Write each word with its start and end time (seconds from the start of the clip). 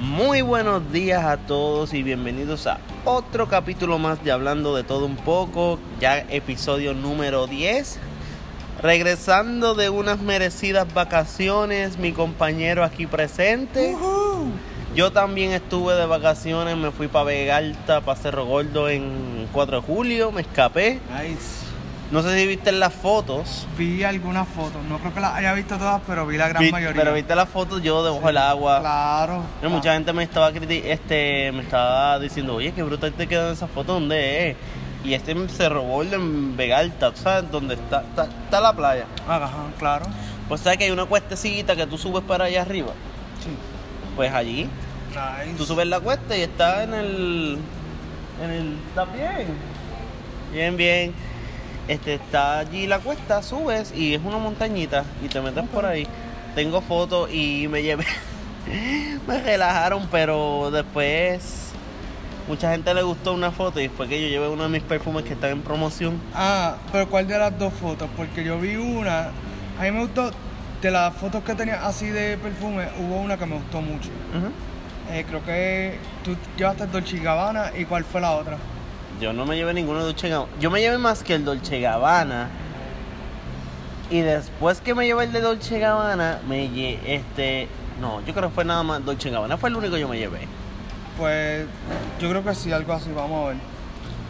Muy 0.00 0.40
buenos 0.42 0.92
días 0.92 1.24
a 1.24 1.36
todos 1.36 1.92
y 1.92 2.02
bienvenidos 2.02 2.66
a 2.66 2.78
otro 3.04 3.48
capítulo 3.48 3.98
más 3.98 4.24
de 4.24 4.32
Hablando 4.32 4.74
de 4.74 4.82
todo 4.82 5.04
un 5.04 5.16
poco, 5.16 5.78
ya 6.00 6.18
episodio 6.18 6.94
número 6.94 7.46
10. 7.46 7.98
Regresando 8.82 9.74
de 9.74 9.90
unas 9.90 10.20
merecidas 10.20 10.92
vacaciones, 10.94 11.98
mi 11.98 12.12
compañero 12.12 12.82
aquí 12.82 13.06
presente. 13.06 13.94
Yo 14.94 15.12
también 15.12 15.52
estuve 15.52 15.94
de 15.96 16.06
vacaciones, 16.06 16.76
me 16.76 16.90
fui 16.92 17.08
para 17.08 17.26
Vega 17.26 17.58
Alta, 17.58 18.00
para 18.00 18.18
Cerro 18.18 18.46
Gordo 18.46 18.88
en 18.88 19.48
4 19.52 19.80
de 19.80 19.86
julio, 19.86 20.32
me 20.32 20.40
escapé. 20.40 21.00
Nice. 21.12 21.67
No 22.10 22.22
sé 22.22 22.38
si 22.38 22.46
viste 22.46 22.72
las 22.72 22.94
fotos. 22.94 23.66
Vi 23.76 24.02
algunas 24.02 24.48
fotos, 24.48 24.82
no 24.88 24.98
creo 24.98 25.12
que 25.12 25.20
las 25.20 25.34
haya 25.34 25.52
visto 25.52 25.76
todas, 25.76 26.00
pero 26.06 26.26
vi 26.26 26.38
la 26.38 26.48
gran 26.48 26.62
Vi- 26.62 26.72
mayoría. 26.72 27.02
Pero 27.02 27.12
viste 27.14 27.34
las 27.36 27.48
fotos 27.50 27.82
yo 27.82 28.02
debajo 28.02 28.26
del 28.26 28.38
agua. 28.38 28.80
Claro. 28.80 29.42
Pero 29.60 29.70
Mucha 29.70 29.92
gente 29.92 30.12
me 30.14 30.22
estaba 30.22 30.48
este 30.50 31.52
me 31.52 31.62
estaba 31.62 32.18
diciendo, 32.18 32.54
oye, 32.54 32.72
qué 32.72 32.82
brutal 32.82 33.12
te 33.12 33.26
quedan 33.26 33.52
esas 33.52 33.70
fotos, 33.70 34.00
¿dónde 34.00 34.50
es? 34.50 34.56
Y 35.04 35.12
este 35.14 35.32
en 35.32 35.48
Cerro 35.50 35.82
Gordo 35.82 36.16
en 36.16 36.56
Vega 36.56 36.78
Alta, 36.78 37.10
¿tú 37.12 37.20
¿sabes? 37.20 37.50
Donde 37.50 37.74
está, 37.74 38.00
está, 38.00 38.24
está 38.24 38.60
la 38.60 38.72
playa. 38.72 39.04
Ajá, 39.28 39.50
claro. 39.78 40.06
Pues 40.48 40.62
sabes 40.62 40.78
que 40.78 40.84
hay 40.84 40.90
una 40.90 41.04
cuestecita 41.04 41.76
que 41.76 41.86
tú 41.86 41.98
subes 41.98 42.24
para 42.24 42.46
allá 42.46 42.62
arriba. 42.62 42.92
Sí. 43.44 43.50
Pues 44.16 44.32
allí, 44.32 44.66
Nice. 45.10 45.56
tú 45.58 45.66
subes 45.66 45.86
la 45.86 46.00
cuesta 46.00 46.34
y 46.36 46.40
está 46.40 46.84
en 46.84 46.94
el. 46.94 47.58
En 48.42 48.50
el. 48.50 48.76
Está 48.88 49.04
bien. 49.04 49.46
Bien, 50.52 50.76
bien. 50.76 51.27
Este 51.88 52.14
está 52.14 52.58
allí 52.58 52.86
la 52.86 52.98
cuesta, 52.98 53.42
subes 53.42 53.94
y 53.96 54.14
es 54.14 54.20
una 54.22 54.36
montañita 54.36 55.04
y 55.24 55.28
te 55.28 55.40
metes 55.40 55.66
por 55.68 55.86
ahí. 55.86 56.06
Tengo 56.54 56.82
fotos 56.82 57.32
y 57.32 57.66
me 57.68 57.82
llevé. 57.82 58.04
me 59.26 59.40
relajaron, 59.40 60.06
pero 60.10 60.70
después. 60.70 61.64
Mucha 62.46 62.70
gente 62.70 62.94
le 62.94 63.02
gustó 63.02 63.34
una 63.34 63.50
foto 63.50 63.78
y 63.78 63.88
fue 63.88 64.08
que 64.08 64.22
yo 64.22 64.28
llevé 64.28 64.48
uno 64.48 64.62
de 64.62 64.68
mis 64.70 64.82
perfumes 64.82 65.24
que 65.24 65.34
están 65.34 65.50
en 65.50 65.60
promoción. 65.60 66.18
Ah, 66.34 66.76
pero 66.92 67.06
¿cuál 67.08 67.26
de 67.26 67.38
las 67.38 67.58
dos 67.58 67.74
fotos? 67.74 68.08
Porque 68.16 68.42
yo 68.42 68.58
vi 68.58 68.76
una, 68.76 69.32
a 69.78 69.82
mí 69.82 69.90
me 69.90 70.00
gustó, 70.00 70.30
de 70.80 70.90
las 70.90 71.14
fotos 71.14 71.42
que 71.42 71.54
tenía 71.54 71.86
así 71.86 72.06
de 72.06 72.38
perfume, 72.38 72.88
hubo 72.98 73.16
una 73.16 73.36
que 73.36 73.44
me 73.44 73.56
gustó 73.56 73.82
mucho. 73.82 74.08
Eh, 75.10 75.24
creo 75.28 75.44
que 75.44 75.98
tú 76.24 76.36
llevaste 76.56 76.86
Dolce 76.86 77.18
Gabbana 77.18 77.72
y 77.78 77.84
¿cuál 77.84 78.04
fue 78.04 78.22
la 78.22 78.32
otra? 78.32 78.56
Yo 79.20 79.32
no 79.32 79.44
me 79.46 79.56
llevé 79.56 79.74
ninguno 79.74 79.98
de 79.98 80.04
Dolce 80.06 80.28
Gabbana. 80.28 80.52
Yo 80.60 80.70
me 80.70 80.80
llevé 80.80 80.98
más 80.98 81.22
que 81.22 81.34
el 81.34 81.44
Dolce 81.44 81.80
Gabbana. 81.80 82.48
Y 84.10 84.20
después 84.20 84.80
que 84.80 84.94
me 84.94 85.06
llevé 85.06 85.24
el 85.24 85.32
de 85.32 85.40
Dolce 85.40 85.78
Gabbana, 85.78 86.40
me 86.48 86.68
lle 86.68 87.00
este. 87.04 87.68
No, 88.00 88.24
yo 88.24 88.32
creo 88.32 88.48
que 88.48 88.54
fue 88.54 88.64
nada 88.64 88.82
más 88.82 89.04
Dolce 89.04 89.30
Gabbana. 89.30 89.56
Fue 89.56 89.70
el 89.70 89.76
único 89.76 89.94
que 89.94 90.00
yo 90.00 90.08
me 90.08 90.18
llevé. 90.18 90.46
Pues 91.16 91.66
yo 92.20 92.30
creo 92.30 92.44
que 92.44 92.54
sí, 92.54 92.72
algo 92.72 92.92
así, 92.92 93.10
vamos 93.12 93.44
a 93.44 93.48
ver. 93.48 93.56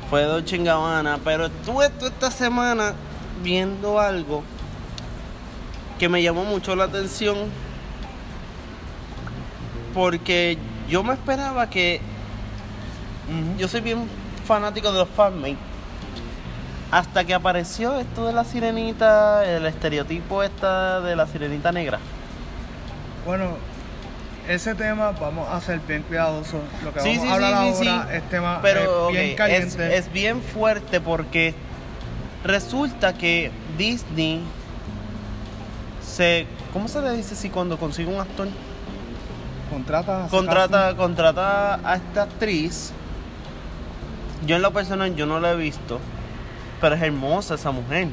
Fue 0.09 0.23
Dolce 0.23 0.57
Gabbana. 0.57 1.19
Pero 1.23 1.47
estuve 1.47 1.91
toda 1.91 2.11
esta 2.11 2.31
semana 2.31 2.95
viendo 3.43 4.01
algo 4.01 4.43
que 5.99 6.09
me 6.09 6.23
llamó 6.23 6.45
mucho 6.45 6.75
la 6.75 6.85
atención. 6.85 7.37
Porque 9.93 10.57
yo 10.89 11.03
me 11.03 11.13
esperaba 11.13 11.69
que 11.69 12.01
yo 13.59 13.69
soy 13.69 13.83
bien 13.83 14.09
fanático 14.49 14.91
de 14.91 14.99
los 15.01 15.09
fanmates. 15.11 15.59
Hasta 16.91 17.25
que 17.25 17.35
apareció 17.35 17.99
esto 17.99 18.27
de 18.27 18.33
la 18.33 18.45
sirenita, 18.45 19.45
el 19.45 19.67
estereotipo 19.67 20.43
esta 20.43 21.03
de 21.03 21.15
la 21.15 21.27
sirenita 21.27 21.71
negra. 21.71 21.99
Bueno, 23.27 23.59
ese 24.49 24.75
tema 24.75 25.11
vamos 25.11 25.47
a 25.51 25.61
ser 25.61 25.81
bien 25.81 26.03
cuidadosos. 26.03 26.63
Lo 26.83 26.95
que 26.95 27.01
Sí, 27.01 27.19
vamos 27.19 27.23
sí, 27.25 27.29
a 27.29 27.35
hablar 27.35 27.75
sí, 27.75 27.89
ahora 27.89 28.17
es 28.17 28.23
tema 28.31 28.59
Pero 28.63 29.11
eh, 29.11 29.13
bien 29.13 29.25
ok, 29.25 29.31
es, 29.31 29.37
caliente. 29.37 29.97
es 29.99 30.13
bien 30.13 30.41
fuerte 30.43 31.01
porque 31.03 31.55
resulta 32.43 33.13
que 33.13 33.51
Disney 33.77 34.41
se... 36.03 36.47
¿Cómo 36.73 36.89
se 36.89 37.03
le 37.03 37.13
dice 37.13 37.37
si 37.37 37.51
cuando 37.51 37.77
consigue 37.79 38.11
un 38.13 38.21
actor? 38.21 38.49
Contrata. 39.71 40.27
Contrata, 40.31 40.97
contrata 40.97 41.81
a 41.85 41.97
esta 41.97 42.23
actriz. 42.23 42.93
Yo 44.47 44.57
en 44.57 44.63
lo 44.63 44.73
personal 44.73 45.15
yo 45.15 45.27
no 45.27 45.41
la 45.41 45.53
he 45.53 45.57
visto, 45.57 46.01
pero 46.81 46.95
es 46.95 47.03
hermosa 47.03 47.55
esa 47.57 47.71
mujer. 47.71 48.09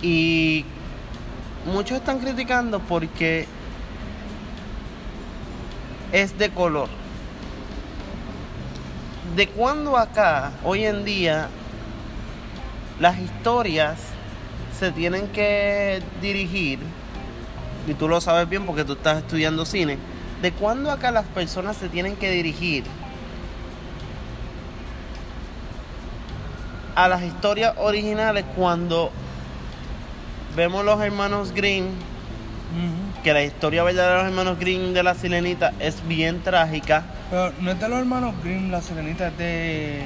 Sí. 0.00 0.06
Y 0.06 0.64
muchos 1.70 1.98
están 1.98 2.18
criticando 2.18 2.80
porque 2.80 3.46
es 6.10 6.36
de 6.38 6.50
color. 6.50 6.88
¿De 9.36 9.48
cuándo 9.48 9.96
acá, 9.96 10.52
hoy 10.62 10.84
en 10.84 11.04
día, 11.04 11.48
las 13.00 13.18
historias 13.18 13.98
se 14.78 14.90
tienen 14.90 15.28
que 15.28 16.02
dirigir? 16.20 16.80
Y 17.86 17.94
tú 17.94 18.08
lo 18.08 18.20
sabes 18.20 18.48
bien 18.48 18.66
porque 18.66 18.84
tú 18.84 18.92
estás 18.92 19.18
estudiando 19.18 19.64
cine. 19.64 19.98
¿De 20.42 20.52
cuándo 20.52 20.90
acá 20.90 21.10
las 21.12 21.24
personas 21.26 21.76
se 21.76 21.88
tienen 21.88 22.16
que 22.16 22.30
dirigir 22.30 22.84
a 26.94 27.08
las 27.08 27.22
historias 27.22 27.74
originales 27.78 28.44
cuando 28.54 29.10
vemos 30.56 30.84
los 30.84 31.00
hermanos 31.00 31.52
Green, 31.52 31.90
que 33.22 33.32
la 33.32 33.42
historia 33.42 33.82
verdadera 33.82 34.16
de 34.16 34.22
los 34.22 34.30
hermanos 34.32 34.58
Green 34.58 34.94
de 34.94 35.02
la 35.02 35.14
sirenita 35.14 35.72
es 35.78 36.06
bien 36.06 36.42
trágica. 36.42 37.04
Pero 37.30 37.52
no 37.60 37.70
es 37.70 37.80
de 37.80 37.88
los 37.88 37.98
hermanos 37.98 38.34
Grimm, 38.42 38.70
la 38.70 38.80
sirenita 38.82 39.28
es 39.28 39.38
de. 39.38 40.02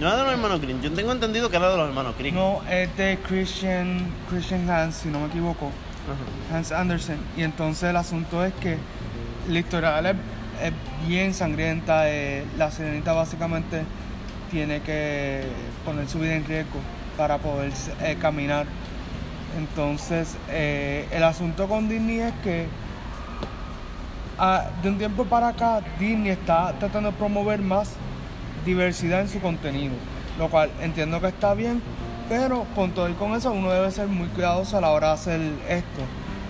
No 0.00 0.08
es 0.08 0.16
de 0.16 0.22
los 0.24 0.32
hermanos 0.32 0.60
Green, 0.60 0.82
yo 0.82 0.92
tengo 0.92 1.12
entendido 1.12 1.50
que 1.50 1.56
era 1.56 1.70
de 1.70 1.76
los 1.76 1.88
hermanos 1.88 2.14
Green. 2.18 2.34
No, 2.34 2.62
es 2.68 2.96
de 2.96 3.18
Christian, 3.28 4.08
Christian 4.28 4.68
Hans, 4.68 4.96
si 4.96 5.08
no 5.08 5.20
me 5.20 5.26
equivoco. 5.26 5.70
Hans 6.52 6.72
Andersen. 6.72 7.18
Y 7.36 7.42
entonces 7.42 7.90
el 7.90 7.96
asunto 7.96 8.44
es 8.44 8.52
que 8.54 8.76
la 9.48 9.58
historia 9.58 10.00
es, 10.00 10.16
es 10.62 10.72
bien 11.06 11.32
sangrienta. 11.32 12.10
eh, 12.10 12.44
la 12.58 12.70
sirenita 12.70 13.12
básicamente 13.12 13.84
tiene 14.50 14.80
que 14.82 15.44
poner 15.84 16.08
su 16.08 16.18
vida 16.18 16.34
en 16.34 16.44
riesgo 16.44 16.78
para 17.16 17.38
poder 17.38 17.72
eh, 18.02 18.16
caminar. 18.20 18.66
Entonces, 19.56 20.36
eh, 20.50 21.06
el 21.12 21.22
asunto 21.22 21.68
con 21.68 21.88
Disney 21.88 22.20
es 22.20 22.32
que 22.42 22.66
ah, 24.38 24.66
de 24.82 24.88
un 24.88 24.98
tiempo 24.98 25.24
para 25.24 25.48
acá 25.48 25.80
Disney 25.98 26.30
está 26.32 26.72
tratando 26.78 27.12
de 27.12 27.16
promover 27.16 27.60
más 27.60 27.92
diversidad 28.64 29.20
en 29.20 29.28
su 29.28 29.40
contenido, 29.40 29.94
lo 30.38 30.48
cual 30.48 30.70
entiendo 30.80 31.20
que 31.20 31.28
está 31.28 31.54
bien, 31.54 31.80
pero 32.28 32.66
con 32.74 32.90
todo 32.92 33.08
y 33.08 33.12
con 33.12 33.34
eso 33.34 33.52
uno 33.52 33.70
debe 33.70 33.90
ser 33.90 34.08
muy 34.08 34.28
cuidadoso 34.28 34.78
a 34.78 34.80
la 34.80 34.90
hora 34.90 35.08
de 35.08 35.14
hacer 35.14 35.40
esto. 35.68 36.02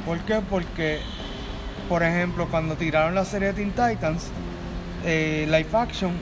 ¿Por 0.07 0.19
qué? 0.21 0.41
Porque, 0.49 1.01
por 1.89 2.03
ejemplo, 2.03 2.47
cuando 2.51 2.77
tiraron 2.77 3.15
la 3.15 3.25
serie 3.25 3.49
de 3.49 3.55
Teen 3.55 3.71
Titans, 3.71 4.31
eh, 5.05 5.45
live 5.47 5.69
action, 5.73 6.13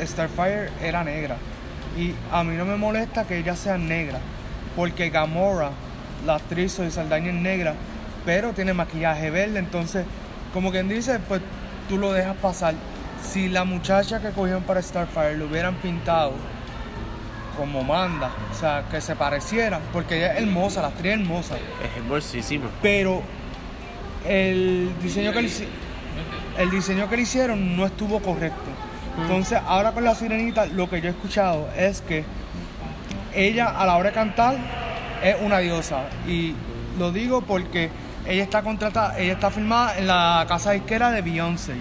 Starfire 0.00 0.70
era 0.80 1.02
negra. 1.02 1.36
Y 1.98 2.14
a 2.30 2.42
mí 2.42 2.56
no 2.56 2.64
me 2.64 2.76
molesta 2.76 3.24
que 3.24 3.38
ella 3.38 3.54
sea 3.54 3.76
negra, 3.78 4.18
porque 4.76 5.10
Gamora, 5.10 5.70
la 6.26 6.36
actriz 6.36 6.74
Zoe 6.76 6.90
Saldaña 6.90 7.28
es 7.28 7.34
negra, 7.34 7.74
pero 8.24 8.52
tiene 8.52 8.72
maquillaje 8.72 9.30
verde, 9.30 9.58
entonces, 9.58 10.06
como 10.54 10.70
quien 10.70 10.88
dice, 10.88 11.18
pues 11.28 11.42
tú 11.88 11.98
lo 11.98 12.12
dejas 12.12 12.36
pasar. 12.36 12.74
Si 13.22 13.48
la 13.48 13.64
muchacha 13.64 14.20
que 14.20 14.30
cogieron 14.30 14.62
para 14.62 14.80
Starfire 14.82 15.36
lo 15.36 15.46
hubieran 15.46 15.74
pintado 15.76 16.32
como 17.56 17.84
manda, 17.84 18.30
o 18.50 18.54
sea, 18.54 18.84
que 18.90 19.00
se 19.00 19.14
pareciera, 19.14 19.78
porque 19.92 20.16
ella 20.16 20.32
es 20.34 20.42
hermosa, 20.42 20.80
la 20.80 20.88
actriz 20.88 21.12
es 21.12 21.20
hermosa, 21.20 21.56
Es 21.56 21.96
hermosísima. 21.98 22.70
pero 22.80 23.22
el 24.26 24.90
diseño 25.02 25.32
que 25.32 25.42
le, 25.42 25.50
el 26.58 26.70
diseño 26.70 27.08
que 27.10 27.16
le 27.16 27.22
hicieron 27.22 27.76
no 27.76 27.84
estuvo 27.84 28.20
correcto. 28.20 28.70
Entonces, 29.20 29.60
ahora 29.66 29.92
con 29.92 30.04
la 30.04 30.14
sirenita, 30.14 30.66
lo 30.66 30.88
que 30.88 31.00
yo 31.00 31.08
he 31.08 31.10
escuchado 31.10 31.68
es 31.76 32.00
que 32.00 32.24
ella 33.34 33.68
a 33.68 33.86
la 33.86 33.96
hora 33.96 34.10
de 34.10 34.14
cantar 34.14 34.56
es 35.22 35.36
una 35.40 35.58
diosa. 35.58 36.04
Y 36.26 36.54
lo 36.98 37.12
digo 37.12 37.42
porque 37.42 37.90
ella 38.26 38.42
está 38.42 38.62
contratada, 38.62 39.18
ella 39.18 39.34
está 39.34 39.50
filmada 39.50 39.98
en 39.98 40.06
la 40.06 40.44
casa 40.48 40.72
disquera 40.72 41.10
de 41.10 41.22
Beyoncé. 41.22 41.74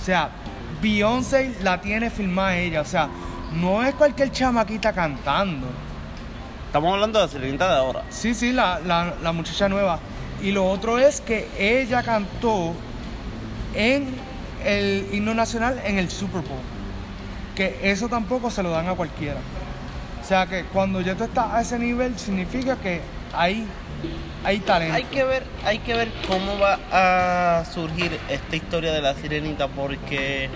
O 0.00 0.04
sea, 0.04 0.30
Beyoncé 0.80 1.56
la 1.62 1.80
tiene 1.80 2.10
filmada 2.10 2.56
ella. 2.56 2.80
O 2.80 2.84
sea, 2.84 3.08
no 3.52 3.82
es 3.82 3.94
cualquier 3.94 4.30
chamaquita 4.30 4.92
cantando. 4.92 5.66
Estamos 6.66 6.94
hablando 6.94 7.18
de 7.18 7.26
la 7.26 7.30
sirenita 7.30 7.68
de 7.68 7.76
ahora. 7.76 8.02
Sí, 8.08 8.34
sí, 8.34 8.52
la, 8.52 8.80
la, 8.80 9.14
la 9.22 9.32
muchacha 9.32 9.68
nueva. 9.68 9.98
Y 10.42 10.52
lo 10.52 10.66
otro 10.66 10.98
es 10.98 11.20
que 11.20 11.48
ella 11.58 12.02
cantó 12.02 12.72
en 13.74 14.21
el 14.64 15.08
himno 15.12 15.34
nacional 15.34 15.80
en 15.84 15.98
el 15.98 16.10
Super 16.10 16.42
Bowl. 16.42 16.60
Que 17.54 17.78
eso 17.82 18.08
tampoco 18.08 18.50
se 18.50 18.62
lo 18.62 18.70
dan 18.70 18.88
a 18.88 18.94
cualquiera. 18.94 19.40
O 20.22 20.24
sea 20.24 20.46
que 20.46 20.64
cuando 20.64 21.00
ya 21.00 21.14
tú 21.14 21.24
estás 21.24 21.52
a 21.52 21.60
ese 21.60 21.78
nivel, 21.78 22.18
significa 22.18 22.76
que 22.76 23.00
hay 23.32 23.66
hay 24.44 24.58
talento. 24.60 24.94
Hay 24.94 25.04
que 25.04 25.24
ver, 25.24 25.44
hay 25.64 25.78
que 25.78 25.94
ver 25.94 26.08
cómo 26.26 26.58
va 26.58 26.78
a 26.90 27.64
surgir 27.64 28.18
esta 28.28 28.56
historia 28.56 28.92
de 28.92 29.00
la 29.00 29.14
sirenita 29.14 29.68
porque 29.68 30.50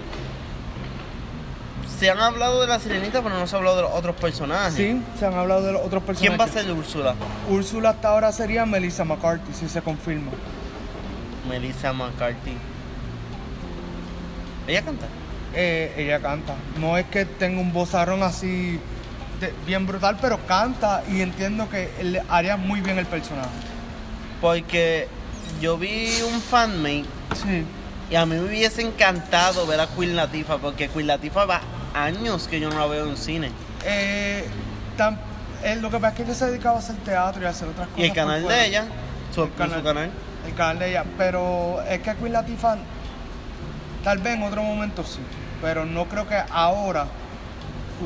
se 1.98 2.10
han 2.10 2.18
hablado 2.18 2.60
de 2.60 2.66
la 2.66 2.78
sirenita, 2.78 3.22
pero 3.22 3.38
no 3.38 3.46
se 3.46 3.54
ha 3.54 3.58
hablado 3.58 3.76
de 3.76 3.82
los 3.82 3.92
otros 3.92 4.16
personajes. 4.16 4.74
Sí, 4.74 5.00
se 5.18 5.26
han 5.26 5.34
hablado 5.34 5.62
de 5.62 5.72
los 5.72 5.82
otros 5.82 6.02
personajes. 6.02 6.36
¿Quién 6.36 6.40
va 6.40 6.44
a 6.44 6.64
ser 6.64 6.70
Úrsula? 6.72 7.14
Úrsula 7.48 7.90
hasta 7.90 8.08
ahora 8.08 8.32
sería 8.32 8.66
Melissa 8.66 9.04
McCarthy, 9.04 9.52
si 9.54 9.68
se 9.68 9.80
confirma. 9.80 10.32
Melissa 11.48 11.92
McCarthy. 11.92 12.56
¿Ella 14.66 14.82
canta? 14.82 15.06
Eh, 15.54 15.94
ella 15.96 16.20
canta. 16.20 16.54
No 16.80 16.98
es 16.98 17.06
que 17.06 17.24
tenga 17.24 17.60
un 17.60 17.72
vozarrón 17.72 18.22
así 18.22 18.78
de- 19.40 19.52
bien 19.66 19.86
brutal, 19.86 20.16
pero 20.20 20.38
canta 20.46 21.02
y 21.10 21.20
entiendo 21.20 21.68
que 21.70 21.90
le 22.02 22.22
haría 22.28 22.56
muy 22.56 22.80
bien 22.80 22.98
el 22.98 23.06
personaje. 23.06 23.48
Porque 24.40 25.08
yo 25.60 25.78
vi 25.78 26.10
un 26.30 26.40
fanmate 26.40 27.04
Sí. 27.42 27.64
y 28.10 28.14
a 28.16 28.26
mí 28.26 28.34
me 28.36 28.42
hubiese 28.42 28.82
encantado 28.82 29.66
ver 29.66 29.80
a 29.80 29.86
Queen 29.86 30.14
Latifah 30.16 30.58
porque 30.58 30.88
Queen 30.88 31.06
Latifah 31.06 31.44
va 31.46 31.60
años 31.94 32.46
que 32.48 32.60
yo 32.60 32.68
no 32.70 32.78
la 32.78 32.86
veo 32.86 33.06
en 33.08 33.16
cine. 33.16 33.50
Eh, 33.84 34.46
tan- 34.96 35.18
eh, 35.64 35.76
lo 35.76 35.90
que 35.90 35.96
pasa 35.98 36.08
es 36.08 36.14
que 36.16 36.22
ella 36.24 36.34
se 36.34 36.46
dedicaba 36.50 36.76
a 36.76 36.78
hacer 36.80 36.96
teatro 36.96 37.42
y 37.42 37.46
a 37.46 37.50
hacer 37.50 37.68
otras 37.68 37.88
cosas. 37.88 38.00
Y 38.00 38.06
el 38.08 38.12
canal 38.12 38.46
de 38.46 38.66
ella, 38.66 38.84
su, 39.34 39.44
El 39.44 39.54
canal. 39.54 39.78
su 39.78 39.84
canal. 39.84 40.10
El 40.46 40.54
canal 40.54 40.78
de 40.78 40.90
ella. 40.90 41.04
Pero 41.16 41.82
es 41.88 42.00
que 42.02 42.14
Queen 42.14 42.32
Latifah, 42.32 42.76
tal 44.06 44.18
vez 44.18 44.34
en 44.36 44.44
otro 44.44 44.62
momento 44.62 45.02
sí. 45.02 45.18
Pero 45.60 45.84
no 45.84 46.04
creo 46.04 46.28
que 46.28 46.40
ahora 46.50 47.06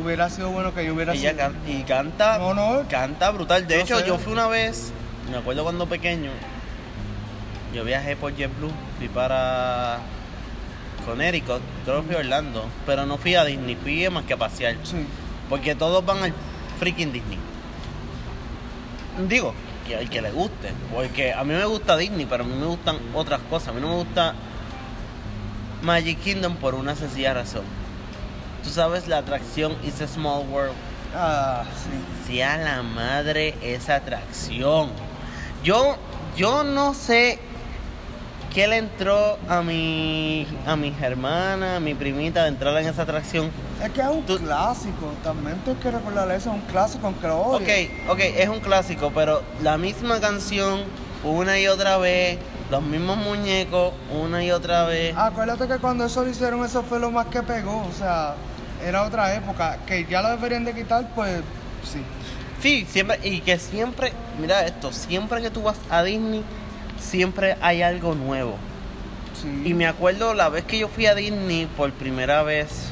hubiera 0.02 0.30
sido 0.30 0.48
bueno 0.48 0.72
que 0.74 0.86
yo 0.86 0.94
hubiera 0.94 1.12
Ella 1.12 1.32
sido. 1.32 1.36
can- 1.42 1.56
y 1.68 1.82
canta, 1.82 2.38
No, 2.38 2.54
no. 2.54 2.84
canta 2.88 3.30
brutal. 3.30 3.66
De 3.66 3.74
Yo 3.74 3.80
hecho, 3.82 3.98
sé. 3.98 4.06
yo 4.06 4.16
fui 4.18 4.32
una 4.32 4.46
vez, 4.46 4.92
me 5.30 5.36
acuerdo 5.36 5.62
cuando 5.62 5.86
pequeño, 5.86 6.30
yo 7.74 7.84
viajé 7.84 8.16
por 8.16 8.34
JetBlue, 8.34 8.70
fui 8.96 9.08
para 9.08 9.98
Connecticut, 11.04 11.60
creo 11.84 12.00
que 12.00 12.06
fui 12.06 12.16
a 12.16 12.18
Orlando, 12.20 12.64
pero 12.86 13.04
no 13.04 13.18
fui 13.18 13.34
a 13.34 13.44
Disney, 13.44 13.76
fui 13.76 14.08
más 14.08 14.24
que 14.24 14.32
a 14.32 14.36
pasear, 14.38 14.76
Sí. 14.84 15.04
porque 15.50 15.74
todos 15.74 16.02
van 16.06 16.22
al 16.22 16.32
freaking 16.78 17.12
Disney. 17.12 17.38
Digo, 19.28 19.52
que 19.86 19.96
al 19.96 20.08
que 20.08 20.22
le 20.22 20.30
guste, 20.30 20.72
porque 20.94 21.32
a 21.34 21.42
mí 21.44 21.52
me 21.52 21.64
gusta 21.66 21.96
Disney, 21.96 22.26
pero 22.30 22.44
a 22.44 22.46
mí 22.46 22.54
me 22.54 22.66
gustan 22.66 22.96
otras 23.12 23.40
cosas, 23.50 23.68
a 23.68 23.72
mí 23.72 23.80
no 23.80 23.88
me 23.88 23.96
gusta 23.96 24.34
Magic 25.82 26.20
Kingdom 26.20 26.56
por 26.56 26.74
una 26.74 26.94
sencilla 26.96 27.34
razón. 27.34 27.62
Tú 28.62 28.70
sabes 28.70 29.08
la 29.08 29.18
atracción 29.18 29.76
It's 29.82 30.00
a 30.02 30.06
Small 30.08 30.44
World 30.50 30.74
Ah, 31.14 31.64
sí. 31.84 32.32
sea 32.32 32.56
la 32.58 32.82
madre 32.82 33.54
esa 33.62 33.96
atracción. 33.96 34.90
Yo, 35.64 35.96
yo 36.36 36.62
no 36.62 36.94
sé 36.94 37.38
qué 38.54 38.66
le 38.68 38.76
entró 38.78 39.38
a 39.48 39.62
mi, 39.62 40.46
a 40.66 40.76
mis 40.76 41.00
hermanas, 41.00 41.76
a 41.78 41.80
mi 41.80 41.94
primita 41.94 42.42
de 42.42 42.48
entrar 42.50 42.76
en 42.78 42.86
esa 42.88 43.02
atracción. 43.02 43.50
Es 43.82 43.90
que 43.90 44.00
es 44.00 44.06
un 44.08 44.22
Tú- 44.24 44.38
clásico. 44.38 45.12
También 45.24 45.56
tengo 45.64 45.80
que 45.80 45.90
recordar 45.90 46.30
eso. 46.30 46.50
Es 46.50 46.56
un 46.56 46.60
clásico, 46.62 47.06
aunque 47.06 47.26
lo 47.26 47.40
odie. 47.40 47.90
Ok, 48.06 48.10
ok, 48.12 48.18
es 48.20 48.48
un 48.48 48.60
clásico, 48.60 49.10
pero 49.14 49.42
la 49.62 49.78
misma 49.78 50.20
canción, 50.20 50.82
una 51.24 51.58
y 51.58 51.66
otra 51.66 51.96
vez, 51.96 52.38
los 52.70 52.82
mismos 52.82 53.16
muñecos, 53.16 53.92
una 54.12 54.44
y 54.44 54.50
otra 54.50 54.84
vez. 54.84 55.14
Acuérdate 55.16 55.66
que 55.66 55.78
cuando 55.78 56.04
eso 56.04 56.22
lo 56.24 56.30
hicieron, 56.30 56.64
eso 56.64 56.82
fue 56.82 57.00
lo 57.00 57.10
más 57.10 57.26
que 57.26 57.42
pegó. 57.42 57.84
O 57.88 57.92
sea, 57.92 58.34
era 58.84 59.02
otra 59.04 59.34
época. 59.34 59.78
Que 59.86 60.06
ya 60.08 60.22
lo 60.22 60.30
deberían 60.30 60.64
de 60.64 60.74
quitar, 60.74 61.08
pues 61.14 61.40
sí. 61.84 62.00
Sí, 62.62 62.86
siempre, 62.88 63.18
y 63.22 63.40
que 63.40 63.58
siempre, 63.58 64.12
mira 64.38 64.66
esto, 64.66 64.92
siempre 64.92 65.40
que 65.40 65.50
tú 65.50 65.62
vas 65.62 65.78
a 65.88 66.02
Disney, 66.02 66.44
siempre 67.00 67.56
hay 67.62 67.80
algo 67.82 68.14
nuevo. 68.14 68.56
sí. 69.40 69.62
Y 69.64 69.72
me 69.74 69.86
acuerdo 69.86 70.34
la 70.34 70.50
vez 70.50 70.64
que 70.64 70.78
yo 70.78 70.88
fui 70.88 71.06
a 71.06 71.14
Disney 71.14 71.66
por 71.76 71.90
primera 71.92 72.42
vez. 72.42 72.90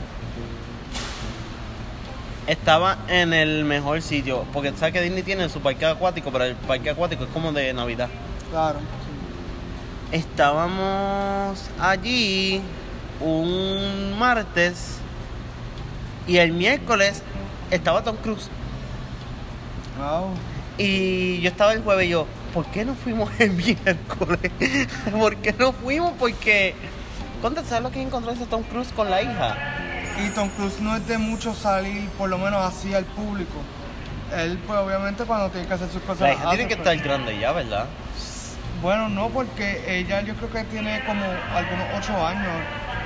Estaba 2.46 2.96
en 3.08 3.34
el 3.34 3.64
mejor 3.66 4.00
sitio. 4.00 4.44
Porque 4.54 4.72
sabes 4.74 4.94
que 4.94 5.02
Disney 5.02 5.22
tiene 5.22 5.48
su 5.50 5.60
parque 5.60 5.84
acuático, 5.84 6.30
pero 6.32 6.44
el 6.44 6.54
parque 6.54 6.88
acuático 6.88 7.24
es 7.24 7.30
como 7.30 7.52
de 7.52 7.74
Navidad. 7.74 8.08
Claro. 8.50 8.78
Estábamos 10.12 11.58
allí 11.80 12.60
un 13.20 14.18
martes. 14.18 14.98
Y 16.26 16.38
el 16.38 16.52
miércoles 16.52 17.22
estaba 17.70 18.02
Tom 18.02 18.16
Cruise. 18.16 18.48
Wow. 19.98 20.30
Y 20.78 21.40
yo 21.40 21.48
estaba 21.48 21.72
el 21.72 21.82
jueves 21.82 22.06
y 22.06 22.10
yo, 22.10 22.26
¿por 22.54 22.66
qué 22.66 22.84
no 22.84 22.94
fuimos 22.94 23.30
el 23.38 23.50
miércoles? 23.52 24.52
¿Por 25.10 25.36
qué 25.36 25.54
no 25.58 25.72
fuimos? 25.72 26.12
Porque. 26.18 26.74
¿Cuánto 27.40 27.62
sabes 27.64 27.82
lo 27.84 27.90
que 27.92 28.02
encontró 28.02 28.32
ese 28.32 28.46
Tom 28.46 28.62
Cruise 28.64 28.92
con 28.94 29.10
la 29.10 29.22
hija? 29.22 29.56
Y 30.24 30.30
Tom 30.30 30.48
Cruise 30.50 30.80
no 30.80 30.96
es 30.96 31.06
de 31.06 31.18
mucho 31.18 31.54
salir, 31.54 32.08
por 32.18 32.28
lo 32.28 32.36
menos 32.38 32.60
así 32.62 32.92
al 32.94 33.04
público. 33.04 33.54
Él, 34.36 34.58
pues 34.66 34.78
obviamente, 34.78 35.24
cuando 35.24 35.48
tiene 35.50 35.66
que 35.68 35.74
hacer 35.74 35.88
sus 35.90 36.02
cosas. 36.02 36.20
La 36.20 36.32
hija 36.34 36.50
tiene 36.50 36.66
que 36.68 36.76
pero- 36.76 36.90
estar 36.90 37.06
grande 37.06 37.38
ya, 37.38 37.52
¿verdad? 37.52 37.86
Bueno, 38.82 39.08
no, 39.08 39.28
porque 39.28 39.82
ella 39.98 40.20
yo 40.22 40.34
creo 40.34 40.50
que 40.50 40.64
tiene 40.64 41.02
como 41.04 41.22
algunos 41.24 41.86
ocho 41.98 42.26
años. 42.26 42.52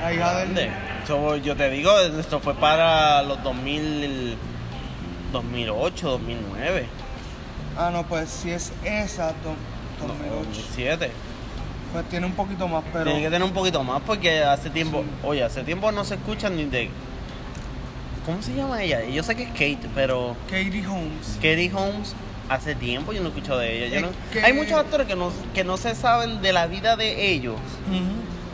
La 0.02 0.12
hija 0.12 0.34
del. 0.40 0.70
So, 1.06 1.36
yo 1.36 1.56
te 1.56 1.70
digo, 1.70 1.98
esto 2.00 2.40
fue 2.40 2.54
para 2.54 3.22
los 3.22 3.42
2000, 3.42 4.36
2008, 5.32 6.08
2009, 6.10 6.86
Ah, 7.78 7.90
no, 7.90 8.02
pues 8.04 8.28
si 8.28 8.50
es 8.50 8.70
esa, 8.84 9.28
Tom, 9.42 9.54
no, 10.00 10.08
2008. 10.08 10.36
2007. 10.48 11.10
Pues 11.92 12.04
tiene 12.10 12.26
un 12.26 12.32
poquito 12.32 12.68
más, 12.68 12.84
pero. 12.92 13.04
Tiene 13.04 13.20
que 13.20 13.26
tener 13.30 13.42
un 13.42 13.52
poquito 13.52 13.82
más 13.82 14.02
porque 14.02 14.42
hace 14.42 14.68
tiempo, 14.70 15.02
Sí. 15.02 15.26
oye, 15.26 15.42
hace 15.42 15.62
tiempo 15.64 15.90
no 15.92 16.04
se 16.04 16.14
escuchan 16.16 16.56
ni 16.56 16.64
de... 16.66 16.90
¿Cómo 18.26 18.40
se 18.42 18.54
llama 18.54 18.82
ella? 18.82 19.02
Yo 19.04 19.22
sé 19.22 19.34
que 19.34 19.42
es 19.44 19.48
Kate, 19.50 19.88
pero 19.94 20.36
Katie 20.46 20.86
Holmes. 20.86 21.34
Katie 21.36 21.72
Holmes, 21.74 22.14
hace 22.48 22.74
tiempo 22.74 23.12
yo 23.12 23.22
no 23.22 23.28
escucho 23.28 23.56
de 23.56 23.76
ella. 23.78 23.86
Yo 23.88 23.94
Es 23.96 24.02
no- 24.02 24.30
que- 24.32 24.42
Hay 24.42 24.52
muchos 24.52 24.72
actores 24.74 25.06
que 25.06 25.16
no, 25.16 25.30
que 25.54 25.64
no 25.64 25.76
se 25.76 25.94
saben 25.94 26.42
de 26.42 26.52
la 26.52 26.66
vida 26.66 26.96
de 26.96 27.30
ellos. 27.32 27.56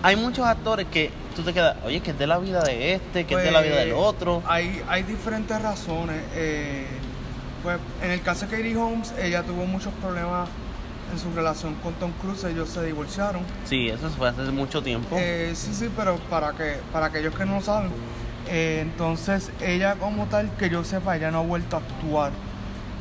Hay 0.03 0.15
muchos 0.17 0.47
actores 0.47 0.87
que 0.93 1.11
tú 1.35 1.43
te 1.43 1.53
quedas, 1.53 1.77
oye, 1.85 2.01
que 2.01 2.13
es 2.13 2.19
de 2.19 2.27
la 2.27 2.39
vida 2.39 2.63
de 2.63 2.95
este, 2.95 3.25
que 3.25 3.35
es 3.35 3.43
de 3.43 3.51
la 3.51 3.61
vida 3.61 3.77
del 3.77 3.91
Pues, 3.91 4.01
otro. 4.05 4.43
Hay, 4.47 4.81
hay 4.89 5.03
diferentes 5.03 5.61
razones. 5.61 6.17
eh, 6.35 6.87
pues 7.63 7.79
en 8.03 8.13
el 8.13 8.23
caso 8.23 8.47
de 8.47 8.57
Katie 8.57 8.77
Holmes, 8.77 9.13
ella 9.21 9.43
tuvo 9.43 9.67
muchos 9.67 9.93
problemas 9.95 10.49
en 11.13 11.19
su 11.19 11.33
relación 11.35 11.75
con 11.83 11.93
Tom 11.95 12.13
Cruise. 12.21 12.45
Ellos 12.45 12.69
se 12.69 12.85
divorciaron. 12.85 13.43
Sí, 13.65 13.89
eso 13.89 14.09
fue 14.11 14.29
hace 14.29 14.43
mucho 14.43 14.81
tiempo. 14.81 15.17
Eh, 15.19 15.53
sí, 15.57 15.75
sí, 15.75 15.89
pero 15.97 16.17
para 16.31 16.53
que 16.53 16.77
para 16.93 17.07
aquellos 17.07 17.35
que 17.35 17.45
no 17.45 17.57
lo 17.57 17.61
saben, 17.61 17.91
eh, 18.49 18.79
entonces 18.83 19.51
ella 19.61 19.97
como 19.97 20.27
tal, 20.27 20.51
que 20.57 20.71
yo 20.71 20.85
sepa, 20.85 21.17
ella 21.17 21.33
no 21.33 21.39
ha 21.39 21.43
vuelto 21.43 21.77
a 21.77 21.81
actuar 21.81 22.31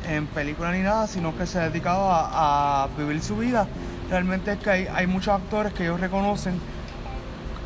en 0.08 0.26
película 0.26 0.72
ni 0.72 0.80
nada, 0.80 1.06
sino 1.06 1.36
que 1.36 1.46
se 1.46 1.58
ha 1.58 1.68
dedicado 1.68 2.10
a, 2.10 2.84
a 2.84 2.88
vivir 2.96 3.22
su 3.22 3.36
vida. 3.36 3.66
Realmente 4.10 4.52
es 4.52 4.58
que 4.58 4.70
hay, 4.70 4.88
hay 4.92 5.06
muchos 5.06 5.34
actores 5.34 5.72
que 5.72 5.84
ellos 5.84 6.00
reconocen 6.00 6.58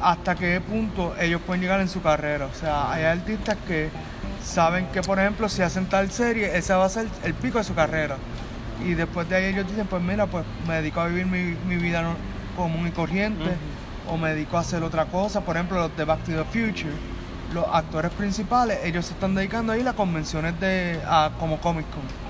hasta 0.02 0.34
qué 0.34 0.60
punto 0.60 1.14
ellos 1.20 1.40
pueden 1.46 1.62
llegar 1.62 1.80
en 1.80 1.88
su 1.88 2.02
carrera. 2.02 2.46
O 2.46 2.54
sea, 2.54 2.92
hay 2.92 3.04
artistas 3.04 3.56
que 3.66 3.90
saben 4.44 4.86
que, 4.88 5.02
por 5.02 5.18
ejemplo, 5.18 5.48
si 5.48 5.62
hacen 5.62 5.86
tal 5.86 6.10
serie, 6.10 6.56
ese 6.56 6.74
va 6.74 6.84
a 6.84 6.88
ser 6.88 7.06
el 7.22 7.34
pico 7.34 7.58
de 7.58 7.64
su 7.64 7.74
carrera. 7.74 8.16
Y 8.84 8.94
después 8.94 9.28
de 9.28 9.36
ahí 9.36 9.44
ellos 9.44 9.68
dicen, 9.68 9.86
pues 9.86 10.02
mira, 10.02 10.26
pues 10.26 10.44
me 10.66 10.74
dedico 10.74 11.00
a 11.00 11.06
vivir 11.06 11.26
mi, 11.26 11.56
mi 11.68 11.76
vida 11.76 12.02
común 12.56 12.88
y 12.88 12.90
corriente, 12.90 13.50
o 14.08 14.16
me 14.16 14.30
dedico 14.30 14.56
a 14.56 14.60
hacer 14.60 14.82
otra 14.82 15.04
cosa. 15.04 15.42
Por 15.42 15.56
ejemplo, 15.56 15.78
los 15.78 15.96
de 15.96 16.04
Back 16.04 16.24
to 16.24 16.32
the 16.32 16.44
Future, 16.44 16.92
los 17.54 17.64
actores 17.72 18.10
principales, 18.12 18.80
ellos 18.82 19.06
se 19.06 19.12
están 19.12 19.36
dedicando 19.36 19.72
a 19.72 19.78
ir 19.78 19.86
a 19.86 19.92
convenciones 19.92 20.58
de, 20.58 21.00
a, 21.06 21.30
como 21.38 21.60
Comic 21.60 21.86
Con. 21.90 22.21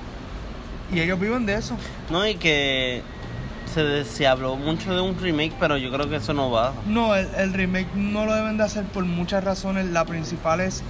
Y 0.92 1.00
ellos 1.00 1.18
viven 1.18 1.46
de 1.46 1.54
eso. 1.54 1.76
No, 2.10 2.26
y 2.26 2.34
que 2.34 3.02
se, 3.72 4.04
se 4.04 4.26
habló 4.26 4.56
mucho 4.56 4.94
de 4.94 5.00
un 5.00 5.18
remake, 5.18 5.54
pero 5.58 5.76
yo 5.76 5.90
creo 5.90 6.08
que 6.08 6.16
eso 6.16 6.34
no 6.34 6.50
va. 6.50 6.74
No, 6.86 7.14
el, 7.14 7.28
el 7.36 7.52
remake 7.52 7.94
no 7.94 8.26
lo 8.26 8.34
deben 8.34 8.58
de 8.58 8.64
hacer 8.64 8.84
por 8.84 9.04
muchas 9.04 9.42
razones. 9.42 9.86
La 9.86 10.04
principal 10.04 10.60
es, 10.60 10.82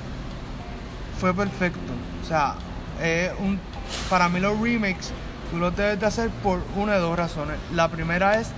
fue 1.21 1.33
perfecto. 1.33 1.93
O 2.23 2.27
sea, 2.27 2.55
es 3.01 3.31
un, 3.39 3.59
para 4.11 4.29
mí 4.29 4.41
los 4.41 4.59
remakes 4.61 5.13
tú 5.53 5.59
los 5.59 5.77
debes 5.77 6.01
de 6.01 6.07
hacer 6.07 6.31
por 6.43 6.61
una 6.77 6.95
de 6.95 7.01
dos 7.01 7.17
razones. 7.17 7.57
La 7.75 7.89
primera 7.89 8.41
es 8.41 8.51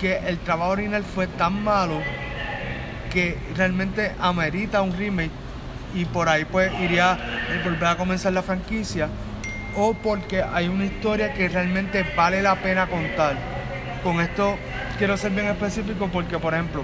que 0.00 0.16
el 0.26 0.38
trabajo 0.38 0.72
original 0.72 1.04
fue 1.04 1.26
tan 1.26 1.62
malo 1.62 2.00
que 3.12 3.38
realmente 3.54 4.14
amerita 4.18 4.80
un 4.80 4.96
remake 4.96 5.30
y 5.94 6.04
por 6.06 6.28
ahí 6.28 6.44
pues 6.46 6.72
iría 6.80 7.18
volver 7.64 7.84
a 7.84 7.96
comenzar 7.96 8.32
la 8.32 8.42
franquicia 8.42 9.08
o 9.76 9.94
porque 9.94 10.42
hay 10.42 10.68
una 10.68 10.84
historia 10.84 11.32
que 11.32 11.48
realmente 11.48 12.04
vale 12.16 12.42
la 12.42 12.56
pena 12.56 12.86
contar. 12.86 13.36
Con 14.02 14.20
esto 14.20 14.56
quiero 14.98 15.16
ser 15.16 15.32
bien 15.32 15.46
específico 15.46 16.08
porque 16.12 16.38
por 16.38 16.54
ejemplo 16.54 16.82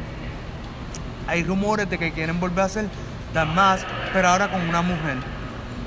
hay 1.26 1.42
rumores 1.42 1.88
de 1.88 1.98
que 1.98 2.12
quieren 2.12 2.38
volver 2.38 2.60
a 2.60 2.64
hacer 2.64 2.86
The 3.32 3.44
Mask 3.44 3.86
pero 4.12 4.28
ahora 4.28 4.50
con 4.50 4.60
una 4.68 4.82
mujer. 4.82 5.16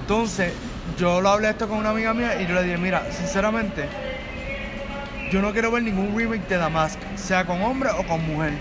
Entonces 0.02 0.54
yo 0.98 1.22
lo 1.22 1.30
hablé 1.30 1.50
esto 1.50 1.68
con 1.68 1.78
una 1.78 1.90
amiga 1.90 2.14
mía 2.14 2.42
y 2.42 2.48
yo 2.48 2.56
le 2.56 2.64
dije, 2.64 2.78
mira, 2.78 3.04
sinceramente, 3.12 3.88
yo 5.32 5.42
no 5.42 5.52
quiero 5.52 5.72
ver 5.72 5.84
ningún 5.84 6.18
remake 6.18 6.48
de 6.48 6.58
The 6.58 6.70
Mask, 6.70 7.00
sea 7.16 7.46
con 7.46 7.62
hombre 7.62 7.90
o 7.92 8.04
con 8.06 8.26
mujer. 8.26 8.54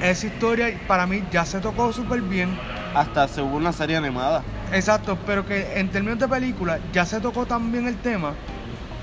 Esa 0.00 0.26
historia 0.26 0.72
para 0.86 1.06
mí 1.06 1.22
ya 1.30 1.44
se 1.44 1.60
tocó 1.60 1.92
súper 1.92 2.20
bien. 2.20 2.56
Hasta 2.94 3.26
se 3.26 3.42
hubo 3.42 3.56
una 3.56 3.72
serie 3.72 3.96
animada. 3.96 4.42
Exacto, 4.74 5.16
pero 5.24 5.46
que 5.46 5.78
en 5.78 5.88
términos 5.88 6.18
de 6.18 6.28
película 6.28 6.80
ya 6.92 7.06
se 7.06 7.20
tocó 7.20 7.46
tan 7.46 7.70
bien 7.70 7.86
el 7.86 7.96
tema 7.96 8.34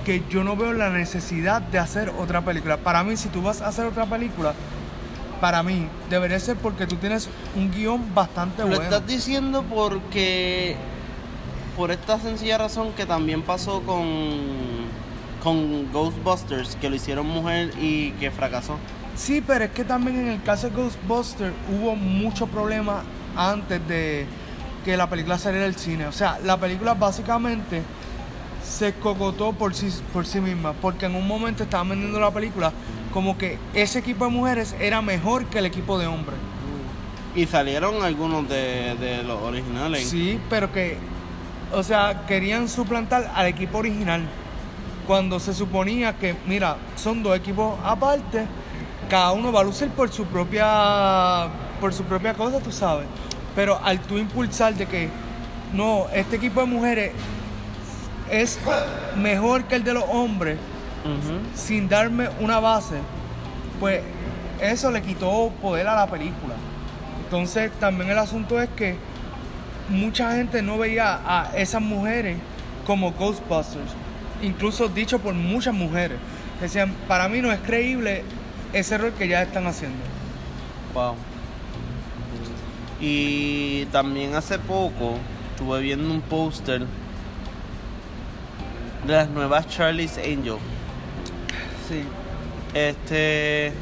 que 0.06 0.24
yo 0.30 0.44
no 0.44 0.56
veo 0.56 0.74
la 0.74 0.90
necesidad 0.90 1.62
de 1.62 1.80
hacer 1.80 2.10
otra 2.10 2.42
película. 2.42 2.78
Para 2.78 3.04
mí, 3.04 3.16
si 3.16 3.30
tú 3.30 3.42
vas 3.42 3.62
a 3.62 3.68
hacer 3.68 3.86
otra 3.86 4.06
película, 4.06 4.54
para 5.40 5.64
mí 5.64 5.88
debería 6.10 6.40
ser 6.40 6.58
porque 6.58 6.88
tú 6.88 6.98
tienes 6.98 7.30
un 7.56 7.72
guion 7.72 8.14
bastante 8.14 8.64
Lo 8.64 8.70
bueno. 8.70 8.84
estás 8.84 9.08
diciendo 9.08 9.64
porque 9.64 10.76
por 11.78 11.92
esta 11.92 12.20
sencilla 12.20 12.58
razón 12.58 12.92
que 12.94 13.06
también 13.06 13.42
pasó 13.42 13.82
con 13.82 14.92
con 15.42 15.92
Ghostbusters, 15.92 16.76
que 16.76 16.90
lo 16.90 16.96
hicieron 16.96 17.26
mujer 17.26 17.72
y 17.82 18.12
que 18.12 18.30
fracasó. 18.30 18.78
Sí, 19.16 19.44
pero 19.46 19.66
es 19.66 19.72
que 19.72 19.84
también 19.84 20.20
en 20.20 20.28
el 20.28 20.44
caso 20.44 20.70
de 20.70 20.76
Ghostbusters 20.76 21.54
hubo 21.72 21.96
muchos 21.96 22.48
problemas 22.50 23.04
antes 23.36 23.86
de 23.88 24.28
que 24.84 24.98
la 24.98 25.10
película 25.10 25.38
saliera 25.38 25.66
del 25.66 25.76
cine. 25.76 26.08
O 26.08 26.12
sea, 26.12 26.40
la 26.44 26.58
película 26.58 26.94
básicamente 26.94 27.84
se 28.64 28.94
cocotó 28.94 29.54
por 29.54 29.74
sí, 29.74 29.90
por 30.14 30.26
sí 30.26 30.40
misma, 30.40 30.74
porque 30.74 31.06
en 31.06 31.16
un 31.16 31.28
momento 31.28 31.64
estaban 31.64 31.90
vendiendo 31.90 32.20
la 32.20 32.32
película 32.32 32.72
como 33.14 33.38
que 33.38 33.58
ese 33.74 34.00
equipo 34.00 34.26
de 34.26 34.32
mujeres 34.32 34.76
era 34.80 35.02
mejor 35.02 35.46
que 35.48 35.60
el 35.60 35.66
equipo 35.66 36.00
de 36.00 36.08
hombres. 36.08 36.38
Y 37.36 37.46
salieron 37.46 38.04
algunos 38.04 38.48
de, 38.48 38.96
de 38.96 39.24
los 39.24 39.42
originales. 39.42 40.10
Sí, 40.10 40.40
pero 40.50 40.72
que, 40.72 40.98
o 41.74 41.84
sea, 41.84 42.26
querían 42.28 42.68
suplantar 42.68 43.32
al 43.36 43.48
equipo 43.48 43.80
original. 43.80 44.26
Cuando 45.08 45.40
se 45.40 45.54
suponía 45.54 46.18
que, 46.18 46.36
mira, 46.46 46.78
son 46.96 47.24
dos 47.24 47.36
equipos 47.36 47.78
aparte, 47.84 48.46
cada 49.10 49.32
uno 49.32 49.52
va 49.52 49.62
a 49.62 49.64
lucir 49.64 49.90
por 49.90 50.10
su 50.12 50.26
propia, 50.26 51.48
por 51.80 51.94
su 51.94 52.04
propia 52.04 52.34
cosa, 52.34 52.60
tú 52.60 52.72
sabes. 52.72 53.08
Pero 53.56 53.80
al 53.84 54.00
tú 54.00 54.18
impulsar 54.18 54.76
de 54.76 54.86
que, 54.86 55.10
no, 55.74 56.08
este 56.14 56.38
equipo 56.38 56.62
de 56.62 56.68
mujeres 56.68 57.12
es 58.30 58.60
mejor 59.18 59.66
que 59.66 59.76
el 59.76 59.84
de 59.84 59.94
los 59.94 60.06
hombres, 60.10 60.58
sin 61.56 61.90
darme 61.90 62.30
una 62.40 62.60
base, 62.60 62.96
pues 63.80 64.02
eso 64.62 64.92
le 64.92 65.02
quitó 65.02 65.52
poder 65.62 65.88
a 65.88 65.96
la 65.96 66.08
película. 66.08 66.54
Entonces 67.24 67.72
también 67.80 68.10
el 68.10 68.18
asunto 68.18 68.62
es 68.62 68.70
que 68.70 68.96
mucha 69.90 70.36
gente 70.36 70.62
no 70.62 70.78
veía 70.78 71.20
a 71.26 71.52
esas 71.58 71.82
mujeres 71.82 72.38
como 72.86 73.12
Ghostbusters, 73.12 73.92
incluso 74.42 74.88
dicho 74.88 75.20
por 75.20 75.34
muchas 75.34 75.74
mujeres. 75.74 76.18
Decían, 76.62 76.94
para 77.08 77.28
mí 77.28 77.42
no 77.42 77.52
es 77.52 77.60
creíble 77.60 78.24
ese 78.72 78.98
rol 78.98 79.14
que 79.14 79.28
ya 79.28 79.42
están 79.42 79.66
haciendo. 79.68 79.98
Wow. 80.94 81.16
Y 83.02 83.86
también 83.86 84.36
hace 84.36 84.60
poco 84.60 85.16
estuve 85.52 85.82
viendo 85.82 86.14
un 86.14 86.22
póster 86.22 86.86
de 89.08 89.14
las 89.14 89.28
nuevas 89.30 89.68
Charlie's 89.68 90.18
Angel. 90.20 90.58
Sí. 91.90 92.04
Este 92.74 93.74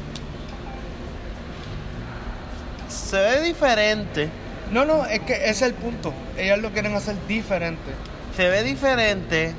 se 2.88 3.20
ve 3.20 3.42
diferente. 3.42 4.30
No, 4.72 4.84
no, 4.84 5.04
es 5.04 5.20
que 5.20 5.34
ese 5.34 5.50
es 5.50 5.62
el 5.62 5.74
punto. 5.74 6.14
Ellas 6.38 6.58
lo 6.58 6.70
quieren 6.70 6.94
hacer 6.94 7.16
diferente. 7.28 7.92
Se 8.36 8.48
ve 8.48 8.62
diferente 8.62 9.52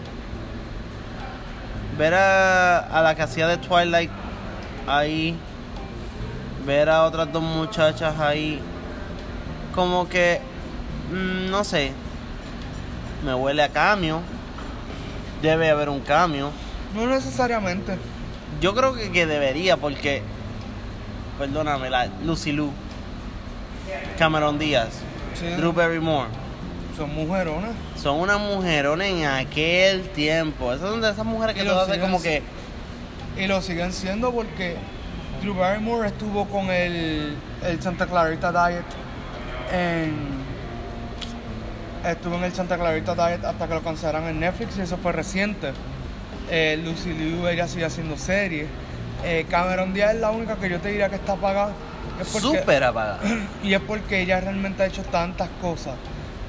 ver 1.97 2.13
a, 2.15 2.79
a 2.79 3.01
la 3.01 3.13
que 3.13 3.21
hacía 3.21 3.47
de 3.47 3.57
Twilight 3.57 4.09
ahí, 4.87 5.37
ver 6.65 6.89
a 6.89 7.03
otras 7.03 7.31
dos 7.31 7.43
muchachas 7.43 8.19
ahí, 8.19 8.59
como 9.73 10.07
que, 10.09 10.39
mm, 11.11 11.49
no 11.49 11.63
sé, 11.63 11.91
me 13.25 13.33
huele 13.33 13.63
a 13.63 13.69
cambio, 13.69 14.21
debe 15.41 15.69
haber 15.69 15.89
un 15.89 15.99
cambio. 16.01 16.51
No 16.95 17.07
necesariamente. 17.07 17.97
Yo 18.59 18.75
creo 18.75 18.93
que, 18.93 19.11
que 19.11 19.25
debería 19.25 19.77
porque, 19.77 20.21
perdóname, 21.39 21.89
la 21.89 22.07
Lucy 22.23 22.51
Liu, 22.51 22.71
Cameron 24.17 24.59
Díaz, 24.59 24.89
Sí. 25.33 25.47
Drew 25.47 25.71
Barrymore. 25.71 26.27
Son 26.95 27.13
mujeronas. 27.15 27.71
Son 27.95 28.19
unas 28.19 28.39
mujerones 28.39 29.07
en 29.13 29.25
aquel 29.25 30.09
tiempo. 30.09 30.73
Esas 30.73 30.89
son 30.89 31.01
de 31.01 31.09
esas 31.09 31.25
mujeres 31.25 31.55
que 31.55 31.61
siguen 31.61 32.01
como 32.01 32.21
que. 32.21 32.43
Y 33.37 33.47
lo 33.47 33.61
siguen 33.61 33.93
siendo 33.93 34.31
porque 34.31 34.75
Drew 35.41 35.55
Barrymore 35.55 36.09
estuvo 36.09 36.45
con 36.47 36.69
el, 36.69 37.35
el 37.65 37.81
Santa 37.81 38.05
Clarita 38.05 38.51
Diet 38.51 38.83
en. 39.71 40.41
Estuvo 42.05 42.35
en 42.35 42.43
el 42.45 42.53
Santa 42.53 42.77
Clarita 42.77 43.13
Diet 43.13 43.43
hasta 43.45 43.67
que 43.67 43.73
lo 43.75 43.81
cancelaron 43.83 44.27
en 44.27 44.39
Netflix 44.39 44.77
y 44.77 44.81
eso 44.81 44.97
fue 44.97 45.11
reciente. 45.11 45.71
Eh, 46.49 46.79
Lucy 46.83 47.13
Liu, 47.13 47.47
ella 47.47 47.67
sigue 47.67 47.85
haciendo 47.85 48.17
series. 48.17 48.67
Eh, 49.23 49.45
Cameron 49.49 49.93
Díaz 49.93 50.15
es 50.15 50.21
la 50.21 50.31
única 50.31 50.55
que 50.55 50.67
yo 50.67 50.79
te 50.79 50.89
diría 50.89 51.09
que 51.09 51.15
está 51.15 51.33
apagada. 51.33 51.73
Es 52.19 52.27
porque- 52.29 52.59
Súper 52.59 52.83
apagada. 52.83 53.19
y 53.63 53.73
es 53.73 53.81
porque 53.81 54.21
ella 54.21 54.41
realmente 54.41 54.81
ha 54.81 54.87
hecho 54.87 55.03
tantas 55.03 55.47
cosas 55.61 55.93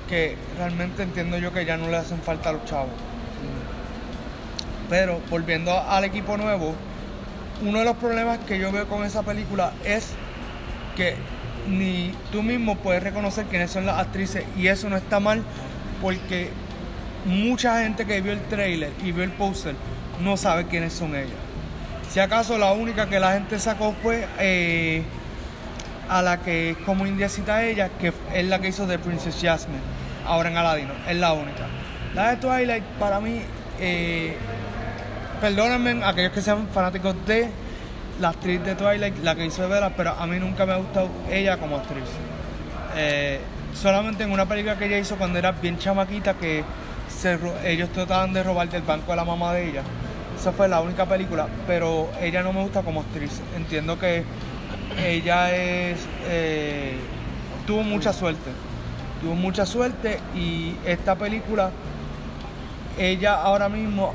que 0.08 0.36
realmente 0.56 1.02
entiendo 1.02 1.36
yo 1.38 1.52
que 1.52 1.64
ya 1.66 1.76
no 1.76 1.88
le 1.88 1.98
hacen 1.98 2.20
falta 2.22 2.48
a 2.48 2.52
los 2.52 2.64
chavos. 2.64 2.90
Pero 4.88 5.20
volviendo 5.30 5.78
al 5.78 6.04
equipo 6.04 6.36
nuevo, 6.36 6.74
uno 7.62 7.78
de 7.78 7.84
los 7.84 7.96
problemas 7.96 8.38
que 8.40 8.58
yo 8.58 8.72
veo 8.72 8.88
con 8.88 9.04
esa 9.04 9.22
película 9.22 9.72
es 9.84 10.08
que 10.96 11.16
ni 11.68 12.12
tú 12.30 12.42
mismo 12.42 12.76
puedes 12.76 13.02
reconocer 13.02 13.46
quiénes 13.46 13.70
son 13.70 13.86
las 13.86 13.98
actrices 13.98 14.44
y 14.56 14.66
eso 14.66 14.88
no 14.88 14.96
está 14.96 15.20
mal 15.20 15.42
porque 16.00 16.50
mucha 17.24 17.82
gente 17.82 18.04
que 18.04 18.20
vio 18.20 18.32
el 18.32 18.40
trailer 18.42 18.90
y 19.04 19.12
vio 19.12 19.24
el 19.24 19.30
póster 19.30 19.74
no 20.20 20.36
sabe 20.36 20.66
quiénes 20.66 20.92
son 20.92 21.14
ellas. 21.14 21.30
Si 22.10 22.20
acaso 22.20 22.58
la 22.58 22.72
única 22.72 23.08
que 23.08 23.18
la 23.18 23.32
gente 23.32 23.58
sacó 23.58 23.94
fue 24.02 24.26
eh, 24.38 25.02
a 26.08 26.20
la 26.20 26.40
que 26.40 26.70
es 26.70 26.76
como 26.78 27.06
indiecita 27.06 27.64
ella, 27.64 27.88
que 27.88 28.12
es 28.34 28.46
la 28.46 28.60
que 28.60 28.68
hizo 28.68 28.86
de 28.86 28.98
Princess 28.98 29.38
Jasmine, 29.40 29.80
ahora 30.26 30.50
en 30.50 30.56
Aladino, 30.56 30.92
es 31.08 31.16
la 31.16 31.32
única. 31.32 31.66
La 32.14 32.30
de 32.30 32.36
Twilight, 32.36 32.84
para 32.98 33.18
mí, 33.20 33.40
eh, 33.80 34.36
perdónenme 35.40 36.04
aquellos 36.04 36.32
que 36.32 36.42
sean 36.42 36.68
fanáticos 36.68 37.16
de 37.26 37.48
la 38.22 38.28
actriz 38.28 38.64
de 38.64 38.76
Twilight, 38.76 39.18
la 39.24 39.34
que 39.34 39.44
hizo 39.44 39.68
de 39.68 39.90
pero 39.96 40.10
a 40.10 40.26
mí 40.28 40.38
nunca 40.38 40.64
me 40.64 40.72
ha 40.72 40.76
gustado 40.76 41.08
ella 41.28 41.56
como 41.56 41.76
actriz. 41.76 42.04
Eh, 42.96 43.40
solamente 43.74 44.22
en 44.22 44.30
una 44.30 44.46
película 44.46 44.78
que 44.78 44.86
ella 44.86 44.98
hizo 44.98 45.16
cuando 45.16 45.40
era 45.40 45.50
bien 45.50 45.76
chamaquita, 45.76 46.34
que 46.34 46.62
se 47.08 47.36
ellos 47.64 47.90
trataban 47.90 48.32
de 48.32 48.44
robar 48.44 48.68
del 48.70 48.82
banco 48.82 49.12
a 49.12 49.16
la 49.16 49.24
mamá 49.24 49.52
de 49.54 49.70
ella. 49.70 49.82
Esa 50.38 50.52
fue 50.52 50.68
la 50.68 50.80
única 50.80 51.04
película, 51.04 51.48
pero 51.66 52.10
ella 52.20 52.44
no 52.44 52.52
me 52.52 52.62
gusta 52.62 52.82
como 52.82 53.00
actriz. 53.00 53.40
Entiendo 53.56 53.98
que 53.98 54.22
ella 55.04 55.50
es 55.52 55.98
eh, 56.28 56.94
tuvo 57.66 57.82
mucha 57.82 58.12
suerte 58.12 58.50
tuvo 59.22 59.34
mucha 59.34 59.64
suerte 59.64 60.18
y 60.34 60.74
esta 60.84 61.14
película 61.14 61.70
ella 62.98 63.40
ahora 63.40 63.68
mismo 63.68 64.12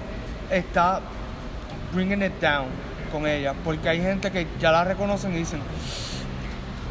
está 0.52 1.00
bringing 1.94 2.22
it 2.22 2.34
down 2.40 2.87
con 3.08 3.28
ella 3.28 3.54
porque 3.64 3.90
hay 3.90 4.02
gente 4.02 4.32
que 4.32 4.48
ya 4.60 4.72
la 4.72 4.84
reconocen 4.84 5.34
y 5.34 5.38
dicen 5.38 5.60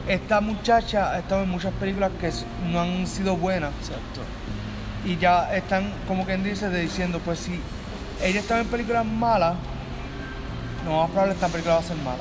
esta 0.09 0.41
muchacha 0.41 1.13
ha 1.13 1.19
estado 1.19 1.43
en 1.43 1.51
muchas 1.51 1.73
películas 1.75 2.11
que 2.21 2.31
no 2.71 2.81
han 2.81 3.07
sido 3.07 3.37
buenas 3.37 3.73
Exacto. 3.81 4.21
y 5.05 5.17
ya 5.17 5.55
están 5.55 5.91
como 6.07 6.25
quien 6.25 6.43
dice 6.45 6.69
de 6.69 6.81
diciendo 6.83 7.21
pues 7.25 7.41
si 7.41 7.61
ella 8.23 8.41
estaba 8.41 8.61
en 8.61 8.67
películas 8.69 9.05
malas 9.05 9.55
no 10.85 11.01
más 11.01 11.11
probable 11.11 11.35
esta 11.35 11.49
película 11.49 11.75
va 11.75 11.81
a 11.81 11.85
ser 11.85 11.97
mala 11.99 12.19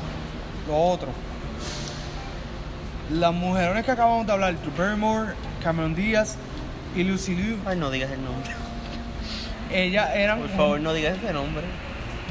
lo 0.68 0.78
otro 0.78 1.10
las 3.12 3.34
mujerones 3.34 3.86
que 3.86 3.92
acabamos 3.92 4.26
de 4.26 4.34
hablar 4.34 4.56
Drew 4.62 4.74
Barrymore 4.76 5.34
Cameron 5.64 5.94
Díaz 5.94 6.38
y 6.96 7.04
Lucy 7.04 7.36
Liu 7.36 7.58
Ay, 7.66 7.78
no 7.78 7.92
digas 7.92 8.10
el 8.12 8.24
nombre. 8.24 8.52
ellas 9.72 10.10
eran 10.16 10.40
Por 10.40 10.50
favor, 10.50 10.80
no 10.80 10.94
digas 10.94 11.18
ese 11.18 11.34
nombre. 11.34 11.64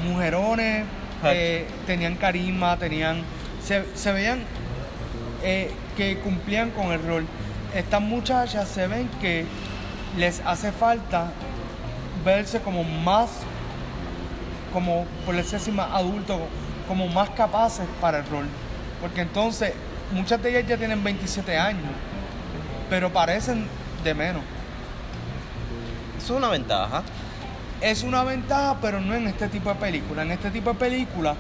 mujerones, 0.05 0.85
eh, 1.25 1.67
tenían 1.87 2.17
carisma, 2.17 2.77
tenían. 2.79 3.23
Se, 3.63 3.85
se 3.95 4.13
veían 4.13 4.45
eh, 5.43 5.71
que 5.97 6.19
cumplían 6.19 6.71
con 6.71 6.93
el 6.93 7.03
rol. 7.03 7.27
Estas 7.75 8.01
muchachas 8.01 8.69
se 8.69 8.87
ven 8.87 9.09
que 9.21 9.47
les 10.17 10.41
hace 10.41 10.73
falta 10.73 11.31
verse 12.25 12.61
como 12.61 12.85
más, 12.85 13.31
como 14.73 15.07
por 15.27 15.37
decir 15.37 15.57
así, 15.57 15.71
más 15.71 15.91
adultos, 15.93 16.41
como 16.89 17.09
más 17.09 17.31
capaces 17.31 17.87
para 18.01 18.19
el 18.19 18.27
rol. 18.27 18.47
Porque 19.01 19.21
entonces, 19.21 19.73
muchas 20.13 20.43
de 20.43 20.51
ellas 20.51 20.69
ya 20.69 20.77
tienen 20.77 21.03
27 21.03 21.59
años, 21.59 21.91
pero 22.89 23.13
parecen 23.13 23.67
de 24.03 24.15
menos. 24.15 24.43
Eso 26.17 26.35
es 26.35 26.39
una 26.39 26.49
ventaja. 26.49 27.03
Es 27.85 28.03
una 28.03 28.25
ventaja, 28.25 28.79
pero 28.81 28.99
no 28.99 29.15
en 29.15 29.27
este 29.27 29.47
tipo 29.49 29.69
de 29.69 29.75
película. 29.75 30.23
En 30.23 30.31
este 30.31 30.51
tipo 30.51 30.71
de 30.71 30.77
película, 30.77 31.35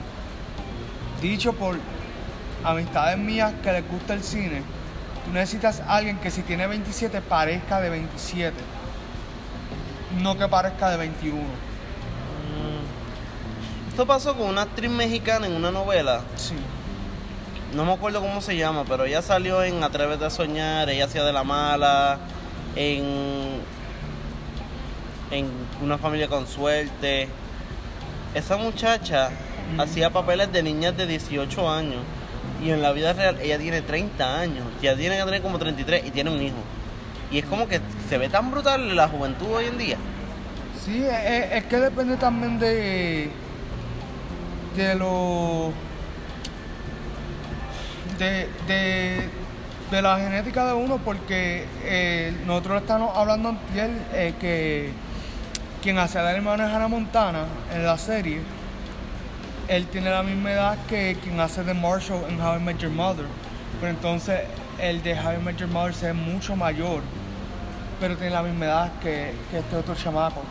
dicho 1.22 1.54
por 1.54 1.78
amistades 2.62 3.16
mías 3.16 3.54
que 3.62 3.72
les 3.72 3.88
gusta 3.88 4.12
el 4.12 4.22
cine, 4.22 4.62
tú 5.24 5.32
necesitas 5.32 5.80
a 5.80 5.96
alguien 5.96 6.18
que 6.18 6.30
si 6.30 6.42
tiene 6.42 6.66
27 6.66 7.22
parezca 7.22 7.80
de 7.80 7.88
27, 7.88 8.54
no 10.20 10.36
que 10.36 10.46
parezca 10.46 10.90
de 10.90 10.98
21. 10.98 11.38
Mm. 11.38 11.44
Esto 13.88 14.06
pasó 14.06 14.36
con 14.36 14.48
una 14.48 14.62
actriz 14.62 14.90
mexicana 14.90 15.46
en 15.46 15.54
una 15.54 15.70
novela. 15.70 16.20
Sí. 16.36 16.56
No 17.74 17.86
me 17.86 17.92
acuerdo 17.94 18.20
cómo 18.20 18.42
se 18.42 18.54
llama, 18.54 18.84
pero 18.86 19.06
ella 19.06 19.22
salió 19.22 19.62
en 19.62 19.82
Atrévete 19.82 20.26
a 20.26 20.30
soñar, 20.30 20.90
ella 20.90 21.06
hacía 21.06 21.24
de 21.24 21.32
la 21.32 21.42
mala, 21.42 22.18
en, 22.76 23.62
en 25.34 25.48
Una 25.82 25.98
familia 25.98 26.28
con 26.28 26.46
suerte. 26.46 27.28
Esa 28.34 28.56
muchacha 28.56 29.30
hacía 29.78 30.10
papeles 30.10 30.52
de 30.52 30.62
niñas 30.62 30.96
de 30.96 31.06
18 31.06 31.70
años 31.70 32.00
y 32.64 32.70
en 32.70 32.82
la 32.82 32.92
vida 32.92 33.12
real 33.12 33.38
ella 33.40 33.58
tiene 33.58 33.82
30 33.82 34.40
años, 34.40 34.66
ya 34.80 34.96
tiene 34.96 35.16
que 35.16 35.24
tener 35.24 35.42
como 35.42 35.58
33 35.58 36.06
y 36.06 36.10
tiene 36.10 36.30
un 36.30 36.40
hijo. 36.42 36.56
Y 37.30 37.38
es 37.38 37.44
como 37.44 37.68
que 37.68 37.80
se 38.08 38.18
ve 38.18 38.28
tan 38.28 38.50
brutal 38.50 38.94
la 38.94 39.08
juventud 39.08 39.46
hoy 39.52 39.66
en 39.66 39.78
día. 39.78 39.96
Sí, 40.84 41.04
es, 41.04 41.52
es 41.52 41.64
que 41.64 41.76
depende 41.78 42.16
también 42.16 42.58
de 42.58 43.30
de 44.76 44.94
lo 44.96 45.72
de, 48.18 48.48
de, 48.66 49.28
de 49.90 50.02
la 50.02 50.18
genética 50.18 50.66
de 50.66 50.72
uno 50.74 50.98
porque 50.98 51.66
eh, 51.84 52.34
nosotros 52.46 52.82
estamos 52.82 53.16
hablando 53.16 53.50
antier 53.50 53.90
eh, 54.12 54.34
que 54.40 54.90
quien 55.84 55.98
hace 55.98 56.18
del 56.18 56.36
hermano 56.36 56.66
de 56.66 56.74
Hannah 56.74 56.88
Montana 56.88 57.44
en 57.72 57.84
la 57.84 57.96
serie 57.98 58.40
él 59.68 59.86
tiene 59.86 60.10
la 60.10 60.22
misma 60.22 60.52
edad 60.52 60.78
que 60.88 61.16
quien 61.22 61.38
hace 61.40 61.62
de 61.62 61.74
Marshall 61.74 62.24
en 62.28 62.40
How 62.40 62.56
I 62.56 62.60
Met 62.60 62.78
Your 62.78 62.90
Mother 62.90 63.26
pero 63.80 63.90
entonces 63.92 64.40
el 64.80 65.02
de 65.02 65.12
How 65.14 65.34
I 65.34 65.42
Met 65.44 65.56
Your 65.58 65.68
Mother 65.68 65.94
se 65.94 66.06
ve 66.06 66.12
mucho 66.14 66.56
mayor 66.56 67.02
pero 68.00 68.16
tiene 68.16 68.32
la 68.32 68.42
misma 68.42 68.64
edad 68.64 68.92
que, 69.02 69.32
que 69.50 69.58
este 69.58 69.76
otro 69.76 69.94
chamaco 69.94 70.42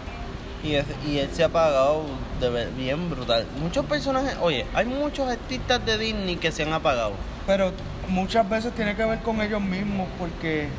Y, 0.64 0.76
es- 0.76 0.86
y 1.06 1.18
él 1.18 1.30
se 1.34 1.44
ha 1.44 1.48
apagado 1.48 2.06
de 2.40 2.50
ver- 2.50 2.70
bien 2.72 3.10
brutal. 3.10 3.46
Muchos 3.62 3.86
personajes, 3.86 4.38
oye, 4.42 4.66
hay 4.74 4.86
muchos 4.86 5.30
artistas 5.30 5.86
de 5.86 5.98
Disney 5.98 6.38
que 6.38 6.54
se 6.54 6.64
han 6.64 6.72
apagado. 6.72 7.12
Pero 7.46 7.74
muchas 8.08 8.48
veces 8.50 8.72
tiene 8.74 8.96
que 8.96 9.04
ver 9.04 9.20
con 9.20 9.42
ellos 9.42 9.60
mismos, 9.62 10.08
porque 10.18 10.70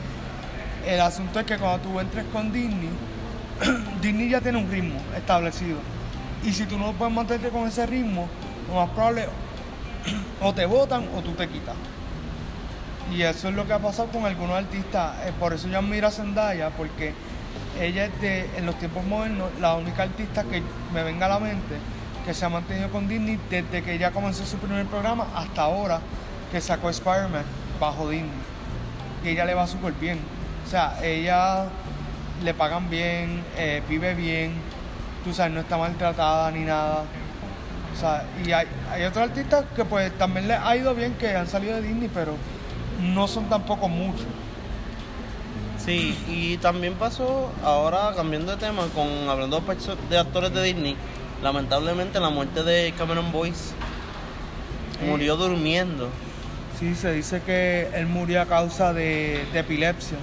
el 0.87 1.01
asunto 1.03 1.39
es 1.41 1.45
que 1.45 1.59
cuando 1.59 1.81
tú 1.87 2.01
entres 2.01 2.25
con 2.33 2.51
Disney, 2.51 2.89
Disney 4.03 4.31
ya 4.31 4.41
tiene 4.41 4.59
un 4.59 4.71
ritmo 4.71 5.01
establecido. 5.17 5.79
Y 6.45 6.53
si 6.53 6.67
tú 6.67 6.79
no 6.79 6.93
puedes 6.93 7.15
mantenerte 7.15 7.49
con 7.51 7.67
ese 7.67 7.87
ritmo, 7.87 8.29
lo 8.69 8.75
más 8.75 8.91
probable 8.91 9.27
o 10.43 10.53
te 10.53 10.67
votan 10.67 11.09
o 11.17 11.21
tú 11.23 11.33
te 11.33 11.49
quitas. 11.49 11.75
Y 13.15 13.23
eso 13.23 13.49
es 13.49 13.55
lo 13.55 13.67
que 13.67 13.73
ha 13.73 13.79
pasado 13.79 14.09
con 14.09 14.25
algunos 14.25 14.57
artistas. 14.57 15.15
Eh, 15.27 15.33
por 15.39 15.53
eso 15.53 15.69
yo 15.69 15.79
admiro 15.79 16.09
a 16.09 16.11
Zendaya, 16.11 16.71
porque 16.71 17.13
ella 17.81 18.07
es 18.07 18.21
de, 18.21 18.51
en 18.57 18.67
los 18.67 18.79
tiempos 18.79 19.05
modernos, 19.05 19.51
la 19.61 19.75
única 19.75 20.05
artista 20.05 20.45
que 20.45 20.63
me 20.93 21.03
venga 21.03 21.27
a 21.27 21.31
la 21.31 21.39
mente 21.39 21.77
que 22.25 22.33
se 22.33 22.45
ha 22.45 22.49
mantenido 22.49 22.91
con 22.91 23.07
Disney 23.07 23.39
desde 23.51 23.83
que 23.83 23.95
ella 23.95 24.11
comenzó 24.11 24.47
su 24.47 24.57
primer 24.57 24.87
programa 24.87 25.27
hasta 25.35 25.63
ahora 25.63 26.01
que 26.51 26.61
sacó 26.61 26.89
Spider-Man 26.89 27.45
bajo 27.79 28.09
Disney. 28.09 28.31
Y 29.25 29.29
ella 29.29 29.45
le 29.45 29.55
va 29.55 29.67
súper 29.67 29.93
bien. 29.95 30.19
O 30.67 30.71
sea, 30.71 30.99
ella 31.03 31.67
le 32.45 32.55
pagan 32.55 32.91
bien, 32.91 33.43
eh, 33.57 33.83
vive 33.89 34.15
bien, 34.15 34.53
tú 35.25 35.33
sabes, 35.33 35.53
no 35.53 35.61
está 35.61 35.77
maltratada 35.77 36.51
ni 36.51 36.61
nada. 36.61 37.05
O 37.95 37.99
sea, 37.99 38.25
y 38.45 38.53
hay, 38.53 38.67
hay 38.91 39.05
otros 39.05 39.29
artistas 39.29 39.65
que 39.75 39.85
pues 39.85 40.17
también 40.19 40.49
les 40.49 40.59
ha 40.59 40.77
ido 40.77 40.95
bien, 40.95 41.15
que 41.15 41.35
han 41.35 41.47
salido 41.47 41.77
de 41.77 41.83
Disney, 41.83 42.11
pero 42.13 42.37
no 43.01 43.27
son 43.27 43.49
tampoco 43.49 43.89
muchos. 43.89 44.27
Sí, 45.79 46.17
y 46.29 46.57
también 46.59 46.95
pasó, 46.95 47.53
ahora 47.63 48.13
cambiando 48.17 48.53
de 48.53 48.59
tema, 48.59 48.85
con 48.95 49.29
hablando 49.29 49.63
de, 50.09 50.19
actores 50.19 50.53
de 50.53 50.63
Disney, 50.63 50.97
lamentablemente 51.43 52.21
la 52.21 52.31
muerte 52.31 52.63
de 52.63 52.93
Cameron 52.97 53.33
Boyce 53.33 53.75
Eh. 55.01 55.07
murió 55.09 55.37
durmiendo. 55.37 56.09
Sí, 56.79 56.95
se 56.95 57.13
dice 57.13 57.41
que 57.43 57.89
él 57.95 58.07
murió 58.07 58.43
a 58.43 58.47
causa 58.47 58.93
de, 58.93 59.45
de 59.53 59.59
epilepsia. 59.61 60.19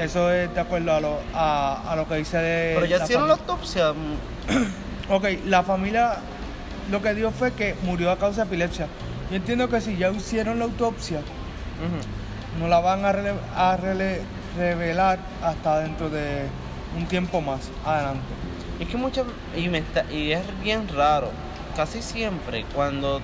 Eso 0.00 0.32
es 0.32 0.52
de 0.54 0.60
acuerdo 0.60 0.94
a 0.94 1.00
lo, 1.00 1.18
a, 1.34 1.92
a 1.92 1.96
lo 1.96 2.08
que 2.08 2.14
dice 2.16 2.38
de... 2.38 2.74
Pero 2.74 2.86
ya 2.86 2.96
hicieron 3.04 3.28
la 3.28 3.34
autopsia. 3.34 3.92
Ok, 5.12 5.24
la 5.46 5.64
familia 5.64 6.18
lo 6.88 7.02
que 7.02 7.14
dijo 7.14 7.32
fue 7.32 7.52
que 7.52 7.74
murió 7.82 8.12
a 8.12 8.16
causa 8.18 8.42
de 8.42 8.46
epilepsia. 8.46 8.86
Yo 9.28 9.36
entiendo 9.36 9.68
que 9.68 9.80
si 9.80 9.96
ya 9.96 10.08
hicieron 10.10 10.60
la 10.60 10.66
autopsia, 10.66 11.20
no 12.60 12.68
la 12.68 12.78
van 12.78 13.04
a, 13.04 13.12
rele- 13.12 13.34
a 13.56 13.76
rele- 13.76 14.20
revelar 14.56 15.18
hasta 15.42 15.80
dentro 15.80 16.10
de 16.10 16.44
un 16.96 17.06
tiempo 17.06 17.40
más 17.40 17.58
adelante. 17.84 18.20
Es 18.78 18.86
que 18.88 18.96
muchas 18.96 19.24
y, 19.56 19.68
me 19.68 19.78
está- 19.78 20.04
y 20.12 20.30
es 20.30 20.42
bien 20.62 20.86
raro. 20.88 21.30
Casi 21.76 22.02
siempre 22.02 22.64
cuando 22.72 23.20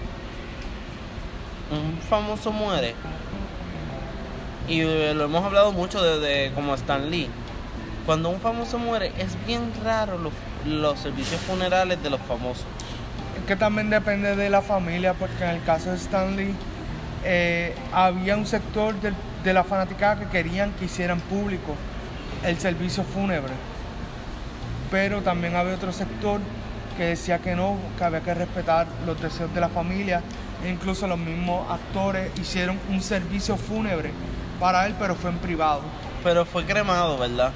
un 1.70 1.98
famoso 2.08 2.50
muere, 2.50 2.94
y 4.68 4.80
eh, 4.80 5.14
lo 5.14 5.24
hemos 5.24 5.44
hablado 5.44 5.72
mucho 5.72 6.02
desde 6.02 6.52
como 6.54 6.74
Stan 6.74 7.10
Lee, 7.10 7.28
cuando 8.04 8.28
un 8.30 8.40
famoso 8.40 8.78
muere 8.78 9.12
es 9.18 9.36
bien 9.46 9.72
raro 9.84 10.18
los, 10.18 10.32
los 10.64 10.98
servicios 10.98 11.40
funerales 11.40 12.02
de 12.02 12.10
los 12.10 12.20
famosos. 12.20 12.64
Que 13.46 13.56
también 13.56 13.90
depende 13.90 14.34
de 14.34 14.50
la 14.50 14.62
familia, 14.62 15.14
porque 15.14 15.44
en 15.44 15.50
el 15.50 15.62
caso 15.64 15.90
de 15.90 15.96
Stanley 15.96 16.54
eh, 17.24 17.74
había 17.92 18.36
un 18.36 18.46
sector 18.46 18.94
del- 19.00 19.14
de 19.44 19.52
la 19.52 19.62
fanaticada 19.64 20.18
que 20.20 20.26
querían 20.26 20.72
que 20.72 20.86
hicieran 20.86 21.20
público 21.20 21.74
el 22.44 22.58
servicio 22.58 23.04
fúnebre. 23.04 23.52
Pero 24.90 25.22
también 25.22 25.56
había 25.56 25.74
otro 25.74 25.92
sector 25.92 26.40
que 26.96 27.04
decía 27.04 27.38
que 27.38 27.54
no, 27.54 27.76
que 27.98 28.04
había 28.04 28.20
que 28.20 28.34
respetar 28.34 28.86
los 29.04 29.20
deseos 29.20 29.52
de 29.54 29.60
la 29.60 29.68
familia. 29.68 30.22
E 30.64 30.70
incluso 30.70 31.06
los 31.06 31.18
mismos 31.18 31.70
actores 31.70 32.30
hicieron 32.40 32.78
un 32.88 33.02
servicio 33.02 33.56
fúnebre 33.56 34.10
para 34.56 34.86
él, 34.86 34.94
pero 34.98 35.14
fue 35.14 35.30
en 35.30 35.38
privado. 35.38 35.80
Pero 36.24 36.44
fue 36.44 36.64
cremado, 36.64 37.18
¿verdad? 37.18 37.52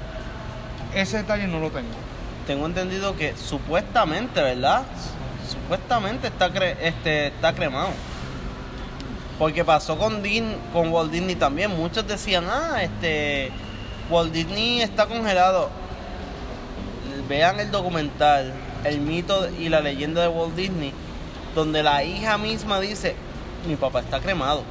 Ese 0.93 1.17
detalle 1.17 1.47
no 1.47 1.59
lo 1.59 1.69
tengo. 1.69 1.89
Tengo 2.47 2.65
entendido 2.65 3.15
que 3.15 3.35
supuestamente, 3.35 4.41
¿verdad? 4.41 4.83
Supuestamente 5.49 6.27
está, 6.27 6.49
cre- 6.51 6.75
este, 6.81 7.27
está 7.27 7.53
cremado. 7.53 7.89
Porque 9.37 9.65
pasó 9.65 9.97
con, 9.97 10.21
Din- 10.23 10.55
con 10.73 10.89
Walt 10.89 11.11
Disney 11.11 11.35
también. 11.35 11.71
Muchos 11.75 12.07
decían, 12.07 12.45
ah, 12.49 12.81
este, 12.81 13.51
Walt 14.09 14.31
Disney 14.31 14.81
está 14.81 15.05
congelado. 15.07 15.69
Vean 17.27 17.59
el 17.59 17.71
documental, 17.71 18.53
el 18.83 18.99
mito 18.99 19.47
y 19.57 19.69
la 19.69 19.79
leyenda 19.79 20.21
de 20.21 20.27
Walt 20.27 20.55
Disney, 20.55 20.93
donde 21.55 21.81
la 21.83 22.03
hija 22.03 22.37
misma 22.37 22.79
dice, 22.79 23.15
mi 23.67 23.75
papá 23.75 24.01
está 24.01 24.19
cremado. 24.19 24.63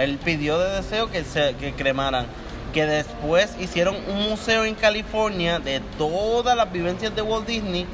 Él 0.00 0.18
pidió 0.18 0.58
de 0.58 0.76
deseo 0.76 1.10
que 1.10 1.24
se 1.24 1.54
que 1.56 1.72
cremaran. 1.72 2.26
Que 2.72 2.86
después 2.86 3.54
hicieron 3.60 3.96
un 4.08 4.30
museo 4.30 4.64
en 4.64 4.74
California 4.74 5.58
de 5.58 5.80
todas 5.98 6.56
las 6.56 6.72
vivencias 6.72 7.14
de 7.14 7.22
Walt 7.22 7.46
Disney. 7.46 7.86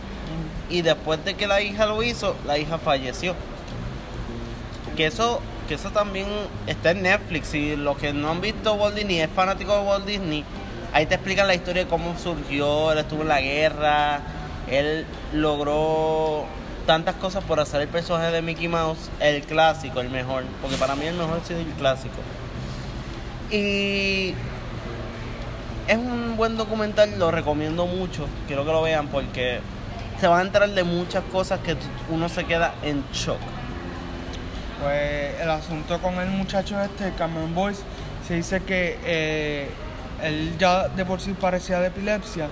Y 0.70 0.82
después 0.82 1.24
de 1.24 1.34
que 1.34 1.46
la 1.46 1.60
hija 1.60 1.86
lo 1.86 2.02
hizo, 2.02 2.36
la 2.46 2.58
hija 2.58 2.78
falleció. 2.78 3.34
Que 4.96 5.06
eso, 5.06 5.40
que 5.68 5.74
eso 5.74 5.90
también 5.90 6.26
está 6.66 6.92
en 6.92 7.02
Netflix. 7.02 7.48
Si 7.48 7.74
los 7.74 7.96
que 7.96 8.12
no 8.12 8.30
han 8.30 8.40
visto 8.40 8.74
Walt 8.74 8.94
Disney 8.94 9.20
es 9.20 9.30
fanático 9.30 9.72
de 9.76 9.80
Walt 9.80 10.06
Disney, 10.06 10.44
ahí 10.92 11.06
te 11.06 11.14
explican 11.14 11.46
la 11.46 11.54
historia 11.54 11.84
de 11.84 11.90
cómo 11.90 12.16
surgió, 12.18 12.92
él 12.92 12.98
estuvo 12.98 13.22
en 13.22 13.28
la 13.28 13.40
guerra, 13.40 14.20
él 14.70 15.06
logró 15.32 16.46
tantas 16.86 17.16
cosas 17.16 17.44
por 17.44 17.60
hacer 17.60 17.82
el 17.82 17.88
personaje 17.88 18.30
de 18.30 18.42
Mickey 18.42 18.68
Mouse, 18.68 19.10
el 19.20 19.42
clásico, 19.42 20.00
el 20.00 20.08
mejor. 20.08 20.44
Porque 20.62 20.76
para 20.76 20.94
mí 20.94 21.04
el 21.04 21.16
mejor 21.16 21.40
ha 21.42 21.46
sido 21.46 21.60
el 21.60 21.66
clásico. 21.72 22.16
Y 23.50 24.34
es 25.88 25.98
un 25.98 26.36
buen 26.36 26.56
documental, 26.56 27.18
lo 27.18 27.30
recomiendo 27.30 27.86
mucho. 27.86 28.26
Quiero 28.46 28.64
que 28.64 28.72
lo 28.72 28.82
vean 28.82 29.08
porque 29.08 29.60
se 30.20 30.26
van 30.26 30.40
a 30.40 30.42
enterar 30.42 30.70
de 30.70 30.84
muchas 30.84 31.24
cosas 31.24 31.60
que 31.60 31.76
uno 32.08 32.28
se 32.28 32.44
queda 32.44 32.74
en 32.82 33.04
shock. 33.12 33.38
Pues 34.82 35.40
el 35.40 35.50
asunto 35.50 36.00
con 36.00 36.14
el 36.14 36.28
muchacho 36.28 36.80
este, 36.80 37.12
Cameron 37.16 37.54
Boyce, 37.54 37.82
se 38.26 38.34
dice 38.34 38.62
que 38.62 38.98
eh, 39.04 39.68
él 40.22 40.56
ya 40.58 40.88
de 40.88 41.04
por 41.04 41.20
sí 41.20 41.32
parecía 41.32 41.80
de 41.80 41.88
epilepsia. 41.88 42.48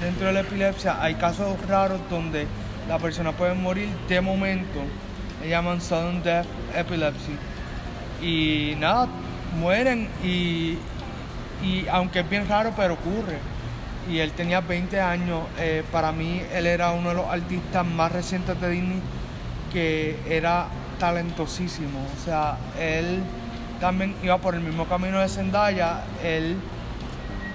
Dentro 0.00 0.28
de 0.28 0.32
la 0.32 0.40
epilepsia 0.40 1.02
hay 1.02 1.14
casos 1.14 1.56
raros 1.66 2.00
donde 2.08 2.46
la 2.88 2.98
persona 2.98 3.32
puede 3.32 3.54
morir 3.54 3.88
de 4.08 4.20
momento. 4.20 4.80
Le 5.42 5.48
llaman 5.50 5.80
sudden 5.80 6.22
death 6.22 6.46
epilepsy. 6.74 7.36
Y 8.22 8.74
nada, 8.78 9.06
mueren 9.60 10.08
y, 10.24 10.78
y 11.62 11.86
aunque 11.90 12.20
es 12.20 12.30
bien 12.30 12.48
raro, 12.48 12.72
pero 12.76 12.94
ocurre. 12.94 13.38
Y 14.10 14.18
él 14.18 14.32
tenía 14.32 14.60
20 14.60 15.00
años. 15.00 15.42
eh, 15.58 15.84
para 15.92 16.12
mí, 16.12 16.40
él 16.52 16.66
era 16.66 16.90
uno 16.92 17.10
de 17.10 17.14
los 17.16 17.26
artistas 17.26 17.84
más 17.86 18.10
recientes 18.10 18.60
de 18.60 18.70
Disney 18.70 19.00
que 19.72 20.18
era 20.28 20.66
talentosísimo. 20.98 22.00
O 22.18 22.24
sea, 22.24 22.56
él 22.80 23.20
también 23.80 24.14
iba 24.22 24.38
por 24.38 24.54
el 24.54 24.60
mismo 24.62 24.86
camino 24.86 25.20
de 25.20 25.28
Zendaya. 25.28 26.04
Él, 26.24 26.56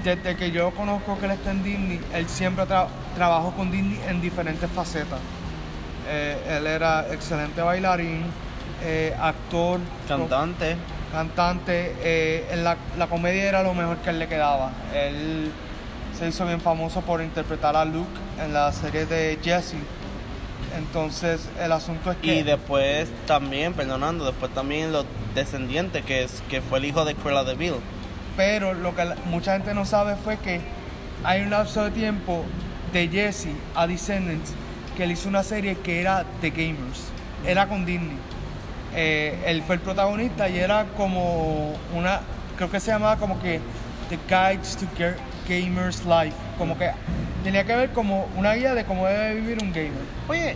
desde 0.03 0.35
que 0.35 0.51
yo 0.51 0.71
conozco 0.71 1.17
que 1.17 1.25
él 1.25 1.31
está 1.31 1.51
en 1.51 1.63
Disney, 1.63 1.99
él 2.13 2.29
siempre 2.29 2.65
tra- 2.65 2.87
trabajó 3.15 3.51
con 3.51 3.71
Disney 3.71 3.99
en 4.07 4.21
diferentes 4.21 4.69
facetas. 4.71 5.19
Eh, 6.07 6.57
él 6.57 6.67
era 6.67 7.05
excelente 7.13 7.61
bailarín, 7.61 8.23
eh, 8.83 9.15
actor, 9.19 9.79
Cantante. 10.07 10.75
cantante. 11.11 11.95
eh, 12.01 12.47
en 12.51 12.63
la, 12.63 12.75
la 12.97 13.07
comedia 13.07 13.43
era 13.43 13.63
lo 13.63 13.73
mejor 13.73 13.97
que 13.97 14.09
él 14.09 14.19
le 14.19 14.27
quedaba. 14.27 14.71
Él 14.93 15.51
se 16.17 16.27
hizo 16.27 16.45
bien 16.45 16.59
famoso 16.61 17.01
por 17.01 17.21
interpretar 17.21 17.75
a 17.75 17.85
Luke 17.85 18.09
en 18.43 18.53
la 18.53 18.71
serie 18.71 19.05
de 19.05 19.39
Jesse. 19.43 19.75
Entonces, 20.77 21.47
el 21.61 21.71
asunto 21.71 22.11
es 22.11 22.17
que. 22.17 22.35
Y 22.35 22.43
después 22.43 23.07
también, 23.27 23.73
perdonando, 23.73 24.25
después 24.25 24.51
también 24.53 24.91
los 24.91 25.05
descendientes, 25.35 26.03
que 26.03 26.23
es 26.23 26.41
que 26.49 26.61
fue 26.61 26.79
el 26.79 26.85
hijo 26.85 27.05
de 27.05 27.15
Cruella 27.15 27.43
de 27.43 27.55
Vil. 27.55 27.75
Pero 28.35 28.73
lo 28.73 28.95
que 28.95 29.05
la- 29.05 29.15
mucha 29.25 29.53
gente 29.53 29.73
no 29.75 29.85
sabe 29.85 30.15
fue 30.15 30.37
que 30.37 30.61
hay 31.23 31.41
un 31.43 31.51
lapso 31.51 31.83
de 31.83 31.91
tiempo 31.91 32.43
de 32.93 33.07
Jesse 33.09 33.47
a 33.75 33.87
Descendants 33.87 34.53
que 34.95 35.03
él 35.03 35.11
hizo 35.11 35.27
una 35.27 35.43
serie 35.43 35.75
que 35.77 35.99
era 35.99 36.23
The 36.41 36.51
Gamers. 36.51 37.01
Era 37.45 37.67
con 37.67 37.85
Disney. 37.85 38.17
Eh, 38.95 39.37
él 39.47 39.63
fue 39.63 39.75
el 39.75 39.81
protagonista 39.81 40.47
y 40.47 40.59
era 40.59 40.85
como 40.95 41.73
una. 41.95 42.21
Creo 42.55 42.69
que 42.69 42.79
se 42.79 42.91
llamaba 42.91 43.17
como 43.17 43.41
que 43.41 43.59
The 44.09 44.19
Guides 44.29 44.77
to 44.77 44.85
Ga- 44.97 45.15
Gamers 45.49 46.05
Life. 46.05 46.37
Como 46.59 46.77
que 46.77 46.91
tenía 47.43 47.63
que 47.65 47.75
ver 47.75 47.89
como 47.91 48.27
una 48.37 48.53
guía 48.53 48.75
de 48.75 48.85
cómo 48.85 49.07
debe 49.07 49.35
vivir 49.41 49.57
un 49.63 49.73
gamer. 49.73 49.91
Oye, 50.29 50.55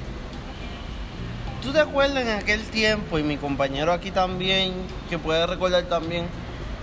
¿tú 1.62 1.72
te 1.74 1.80
acuerdas 1.80 2.24
en 2.24 2.38
aquel 2.38 2.62
tiempo, 2.62 3.18
y 3.20 3.24
mi 3.24 3.38
compañero 3.38 3.92
aquí 3.92 4.12
también, 4.12 4.74
que 5.10 5.18
puede 5.18 5.46
recordar 5.48 5.84
también, 5.86 6.26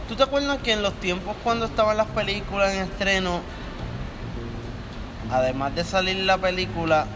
¿tú 0.08 0.16
te 0.16 0.24
acuerdas 0.24 0.58
que 0.58 0.72
en 0.72 0.82
los 0.82 0.92
tiempos 0.94 1.36
cuando 1.44 1.66
estaban 1.66 1.96
las 1.96 2.08
películas 2.08 2.74
en 2.74 2.80
estreno, 2.82 3.40
además 5.34 5.74
de 5.74 5.84
salir 5.84 6.16
la 6.18 6.38
película, 6.38 7.06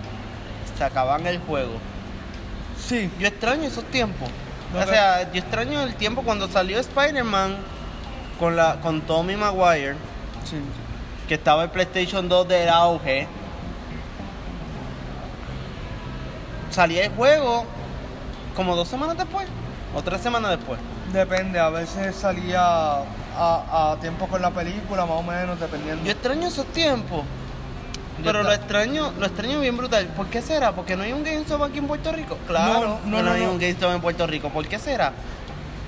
sacaban 0.76 1.26
el 1.26 1.38
juego? 1.38 1.74
Sí, 2.78 3.10
Yo 3.18 3.28
extraño 3.28 3.64
esos 3.64 3.84
tiempos. 3.84 4.28
No, 4.72 4.80
O 4.80 4.86
sea, 4.86 5.30
yo 5.32 5.38
extraño 5.38 5.82
el 5.82 5.94
tiempo 5.94 6.22
cuando 6.22 6.48
salió 6.48 6.78
Spider-Man 6.78 7.56
con, 8.38 8.56
la, 8.56 8.80
con 8.80 9.00
Tommy 9.02 9.36
Maguire, 9.36 9.94
sí. 10.44 10.56
que 11.26 11.34
estaba 11.34 11.64
el 11.64 11.70
PlayStation 11.70 12.28
2 12.28 12.48
del 12.48 12.68
auge. 12.68 13.26
Salía 16.70 17.04
el 17.06 17.12
juego 17.12 17.64
como 18.54 18.76
dos 18.76 18.88
semanas 18.88 19.16
después 19.16 19.46
o 19.94 20.02
tres 20.02 20.20
semanas 20.20 20.50
después. 20.50 20.78
Depende, 21.12 21.58
a 21.58 21.70
veces 21.70 22.14
salía 22.14 22.60
a, 22.60 23.92
a 23.92 23.96
tiempo 24.00 24.26
con 24.26 24.42
la 24.42 24.50
película, 24.50 25.06
más 25.06 25.16
o 25.18 25.22
menos, 25.22 25.58
dependiendo. 25.58 26.04
Yo 26.04 26.12
extraño 26.12 26.48
esos 26.48 26.66
tiempos. 26.66 27.22
Pero 28.22 28.42
lo 28.42 28.52
extraño, 28.52 29.12
lo 29.18 29.26
extraño 29.26 29.60
bien 29.60 29.76
brutal. 29.76 30.06
¿Por 30.08 30.26
qué 30.26 30.42
será? 30.42 30.72
¿Porque 30.72 30.96
no 30.96 31.02
hay 31.02 31.12
un 31.12 31.22
GameStop 31.24 31.62
aquí 31.62 31.78
en 31.78 31.86
Puerto 31.86 32.12
Rico? 32.12 32.38
Claro, 32.46 32.98
No, 33.04 33.22
no, 33.22 33.30
hay 33.30 33.42
un 33.42 33.58
GameStop 33.58 33.92
en 33.92 34.00
Puerto 34.00 34.26
Rico. 34.26 34.50
¿Por 34.50 34.66
qué 34.66 34.78
será? 34.78 35.12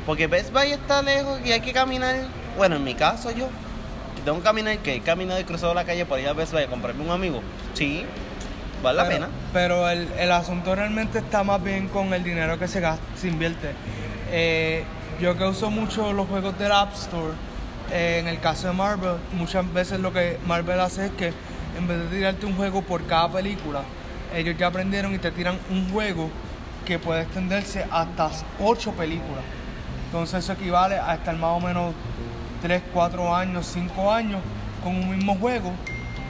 Porque 0.06 0.26
Best 0.26 0.52
Buy 0.52 0.72
está 0.72 1.02
lejos 1.02 1.40
y 1.44 1.52
hay 1.52 1.60
que 1.60 1.72
caminar. 1.72 2.16
Bueno, 2.56 2.76
en 2.76 2.84
mi 2.84 2.94
caso 2.94 3.30
yo, 3.30 3.48
tengo 4.24 4.38
que 4.38 4.44
caminar, 4.44 4.78
que 4.78 5.00
caminar 5.00 5.36
de 5.36 5.44
cruzado 5.44 5.74
la 5.74 5.84
calle 5.84 6.06
para 6.06 6.20
ir 6.22 6.28
a 6.28 6.32
Best 6.32 6.52
Buy 6.52 6.64
a 6.64 6.66
comprarme 6.68 7.04
un 7.04 7.10
amigo. 7.10 7.42
Sí, 7.74 8.04
vale 8.82 8.96
la 8.96 9.08
pena. 9.08 9.28
Pero 9.52 9.88
el, 9.88 10.08
el 10.18 10.32
asunto 10.32 10.74
realmente 10.74 11.18
está 11.18 11.44
más 11.44 11.62
bien 11.62 11.88
con 11.88 12.12
el 12.14 12.24
dinero 12.24 12.58
que 12.58 12.68
se 12.68 12.80
gasta, 12.80 13.04
se 13.16 13.28
invierte. 13.28 13.70
Eh, 14.32 14.84
yo 15.20 15.36
que 15.36 15.44
uso 15.44 15.70
mucho 15.70 16.12
los 16.12 16.28
juegos 16.28 16.58
del 16.58 16.72
App 16.72 16.94
Store, 16.94 17.34
eh, 17.92 18.18
en 18.20 18.28
el 18.28 18.40
caso 18.40 18.68
de 18.68 18.72
Marvel, 18.72 19.16
muchas 19.32 19.70
veces 19.72 20.00
lo 20.00 20.12
que 20.12 20.38
Marvel 20.46 20.80
hace 20.80 21.06
es 21.06 21.12
que 21.12 21.32
en 21.76 21.86
vez 21.86 21.98
de 21.98 22.16
tirarte 22.16 22.46
un 22.46 22.54
juego 22.56 22.82
por 22.82 23.06
cada 23.06 23.30
película, 23.30 23.82
ellos 24.34 24.56
ya 24.58 24.68
aprendieron 24.68 25.14
y 25.14 25.18
te 25.18 25.30
tiran 25.30 25.58
un 25.70 25.90
juego 25.90 26.30
que 26.84 26.98
puede 26.98 27.22
extenderse 27.22 27.86
hasta 27.90 28.30
8 28.60 28.92
películas. 28.92 29.44
Entonces 30.06 30.44
eso 30.44 30.52
equivale 30.52 30.98
a 30.98 31.14
estar 31.14 31.36
más 31.36 31.50
o 31.50 31.60
menos 31.60 31.94
3, 32.62 32.82
4 32.92 33.34
años, 33.34 33.66
5 33.72 34.12
años 34.12 34.40
con 34.82 34.96
un 34.96 35.10
mismo 35.10 35.36
juego 35.36 35.72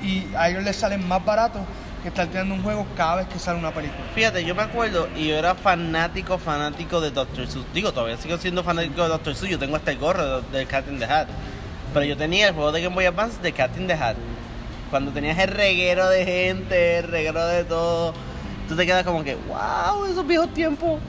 y 0.02 0.26
a 0.34 0.48
ellos 0.48 0.62
les 0.64 0.76
salen 0.76 1.06
más 1.06 1.24
baratos 1.24 1.62
que 2.02 2.08
estar 2.08 2.26
tirando 2.28 2.54
un 2.54 2.62
juego 2.62 2.86
cada 2.96 3.16
vez 3.16 3.26
que 3.28 3.38
sale 3.38 3.58
una 3.58 3.72
película. 3.72 4.02
Fíjate, 4.14 4.44
yo 4.44 4.54
me 4.54 4.62
acuerdo 4.62 5.08
y 5.16 5.28
yo 5.28 5.36
era 5.36 5.54
fanático, 5.54 6.38
fanático 6.38 7.00
de 7.00 7.10
Doctor 7.10 7.46
Seuss. 7.46 7.66
Digo, 7.74 7.92
todavía 7.92 8.16
sigo 8.16 8.38
siendo 8.38 8.64
fanático 8.64 9.02
de 9.02 9.08
Doctor 9.08 9.34
Seuss. 9.34 9.50
Yo 9.50 9.58
tengo 9.58 9.78
el 9.84 9.98
gorro 9.98 10.40
de 10.40 10.66
Cat 10.66 10.88
in 10.88 10.98
the 10.98 11.04
Hat. 11.04 11.28
Pero 11.92 12.04
yo 12.06 12.16
tenía 12.16 12.48
el 12.48 12.54
juego 12.54 12.72
de 12.72 12.82
Game 12.82 12.94
Boy 12.94 13.04
Advance 13.04 13.40
de 13.42 13.52
Cat 13.52 13.76
in 13.76 13.86
the 13.86 13.94
Hat. 13.94 14.16
Cuando 14.90 15.12
tenías 15.12 15.38
el 15.38 15.48
reguero 15.48 16.08
de 16.08 16.24
gente, 16.24 16.98
el 16.98 17.08
reguero 17.08 17.46
de 17.46 17.64
todo, 17.64 18.12
tú 18.68 18.74
te 18.74 18.84
quedas 18.84 19.04
como 19.04 19.22
que, 19.22 19.36
wow, 19.36 20.04
esos 20.06 20.26
viejos 20.26 20.52
tiempos. 20.52 21.00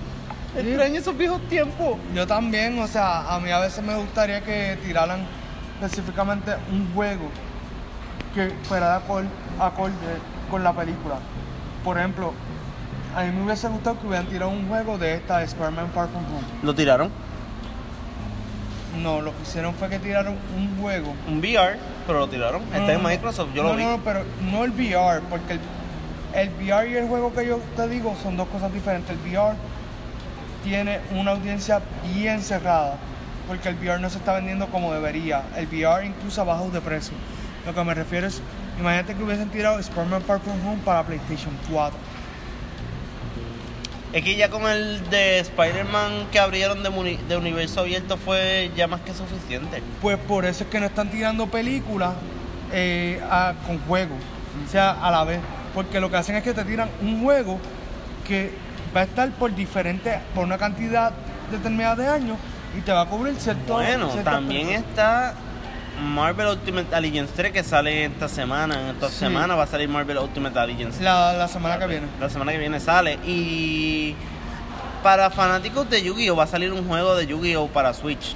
Extraño 0.55 0.99
esos 0.99 1.17
viejos 1.17 1.41
tiempos. 1.47 1.97
Yo 2.13 2.27
también, 2.27 2.77
o 2.79 2.87
sea, 2.87 3.33
a 3.33 3.39
mí 3.39 3.49
a 3.49 3.59
veces 3.59 3.83
me 3.83 3.95
gustaría 3.95 4.41
que 4.41 4.77
tiraran 4.83 5.25
específicamente 5.81 6.51
un 6.71 6.93
juego 6.93 7.29
que 8.35 8.53
fuera 8.63 8.89
de 8.89 8.95
acorde, 9.59 9.95
con 10.49 10.63
la 10.63 10.73
película. 10.73 11.15
Por 11.83 11.97
ejemplo, 11.97 12.33
a 13.15 13.23
mí 13.23 13.31
me 13.31 13.45
hubiese 13.45 13.67
gustado 13.67 13.99
que 13.99 14.07
hubieran 14.07 14.27
tirado 14.27 14.51
un 14.51 14.67
juego 14.67 14.97
de 14.97 15.15
esta 15.15 15.39
de 15.39 15.45
Spider-Man 15.45 15.89
Far 15.93 16.07
From 16.09 16.23
Home. 16.25 16.45
Lo 16.61 16.75
tiraron. 16.75 17.09
No, 18.99 19.21
lo 19.21 19.35
que 19.35 19.43
hicieron 19.43 19.73
fue 19.73 19.89
que 19.89 19.99
tiraron 19.99 20.35
un 20.57 20.77
juego. 20.81 21.13
Un 21.27 21.39
VR, 21.39 21.77
pero 22.05 22.19
lo 22.19 22.27
tiraron. 22.27 22.61
No, 22.69 22.77
Está 22.77 22.93
en. 22.93 23.03
Microsoft, 23.03 23.49
yo 23.53 23.63
no, 23.63 23.69
lo 23.69 23.75
vi. 23.75 23.83
No, 23.83 23.97
no, 23.97 24.03
pero 24.03 24.23
no 24.51 24.63
el 24.63 24.71
VR, 24.71 25.21
porque 25.29 25.53
el, 25.53 25.59
el 26.33 26.49
VR 26.49 26.89
y 26.89 26.95
el 26.95 27.07
juego 27.07 27.33
que 27.33 27.45
yo 27.47 27.59
te 27.75 27.87
digo 27.87 28.15
son 28.21 28.37
dos 28.37 28.47
cosas 28.49 28.73
diferentes. 28.73 29.09
El 29.09 29.17
VR 29.31 29.55
tiene 30.63 30.99
una 31.11 31.31
audiencia 31.31 31.81
bien 32.13 32.41
cerrada, 32.41 32.97
porque 33.47 33.69
el 33.69 33.75
VR 33.75 33.99
no 33.99 34.09
se 34.09 34.17
está 34.17 34.33
vendiendo 34.33 34.67
como 34.67 34.93
debería. 34.93 35.43
El 35.55 35.67
VR 35.67 36.05
incluso 36.05 36.41
ha 36.41 36.45
bajado 36.45 36.69
de 36.69 36.81
precio. 36.81 37.13
Lo 37.65 37.73
que 37.73 37.83
me 37.83 37.93
refiero 37.93 38.27
es, 38.27 38.41
imagínate 38.79 39.15
que 39.15 39.23
hubiesen 39.23 39.49
tirado 39.49 39.79
Spider-Man 39.79 40.23
Far 40.23 40.39
From 40.39 40.57
Home 40.67 40.81
para 40.83 41.03
PlayStation 41.03 41.55
4. 41.71 41.97
Es 44.13 44.23
que 44.25 44.35
ya 44.35 44.49
con 44.49 44.63
el 44.69 45.09
de 45.09 45.39
Spider-Man 45.39 46.27
que 46.31 46.39
abrieron 46.39 46.83
de, 46.83 46.89
muni- 46.89 47.17
de 47.29 47.37
universo 47.37 47.79
abierto 47.81 48.17
fue 48.17 48.69
ya 48.75 48.87
más 48.87 49.01
que 49.01 49.13
suficiente. 49.13 49.81
Pues 50.01 50.17
por 50.17 50.43
eso 50.45 50.65
es 50.65 50.69
que 50.69 50.79
no 50.81 50.85
están 50.87 51.09
tirando 51.09 51.47
películas 51.47 52.13
eh, 52.73 53.21
a- 53.29 53.53
con 53.65 53.79
juegos, 53.81 54.17
o 54.67 54.69
sea, 54.69 54.91
a 54.91 55.11
la 55.11 55.23
vez. 55.23 55.39
Porque 55.73 56.01
lo 56.01 56.11
que 56.11 56.17
hacen 56.17 56.35
es 56.35 56.43
que 56.43 56.53
te 56.53 56.65
tiran 56.65 56.89
un 57.01 57.21
juego 57.23 57.57
que 58.27 58.51
va 58.95 59.01
a 59.01 59.03
estar 59.03 59.29
por 59.31 59.55
diferente, 59.55 60.19
por 60.35 60.43
una 60.43 60.57
cantidad 60.57 61.13
determinada 61.49 61.95
de 61.95 62.07
años 62.07 62.37
y 62.77 62.81
te 62.81 62.91
va 62.91 63.01
a 63.01 63.05
cubrir 63.05 63.35
cierto 63.37 63.75
Bueno, 63.75 64.09
cierto 64.11 64.29
también 64.29 64.67
precio. 64.67 64.85
está 64.89 65.33
Marvel 66.01 66.47
Ultimate 66.47 66.93
Alliance 66.95 67.31
3 67.35 67.51
que 67.51 67.63
sale 67.63 68.05
esta 68.05 68.27
semana. 68.27 68.79
En 68.81 68.87
esta 68.95 69.09
Sí. 69.09 69.15
semana 69.15 69.55
va 69.55 69.63
a 69.63 69.67
salir 69.67 69.87
Marvel 69.89 70.17
Ultimate 70.17 70.57
Alliance. 70.59 71.01
la, 71.03 71.33
la 71.33 71.47
semana 71.47 71.77
que 71.79 71.87
viene. 71.87 72.07
La 72.19 72.29
semana 72.29 72.51
que 72.51 72.57
viene 72.57 72.79
sale. 72.79 73.19
Y 73.25 74.15
para 75.03 75.29
fanáticos 75.29 75.89
de 75.89 76.01
Yu-Gi-Oh! 76.03 76.35
va 76.35 76.43
a 76.43 76.47
salir 76.47 76.71
un 76.73 76.87
juego 76.87 77.15
de 77.15 77.27
Yu-Gi-Oh! 77.27 77.67
para 77.67 77.93
Switch. 77.93 78.35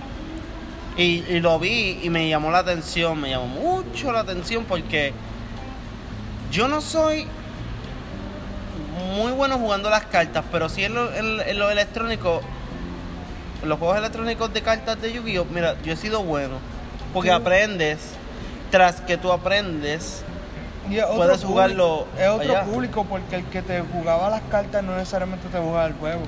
Y, 0.97 1.23
y 1.27 1.39
lo 1.41 1.59
vi 1.59 1.99
y 2.03 2.09
me 2.09 2.29
llamó 2.29 2.51
la 2.51 2.59
atención, 2.59 3.19
me 3.19 3.29
llamó 3.31 3.47
mucho 3.47 4.11
la 4.13 4.21
atención 4.21 4.63
porque 4.63 5.11
yo 6.51 6.67
no 6.69 6.79
soy 6.79 7.27
muy 9.17 9.33
bueno 9.33 9.57
jugando 9.57 9.89
las 9.89 10.05
cartas, 10.05 10.45
pero 10.51 10.69
sí 10.69 10.83
en 10.85 10.93
lo, 10.93 11.13
en- 11.13 11.41
en 11.41 11.59
lo 11.59 11.69
electrónico, 11.69 12.41
en 13.61 13.67
los 13.67 13.77
juegos 13.77 13.97
electrónicos 13.97 14.53
de 14.53 14.61
cartas 14.61 15.01
de 15.01 15.11
Yu-Gi-Oh! 15.11 15.45
Mira, 15.53 15.75
yo 15.83 15.91
he 15.91 15.97
sido 15.97 16.23
bueno. 16.23 16.55
Porque 17.15 17.31
aprendes, 17.31 17.99
tras 18.69 19.01
que 19.01 19.17
tú 19.17 19.31
aprendes, 19.31 20.21
Y 20.87 20.97
Puedes 20.99 21.37
público- 21.41 21.47
jugarlo 21.47 22.07
Es 22.15 22.27
otro 22.29 22.51
allá. 22.51 22.63
público 22.65 23.05
porque 23.05 23.37
el 23.37 23.45
que 23.45 23.63
te 23.63 23.81
jugaba 23.81 24.29
las 24.29 24.41
cartas 24.51 24.83
no 24.83 24.95
necesariamente 24.95 25.47
te 25.47 25.57
jugaba 25.57 25.87
el 25.87 25.93
juego. 25.93 26.21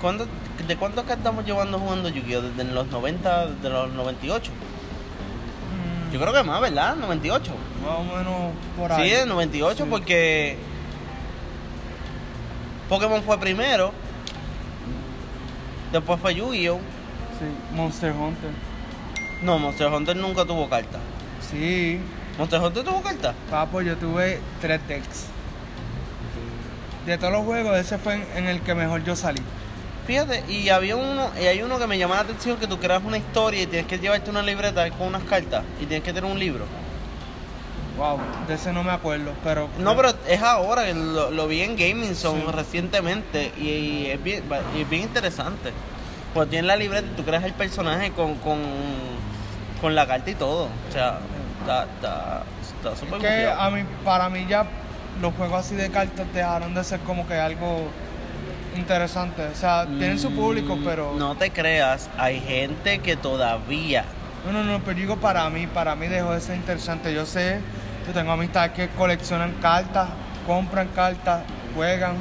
¿Cuándo- 0.00 0.26
¿De 0.66 0.76
cuánto 0.76 1.02
acá 1.02 1.14
estamos 1.14 1.44
llevando 1.46 1.78
jugando 1.78 2.08
Yu-Gi-Oh? 2.08 2.42
¿Desde 2.42 2.64
los 2.64 2.88
90, 2.88 3.46
de 3.46 3.70
los 3.70 3.92
98? 3.92 4.50
Mm, 4.50 6.12
Yo 6.12 6.20
creo 6.20 6.32
que 6.32 6.42
más, 6.42 6.60
¿verdad? 6.60 6.96
98. 6.96 7.52
Más 7.80 7.98
o 7.98 8.02
menos 8.02 8.34
por 8.76 8.90
ahí. 8.90 9.08
Sí, 9.10 9.14
de 9.14 9.26
98 9.26 9.84
Sí. 9.84 9.88
porque 9.90 10.58
Pokémon 12.88 13.22
fue 13.22 13.38
primero. 13.38 13.92
Después 15.92 16.20
fue 16.20 16.34
Yu-Gi-Oh. 16.34 16.78
Sí, 17.38 17.44
Monster 17.76 18.10
Hunter. 18.12 18.50
No, 19.42 19.58
Monster 19.58 19.88
Hunter 19.88 20.16
nunca 20.16 20.44
tuvo 20.44 20.68
carta. 20.68 20.98
Sí, 21.50 22.00
¿Monster 22.38 22.60
Hunter 22.60 22.84
tuvo 22.84 23.02
carta? 23.02 23.34
papo, 23.50 23.80
yo 23.82 23.96
tuve 23.96 24.40
tres 24.60 24.80
decks. 24.88 25.26
De 27.06 27.16
todos 27.18 27.32
los 27.32 27.44
juegos, 27.44 27.76
ese 27.78 27.98
fue 27.98 28.14
en, 28.14 28.26
en 28.36 28.46
el 28.48 28.60
que 28.62 28.74
mejor 28.74 29.04
yo 29.04 29.14
salí. 29.14 29.40
Fíjate, 30.06 30.44
y 30.48 30.68
había 30.68 30.96
uno, 30.96 31.30
y 31.40 31.46
hay 31.46 31.62
uno 31.62 31.78
que 31.78 31.86
me 31.86 31.98
llama 31.98 32.14
la 32.16 32.20
atención 32.22 32.56
que 32.58 32.66
tú 32.66 32.78
creas 32.78 33.02
una 33.04 33.18
historia 33.18 33.62
y 33.62 33.66
tienes 33.66 33.86
que 33.86 33.98
llevarte 33.98 34.30
una 34.30 34.42
libreta 34.42 34.88
con 34.90 35.08
unas 35.08 35.22
cartas 35.24 35.64
y 35.80 35.86
tienes 35.86 36.04
que 36.04 36.12
tener 36.12 36.30
un 36.30 36.38
libro. 36.38 36.64
Wow, 37.96 38.18
de 38.46 38.54
ese 38.54 38.72
no 38.72 38.84
me 38.84 38.90
acuerdo, 38.92 39.32
pero... 39.42 39.68
No, 39.78 39.96
pero 39.96 40.12
es 40.28 40.42
ahora, 40.42 40.84
que 40.84 40.94
lo, 40.94 41.30
lo 41.30 41.48
vi 41.48 41.62
en 41.62 41.76
Gaming 41.76 42.14
Zone 42.14 42.42
Sí. 42.44 42.52
recientemente 42.52 43.52
y, 43.58 43.68
y 43.68 44.06
es, 44.10 44.22
bien, 44.22 44.44
y 44.76 44.82
es 44.82 44.90
bien 44.90 45.02
interesante. 45.04 45.72
Pues 46.34 46.50
tienes 46.50 46.66
la 46.66 46.76
libreta 46.76 47.06
y 47.10 47.16
tú 47.16 47.24
creas 47.24 47.44
el 47.44 47.54
personaje 47.54 48.10
con, 48.12 48.34
con, 48.36 48.58
con 49.80 49.94
la 49.94 50.06
carta 50.06 50.30
y 50.30 50.34
todo. 50.34 50.64
O 50.88 50.92
sea, 50.92 51.18
está 51.60 51.84
está- 51.84 52.42
está 52.78 52.92
Es 52.92 52.98
súper 52.98 53.18
que 53.20 53.46
a 53.48 53.70
mí, 53.70 53.82
para 54.04 54.28
mí 54.28 54.46
ya 54.48 54.64
los 55.20 55.34
juegos 55.34 55.60
así 55.66 55.74
de 55.74 55.90
cartas 55.90 56.26
dejaron 56.34 56.74
de 56.74 56.84
ser 56.84 57.00
como 57.00 57.26
que 57.26 57.34
algo 57.34 57.88
interesante. 58.76 59.46
O 59.46 59.54
sea, 59.54 59.86
tienen 59.86 60.18
su 60.18 60.34
público, 60.34 60.76
Mm, 60.76 60.84
pero... 60.84 61.14
No 61.18 61.34
te 61.36 61.50
creas, 61.50 62.08
hay 62.18 62.40
gente 62.40 62.98
que 62.98 63.16
todavía... 63.16 64.04
No, 64.44 64.52
no, 64.52 64.62
no, 64.64 64.78
pero 64.80 64.96
digo 64.96 65.16
para 65.16 65.48
mí, 65.50 65.66
para 65.66 65.94
mí 65.96 66.06
dejó 66.06 66.32
de 66.32 66.40
ser 66.40 66.56
interesante. 66.56 67.12
Yo 67.12 67.26
sé, 67.26 67.58
yo 68.06 68.12
tengo 68.12 68.30
amistades 68.32 68.72
que 68.72 68.88
coleccionan 68.90 69.52
cartas, 69.60 70.08
compran 70.46 70.88
cartas, 70.88 71.42
juegan. 71.74 72.16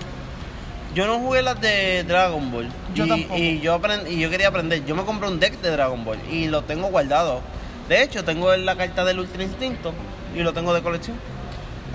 Yo 0.95 1.05
no 1.08 1.19
jugué 1.19 1.41
las 1.43 1.60
de 1.62 2.03
Dragon 2.05 2.51
Ball. 2.51 2.69
Yo 2.95 3.05
y, 3.05 3.10
tampoco. 3.10 3.38
Y 3.38 3.60
yo, 3.60 3.79
aprend- 3.79 4.10
y 4.10 4.17
yo 4.19 4.29
quería 4.29 4.47
aprender. 4.47 4.84
Yo 4.86 4.95
me 4.95 5.03
compré 5.03 5.27
un 5.27 5.39
deck 5.39 5.60
de 5.62 5.69
Dragon 5.69 6.03
Ball 6.03 6.17
y 6.31 6.47
lo 6.47 6.63
tengo 6.63 6.88
guardado. 6.88 7.41
De 7.89 8.01
hecho, 8.01 8.23
tengo 8.23 8.55
la 8.55 8.75
carta 8.75 9.03
del 9.05 9.19
Ultra 9.19 9.43
Instinto 9.43 9.93
y 10.36 10.39
lo 10.39 10.53
tengo 10.53 10.73
de 10.73 10.81
colección. 10.81 11.17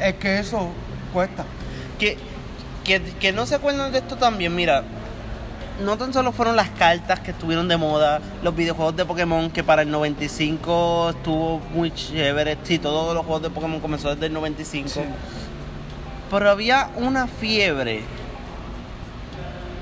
Es 0.00 0.14
que 0.14 0.38
eso 0.38 0.68
cuesta. 1.12 1.44
Que, 1.98 2.16
que, 2.84 3.00
que 3.02 3.32
no 3.32 3.46
se 3.46 3.54
acuerdan 3.56 3.90
de 3.90 3.98
esto 3.98 4.16
también, 4.16 4.54
mira. 4.54 4.84
No 5.82 5.96
tan 5.96 6.12
solo 6.12 6.32
fueron 6.32 6.56
las 6.56 6.68
cartas 6.68 7.20
que 7.20 7.30
estuvieron 7.30 7.66
de 7.66 7.78
moda, 7.78 8.20
los 8.42 8.54
videojuegos 8.54 8.96
de 8.96 9.06
Pokémon 9.06 9.48
que 9.50 9.64
para 9.64 9.80
el 9.80 9.90
95 9.90 11.10
estuvo 11.16 11.58
muy 11.72 11.90
chévere. 11.90 12.58
Sí, 12.64 12.78
todos 12.78 13.14
los 13.14 13.24
juegos 13.24 13.42
de 13.44 13.48
Pokémon 13.48 13.80
comenzó 13.80 14.10
desde 14.14 14.26
el 14.26 14.34
95. 14.34 14.88
Sí. 14.90 15.00
Pero 16.30 16.50
había 16.50 16.90
una 16.96 17.26
fiebre 17.26 18.02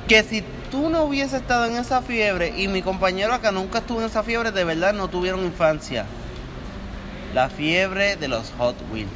que 0.09 0.23
si 0.25 0.43
tú 0.71 0.89
no 0.91 1.05
hubieses 1.05 1.35
estado 1.43 1.67
en 1.67 1.77
esa 1.77 2.03
fiebre 2.03 2.53
y 2.57 2.67
mi 2.69 2.83
compañero 2.83 3.33
acá 3.35 3.53
nunca 3.53 3.79
estuvo 3.79 4.01
en 4.01 4.07
esa 4.07 4.23
fiebre, 4.23 4.51
de 4.51 4.65
verdad 4.65 4.93
no 4.93 5.09
tuvieron 5.09 5.45
infancia. 5.45 6.07
La 7.35 7.49
fiebre 7.51 8.17
de 8.17 8.29
los 8.29 8.53
Hot 8.59 8.77
Wheels. 8.93 9.09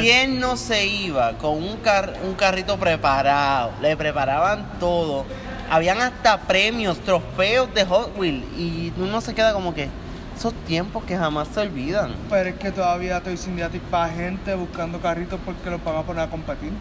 ¿Quién 0.00 0.38
no 0.38 0.56
se 0.56 0.86
iba 0.86 1.32
con 1.38 1.54
un, 1.62 1.76
car- 1.78 2.14
un 2.24 2.34
carrito 2.34 2.78
preparado? 2.78 3.72
Le 3.82 3.96
preparaban 3.96 4.78
todo. 4.78 5.26
Habían 5.68 6.00
hasta 6.00 6.38
premios, 6.42 6.98
trofeos 7.00 7.72
de 7.74 7.84
Hot 7.84 8.16
Wheels. 8.16 8.44
Y 8.56 8.92
uno 8.96 9.20
se 9.20 9.34
queda 9.34 9.52
como 9.52 9.74
que 9.74 9.88
esos 10.36 10.54
tiempos 10.66 11.04
que 11.04 11.16
jamás 11.16 11.48
se 11.52 11.60
olvidan. 11.60 12.14
Pero 12.30 12.50
es 12.50 12.56
que 12.56 12.70
todavía 12.70 13.16
estoy 13.18 13.36
sin 13.36 13.60
para 13.90 14.08
gente 14.12 14.54
buscando 14.54 15.00
carritos 15.00 15.40
porque 15.44 15.68
los 15.68 15.82
van 15.82 15.96
a 15.96 16.02
poner 16.02 16.22
a 16.22 16.30
competir. 16.30 16.72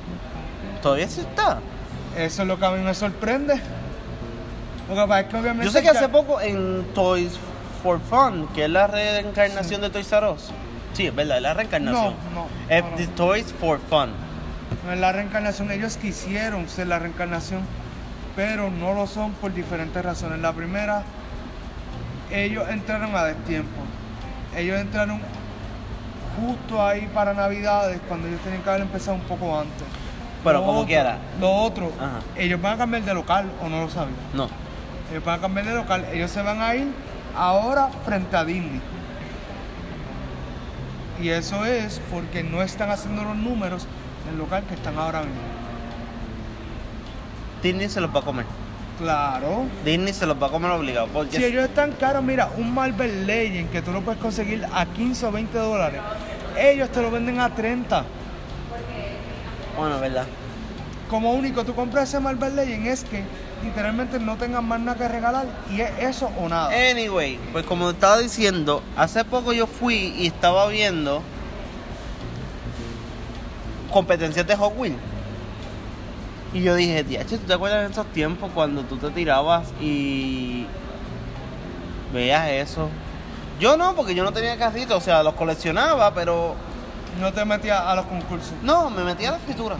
Todavía 0.84 1.08
sí 1.08 1.22
está. 1.22 1.60
Eso 2.18 2.42
es 2.42 2.48
lo 2.48 2.60
que 2.60 2.66
a 2.66 2.72
mí 2.72 2.84
me 2.84 2.94
sorprende. 2.94 3.60
Lo 4.90 4.96
que 4.96 5.02
pasa 5.02 5.20
es 5.22 5.28
que 5.28 5.38
obviamente... 5.38 5.66
Yo 5.66 5.72
sé 5.72 5.82
que 5.82 5.90
hace 5.90 6.10
poco 6.10 6.42
en 6.42 6.86
Toys 6.94 7.34
for 7.82 8.00
Fun, 8.00 8.48
que 8.54 8.66
es 8.66 8.70
la 8.70 8.88
reencarnación 8.88 9.82
de 9.82 9.90
Toys 9.90 10.12
R 10.12 10.30
Us. 10.30 10.52
Sí, 10.94 11.08
es 11.08 11.16
verdad, 11.16 11.38
es 11.38 11.44
la 11.44 11.54
reencarnación. 11.54 12.16
No, 12.34 12.42
no, 12.42 12.48
Es 12.68 12.84
no, 12.84 13.16
Toys 13.16 13.54
for 13.54 13.80
Fun. 13.80 14.12
No 14.86 14.92
es 14.92 15.00
la 15.00 15.12
reencarnación. 15.14 15.72
Ellos 15.72 15.98
quisieron 15.98 16.68
ser 16.68 16.88
la 16.88 17.00
reencarnación, 17.00 17.62
pero 18.36 18.70
no 18.70 18.94
lo 18.94 19.08
son 19.08 19.32
por 19.34 19.54
diferentes 19.54 20.04
razones. 20.04 20.40
La 20.40 20.52
primera, 20.52 21.04
ellos 22.30 22.70
entraron 22.70 23.16
a 23.16 23.24
destiempo. 23.24 23.82
Ellos 24.56 24.80
entraron 24.80 25.22
justo 26.40 26.86
ahí 26.86 27.10
para 27.14 27.34
Navidades, 27.34 28.00
cuando 28.08 28.28
ellos 28.28 28.42
tenían 28.42 28.62
que 28.62 28.70
haber 28.70 28.82
empezado 28.82 29.16
un 29.16 29.24
poco 29.24 29.58
antes. 29.58 29.88
Pero 30.44 30.60
Lo 30.60 30.66
como 30.66 30.80
otro- 30.80 30.88
quiera. 30.88 31.18
Lo 31.40 31.52
otro, 31.52 31.92
Ajá. 32.00 32.20
ellos 32.36 32.60
van 32.62 32.74
a 32.74 32.78
cambiar 32.78 33.04
de 33.04 33.14
local, 33.14 33.46
o 33.64 33.70
no 33.70 33.82
lo 33.82 33.90
sabían. 33.90 34.16
No. 34.34 34.50
Ellos 35.12 35.24
van 35.24 35.38
a 35.40 35.42
cambiar 35.42 35.66
de 35.68 35.76
local. 35.76 36.06
Ellos 36.12 36.32
se 36.32 36.42
van 36.42 36.62
a 36.62 36.74
ir 36.76 36.88
ahora 37.36 37.90
frente 38.06 38.36
a 38.36 38.44
Disney. 38.46 38.82
Y 41.22 41.30
eso 41.30 41.66
es 41.66 42.02
porque 42.12 42.42
no 42.44 42.62
están 42.64 42.90
haciendo 42.90 43.24
los 43.24 43.36
números 43.36 43.86
del 44.28 44.38
local 44.40 44.64
que 44.68 44.74
están 44.74 44.98
ahora 44.98 45.20
mismo. 45.20 45.42
Disney 47.62 47.90
se 47.90 48.02
los 48.02 48.14
va 48.16 48.20
a 48.22 48.24
comer. 48.24 48.46
Claro. 48.98 49.66
Disney 49.86 50.14
se 50.14 50.26
los 50.26 50.42
va 50.42 50.48
a 50.48 50.50
comer 50.50 50.72
obligado. 50.72 51.08
Porque 51.08 51.38
Si 51.38 51.44
ellos 51.44 51.64
están 51.66 51.92
caros, 51.94 52.24
mira, 52.24 52.50
un 52.58 52.74
Marvel 52.74 53.28
Legend 53.28 53.70
que 53.72 53.82
tú 53.82 53.92
lo 53.92 54.02
puedes 54.02 54.20
conseguir 54.20 54.66
a 54.74 54.86
15 54.88 55.26
o 55.28 55.32
20 55.32 55.58
dólares, 55.58 56.02
ellos 56.58 56.90
te 56.90 57.02
lo 57.02 57.12
venden 57.12 57.40
a 57.40 57.50
30. 57.54 58.04
Bueno, 59.78 60.00
verdad. 60.00 60.26
Como 61.10 61.34
único 61.34 61.66
tú 61.66 61.76
compras 61.76 62.10
ese 62.10 62.20
Marvel 62.20 62.56
Legend 62.56 62.88
es 62.88 63.04
que 63.04 63.24
literalmente 63.64 64.20
no 64.20 64.38
tengan 64.38 64.66
más 64.66 64.80
nada 64.80 64.98
que 64.98 65.08
regalar 65.08 65.46
y 65.70 65.82
es 65.82 65.92
eso 66.00 66.32
o 66.40 66.48
nada. 66.48 66.70
Anyway, 66.92 67.38
pues 67.52 67.66
como 67.66 67.90
estaba 67.90 68.18
diciendo, 68.18 68.82
hace 68.96 69.24
poco 69.26 69.54
yo 69.54 69.68
fui 69.68 70.14
y 70.18 70.28
estaba 70.28 70.68
viendo 70.68 71.22
competencias 73.92 74.48
de 74.48 74.56
Hot 74.56 74.74
Wheels. 74.78 74.98
Y 76.54 76.62
yo 76.64 76.76
dije, 76.76 77.04
tía, 77.04 77.26
¿tú 77.26 77.38
te 77.38 77.54
acuerdas 77.54 77.86
de 77.86 77.92
esos 77.92 78.08
tiempos 78.08 78.52
cuando 78.54 78.82
tú 78.84 78.98
te 78.98 79.10
tirabas 79.12 79.70
y 79.80 80.66
veías 82.14 82.50
eso? 82.50 82.90
Yo 83.60 83.78
no, 83.78 83.96
porque 83.96 84.16
yo 84.16 84.24
no 84.24 84.34
tenía 84.34 84.58
carrito, 84.58 84.98
o 84.98 85.02
sea, 85.02 85.24
los 85.24 85.36
coleccionaba, 85.36 86.14
pero 86.14 86.56
No 87.20 87.32
te 87.34 87.44
metías 87.46 87.80
a 87.80 87.96
los 87.96 88.06
concursos. 88.06 88.54
no, 88.64 88.90
me 88.90 89.04
metía 89.04 89.30
a 89.30 89.32
la 89.34 89.40
fritura. 89.40 89.76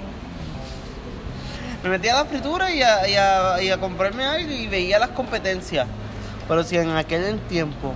Me 1.84 1.90
metía 1.90 2.14
a 2.14 2.24
la 2.24 2.26
fritura 2.30 2.72
y 2.72 2.82
a, 2.84 3.08
y 3.08 3.16
a- 3.16 3.64
y 3.64 3.70
a 3.70 3.78
comprarme 3.80 4.24
algo 4.26 4.52
y 4.52 4.68
veía 4.68 5.00
las 5.00 5.10
competencias. 5.10 5.88
Pero 6.48 6.64
si 6.64 6.78
en 6.78 6.92
aquel 6.92 7.40
tiempo, 7.48 7.94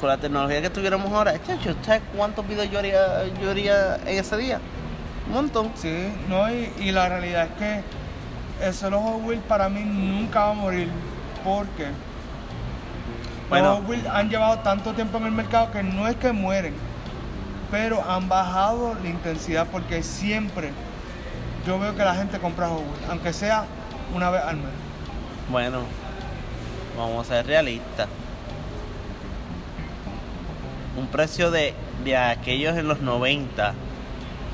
con 0.00 0.08
la 0.08 0.16
tecnología 0.16 0.62
que 0.62 0.70
tuviéramos 0.70 1.12
ahora, 1.12 1.34
chacho, 1.46 1.74
¿sabes 1.84 2.02
cuántos 2.16 2.46
videos 2.48 2.70
yo 2.70 2.78
haría, 2.78 3.24
yo 3.42 3.50
haría 3.50 3.96
en 4.06 4.18
ese 4.18 4.36
día? 4.38 4.60
Un 5.26 5.34
montón. 5.34 5.70
Sí, 5.74 6.08
no, 6.28 6.48
y, 6.50 6.72
y 6.78 6.92
la 6.92 7.08
realidad 7.08 7.46
es 7.46 7.58
que 7.58 8.66
eso 8.68 8.88
los 8.88 9.02
Hot 9.02 9.22
Wheels 9.24 9.42
para 9.48 9.68
mí 9.68 9.80
nunca 9.84 10.44
va 10.44 10.50
a 10.50 10.54
morir 10.54 10.88
porque 11.42 11.88
Bueno. 13.50 13.68
los 13.70 13.78
Hot 13.80 13.88
Wheels 13.88 14.06
han 14.06 14.30
llevado 14.30 14.58
tanto 14.60 14.92
tiempo 14.94 15.18
en 15.18 15.24
el 15.26 15.32
mercado 15.32 15.70
que 15.72 15.82
no 15.82 16.06
es 16.08 16.16
que 16.16 16.32
mueren, 16.32 16.74
pero 17.70 18.02
han 18.08 18.28
bajado 18.28 18.94
la 19.02 19.08
intensidad 19.08 19.66
porque 19.70 20.02
siempre 20.02 20.70
yo 21.66 21.78
veo 21.78 21.94
que 21.96 22.04
la 22.04 22.14
gente 22.14 22.38
compra 22.38 22.68
Hot 22.68 22.80
Wheels, 22.80 23.10
aunque 23.10 23.32
sea 23.32 23.64
una 24.14 24.30
vez 24.30 24.42
al 24.42 24.56
mes. 24.56 24.66
Bueno, 25.50 25.80
vamos 26.96 27.26
a 27.26 27.34
ser 27.34 27.46
realistas. 27.46 28.08
Un 30.96 31.06
precio 31.08 31.50
de, 31.50 31.74
de 32.04 32.16
aquellos 32.16 32.76
en 32.76 32.86
los 32.86 33.00
90 33.00 33.74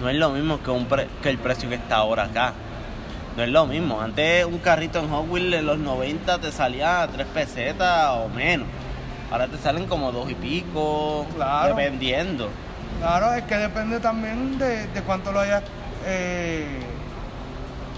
no 0.01 0.09
es 0.09 0.17
lo 0.17 0.31
mismo 0.31 0.63
que, 0.63 0.71
un 0.71 0.87
pre- 0.87 1.09
que 1.23 1.29
el 1.29 1.37
precio 1.39 1.69
que 1.69 1.75
está 1.75 1.97
ahora 1.97 2.25
acá. 2.25 2.55
No 3.37 3.43
es 3.43 3.51
lo 3.51 3.67
mismo. 3.67 4.01
Antes 4.01 4.45
un 4.47 4.59
carrito 4.59 4.99
en 5.01 5.11
Hot 5.11 5.29
Wheels 5.29 5.55
en 5.55 5.67
los 5.67 5.79
90 5.79 6.39
te 6.39 6.51
salía 6.51 7.03
a 7.03 7.09
3 7.09 7.27
pesetas 7.27 8.11
o 8.13 8.29
menos. 8.29 8.67
Ahora 9.31 9.47
te 9.47 9.59
salen 9.59 9.87
como 9.87 10.11
dos 10.11 10.31
y 10.31 10.35
pico, 10.35 11.27
Claro. 11.37 11.77
dependiendo. 11.77 12.49
Claro, 13.01 13.33
es 13.33 13.45
que 13.45 13.57
depende 13.57 13.99
también 13.99 14.59
de, 14.59 14.87
de 14.89 15.03
cuánto 15.03 15.33
lo 15.33 15.41
haya, 15.41 15.63
eh, 16.05 16.81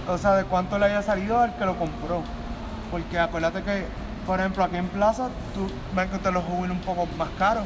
o 0.08 0.16
sea, 0.16 0.36
de 0.36 0.44
cuánto 0.44 0.78
le 0.78 0.86
haya 0.86 1.02
salido 1.02 1.40
al 1.40 1.56
que 1.56 1.64
lo 1.64 1.76
compró. 1.76 2.22
Porque 2.88 3.18
acuérdate 3.18 3.64
que, 3.64 3.84
por 4.24 4.38
ejemplo, 4.38 4.62
aquí 4.62 4.76
en 4.76 4.86
Plaza, 4.86 5.28
tú 5.54 5.68
vas 5.92 6.04
a 6.04 6.06
encontrar 6.06 6.34
los 6.34 6.44
juguetes 6.44 6.70
un 6.70 6.82
poco 6.82 7.08
más 7.18 7.30
caros, 7.36 7.64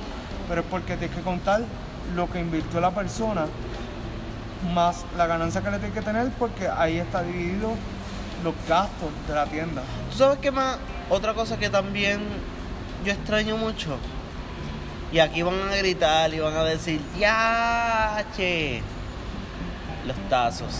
pero 0.48 0.62
es 0.62 0.66
porque 0.70 0.96
tienes 0.96 1.14
que 1.14 1.22
contar 1.22 1.60
lo 2.14 2.30
que 2.30 2.40
invirtió 2.40 2.80
la 2.80 2.92
persona 2.92 3.44
más 4.72 5.04
la 5.18 5.26
ganancia 5.26 5.60
que 5.60 5.70
le 5.70 5.78
tiene 5.78 5.92
que 5.92 6.00
tener, 6.00 6.30
porque 6.38 6.68
ahí 6.68 6.96
está 6.96 7.22
dividido 7.22 7.74
los 8.42 8.54
gastos 8.66 9.10
de 9.28 9.34
la 9.34 9.44
tienda. 9.44 9.82
¿Tú 10.10 10.16
sabes 10.16 10.38
qué 10.38 10.50
más? 10.50 10.78
Otra 11.10 11.34
cosa 11.34 11.58
que 11.58 11.68
también 11.68 12.20
yo 13.04 13.12
extraño 13.12 13.58
mucho. 13.58 13.98
Y 15.12 15.18
aquí 15.20 15.42
van 15.42 15.54
a 15.70 15.76
gritar 15.76 16.32
y 16.34 16.40
van 16.40 16.56
a 16.56 16.64
decir, 16.64 17.00
¡ya, 17.18 18.24
che! 18.36 18.82
Los 20.06 20.16
tazos. 20.28 20.72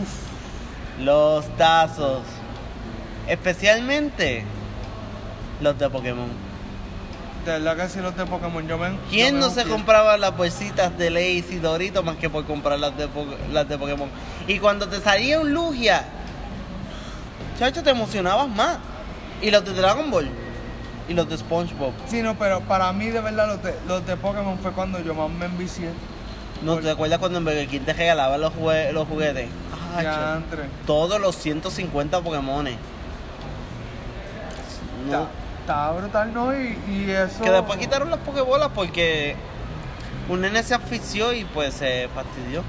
Uf, 0.00 1.00
Los 1.04 1.46
tazos. 1.56 2.22
Especialmente 3.28 4.44
los 5.60 5.78
de 5.78 5.88
Pokémon. 5.88 6.28
De 7.44 7.52
verdad 7.58 7.76
que 7.76 7.88
sí 7.88 8.00
los 8.00 8.16
de 8.16 8.26
Pokémon. 8.26 8.66
Yo 8.66 8.76
me, 8.78 8.90
¿Quién 9.08 9.36
yo 9.36 9.40
no 9.46 9.50
se 9.50 9.64
compraba 9.64 10.16
las 10.18 10.36
bolsitas 10.36 10.96
de 10.98 11.10
Lays 11.10 11.50
y 11.52 11.58
Dorito 11.58 12.02
más 12.02 12.16
que 12.16 12.28
por 12.28 12.44
comprar 12.44 12.78
las 12.78 12.96
de, 12.96 13.08
Po- 13.08 13.26
las 13.52 13.68
de 13.68 13.78
Pokémon? 13.78 14.08
Y 14.48 14.58
cuando 14.58 14.88
te 14.88 15.00
salía 15.00 15.40
un 15.40 15.52
Lugia, 15.52 16.04
chacho, 17.58 17.82
te 17.82 17.90
emocionabas 17.90 18.48
más. 18.48 18.78
Y 19.40 19.50
los 19.50 19.64
de 19.64 19.72
Dragon 19.72 20.10
Ball. 20.10 20.28
Y 21.10 21.14
los 21.14 21.28
de 21.28 21.36
SpongeBob. 21.36 21.92
Sí, 22.06 22.22
no, 22.22 22.36
pero 22.38 22.60
para 22.60 22.92
mí 22.92 23.06
de 23.10 23.20
verdad 23.20 23.48
los 23.48 23.62
de, 23.62 23.74
los 23.88 24.06
de 24.06 24.16
Pokémon 24.16 24.56
fue 24.60 24.70
cuando 24.72 24.98
yo 25.00 25.12
más 25.12 25.28
me 25.28 25.46
envicié. 25.46 25.90
¿No 26.62 26.76
te 26.78 26.88
acuerdas 26.90 27.18
cuando 27.18 27.38
en 27.38 27.44
Burger 27.44 27.66
King 27.68 27.80
te 27.80 27.92
regalaban 27.92 28.40
los, 28.40 28.52
jue- 28.54 28.92
los 28.92 29.08
juguetes? 29.08 29.48
Ah, 29.96 30.02
Ya. 30.02 30.40
Todos 30.86 31.20
los 31.20 31.34
150 31.36 32.20
Pokémones. 32.20 32.76
No. 35.10 35.22
Está, 35.22 35.28
está 35.60 35.90
brutal, 35.92 36.32
¿no? 36.34 36.54
Y, 36.54 36.78
y 36.88 37.10
eso. 37.10 37.42
Que 37.42 37.50
después 37.50 37.78
quitaron 37.78 38.10
las 38.10 38.20
Pokébolas 38.20 38.68
porque 38.74 39.34
un 40.28 40.40
nene 40.42 40.62
se 40.62 40.74
asfixió 40.74 41.32
y 41.32 41.44
pues 41.44 41.74
se 41.74 42.08
fastidió. 42.14 42.62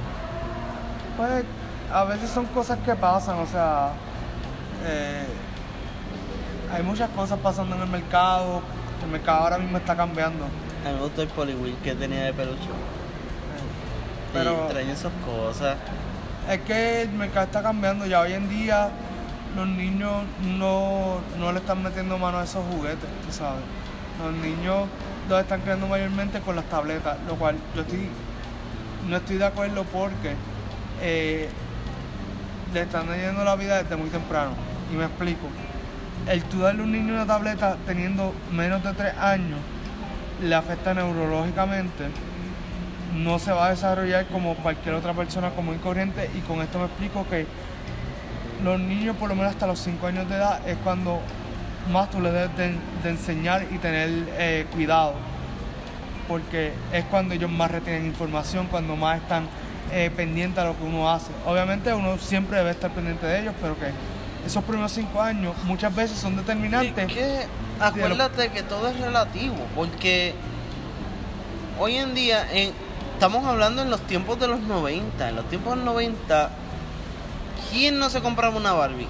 Pues 1.18 1.44
a 1.94 2.04
veces 2.06 2.30
son 2.30 2.46
cosas 2.48 2.80
que 2.86 2.96
pasan, 2.96 3.38
o 3.40 3.46
sea. 3.46 3.90
eh, 4.86 5.26
hay 6.74 6.84
muchas 6.84 7.10
cosas 7.10 7.40
pasando 7.40 7.76
en 7.76 7.82
el 7.82 7.88
mercado. 7.88 8.62
El 9.04 9.10
mercado 9.10 9.40
ahora 9.40 9.58
mismo 9.58 9.78
está 9.78 9.96
cambiando. 9.96 10.46
A 10.46 10.90
mí 10.90 10.96
me 10.96 11.02
gustó 11.02 11.22
el 11.22 11.28
Poliwheel 11.30 11.76
que 11.84 11.96
tenía 11.96 12.24
de 12.24 12.34
peluche. 12.34 12.70
Pero- 14.34 14.68
traen 14.70 14.90
esas 14.90 15.12
cosas. 15.26 15.78
Es 16.50 16.62
que 16.62 17.04
el 17.04 17.10
mercado 17.10 17.46
está 17.46 17.62
cambiando. 17.62 18.06
Ya 18.06 18.22
hoy 18.22 18.34
en 18.34 18.50
día 18.50 18.90
los 19.56 19.68
niños 19.68 20.12
no, 20.58 21.20
no 21.38 21.52
le 21.52 21.60
están 21.60 21.84
metiendo 21.84 22.18
mano 22.18 22.40
a 22.40 22.44
esos 22.44 22.64
juguetes, 22.72 23.10
tú 23.26 23.34
sabes. 23.34 23.62
Los 24.24 24.34
niños 24.34 24.88
los 25.30 25.42
están 25.42 25.62
creando 25.62 25.88
mayormente 25.88 26.40
con 26.40 26.56
las 26.56 26.66
tabletas, 26.66 27.18
lo 27.28 27.36
cual 27.36 27.56
yo 27.76 27.82
estoy, 27.82 28.08
no 29.08 29.18
estoy 29.18 29.38
de 29.38 29.46
acuerdo 29.46 29.84
porque 29.86 30.36
eh, 31.02 31.50
le 32.74 32.82
están 32.82 33.08
dañando 33.08 33.44
la 33.44 33.56
vida 33.56 33.82
desde 33.84 33.96
muy 33.96 34.10
temprano. 34.10 34.52
Y 34.92 34.96
me 34.96 35.06
explico. 35.06 35.48
El 36.28 36.44
tú 36.44 36.60
darle 36.60 36.82
a 36.82 36.84
un 36.86 36.92
niño 36.92 37.14
una 37.14 37.26
tableta 37.26 37.78
teniendo 37.86 38.34
menos 38.52 38.84
de 38.84 38.94
3 38.94 39.18
años 39.18 39.60
le 40.42 40.56
afecta 40.56 40.94
neurológicamente 40.94 42.10
no 43.16 43.40
se 43.40 43.52
va 43.52 43.68
a 43.68 43.70
desarrollar 43.72 44.26
como 44.28 44.56
cualquier 44.56 44.96
otra 44.96 45.14
persona 45.14 45.50
común 45.50 45.80
y 45.84 46.38
y 46.38 46.42
con 46.42 46.62
esto 46.62 46.80
me 46.80 46.86
explico 46.86 47.28
que 47.30 47.46
los 48.64 48.80
niños 48.80 49.16
por 49.18 49.30
lo 49.30 49.36
menos 49.36 49.52
hasta 49.52 49.68
los 49.68 49.80
5 49.80 50.08
años 50.08 50.30
de 50.30 50.36
edad 50.36 50.68
es 50.68 50.78
cuando 50.78 51.20
más 51.92 52.10
tú 52.10 52.22
le 52.22 52.32
debes 52.32 52.56
de, 52.56 52.76
de 53.04 53.10
enseñar 53.10 53.66
y 53.72 53.78
tener 53.80 54.10
eh, 54.38 54.66
cuidado 54.72 55.16
porque 56.28 56.72
es 56.94 57.04
cuando 57.06 57.34
ellos 57.34 57.52
más 57.52 57.70
retienen 57.70 58.06
información, 58.06 58.68
cuando 58.68 58.96
más 58.96 59.18
están 59.22 59.48
eh, 59.92 60.10
pendientes 60.16 60.64
a 60.64 60.68
lo 60.68 60.78
que 60.78 60.84
uno 60.86 61.12
hace. 61.12 61.32
Obviamente 61.46 61.94
uno 61.94 62.18
siempre 62.18 62.58
debe 62.58 62.72
estar 62.72 62.90
pendiente 62.92 63.26
de 63.26 63.42
ellos, 63.42 63.54
pero 63.62 63.78
que 63.78 63.88
esos 64.46 64.64
primeros 64.64 64.92
5 64.92 65.22
años 65.22 65.56
muchas 65.66 65.94
veces 65.96 66.18
son 66.18 66.36
determinantes. 66.36 66.98
Es 66.98 67.14
que 67.14 67.46
acuérdate 67.80 68.50
que 68.50 68.64
todo 68.64 68.88
es 68.88 69.00
relativo, 69.00 69.56
porque 69.76 70.34
hoy 71.80 71.96
en 71.98 72.14
día, 72.14 72.48
en- 72.52 72.74
estamos 73.14 73.46
hablando 73.46 73.82
en 73.82 73.90
los 73.90 74.02
tiempos 74.02 74.40
de 74.40 74.48
los 74.48 74.60
90, 74.62 75.30
en 75.30 75.36
los 75.36 75.48
tiempos 75.50 75.72
de 75.72 75.76
los 75.78 75.86
90, 75.86 76.50
¿quién 77.72 78.00
no 78.00 78.10
se 78.10 78.22
compraba 78.22 78.56
una 78.58 78.74
Barbie? 78.74 79.08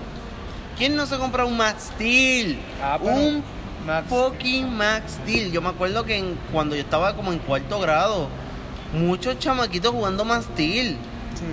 ¿Quién 0.77 0.95
no 0.95 1.05
se 1.05 1.17
compraba 1.17 1.47
un 1.47 1.57
Max 1.57 1.91
Steel? 1.95 2.59
Ah, 2.81 2.97
un 3.01 3.43
Max- 3.85 4.07
fucking 4.09 4.73
Max 4.75 5.19
Steel. 5.23 5.51
Yo 5.51 5.61
me 5.61 5.69
acuerdo 5.69 6.03
que 6.05 6.17
en- 6.17 6.37
cuando 6.51 6.75
yo 6.75 6.81
estaba 6.81 7.15
como 7.15 7.31
en 7.31 7.39
cuarto 7.39 7.79
grado, 7.79 8.27
muchos 8.93 9.37
chamaquitos 9.39 9.91
jugando 9.91 10.25
Max 10.25 10.45
Steel. 10.53 10.97
Sí. 11.35 11.45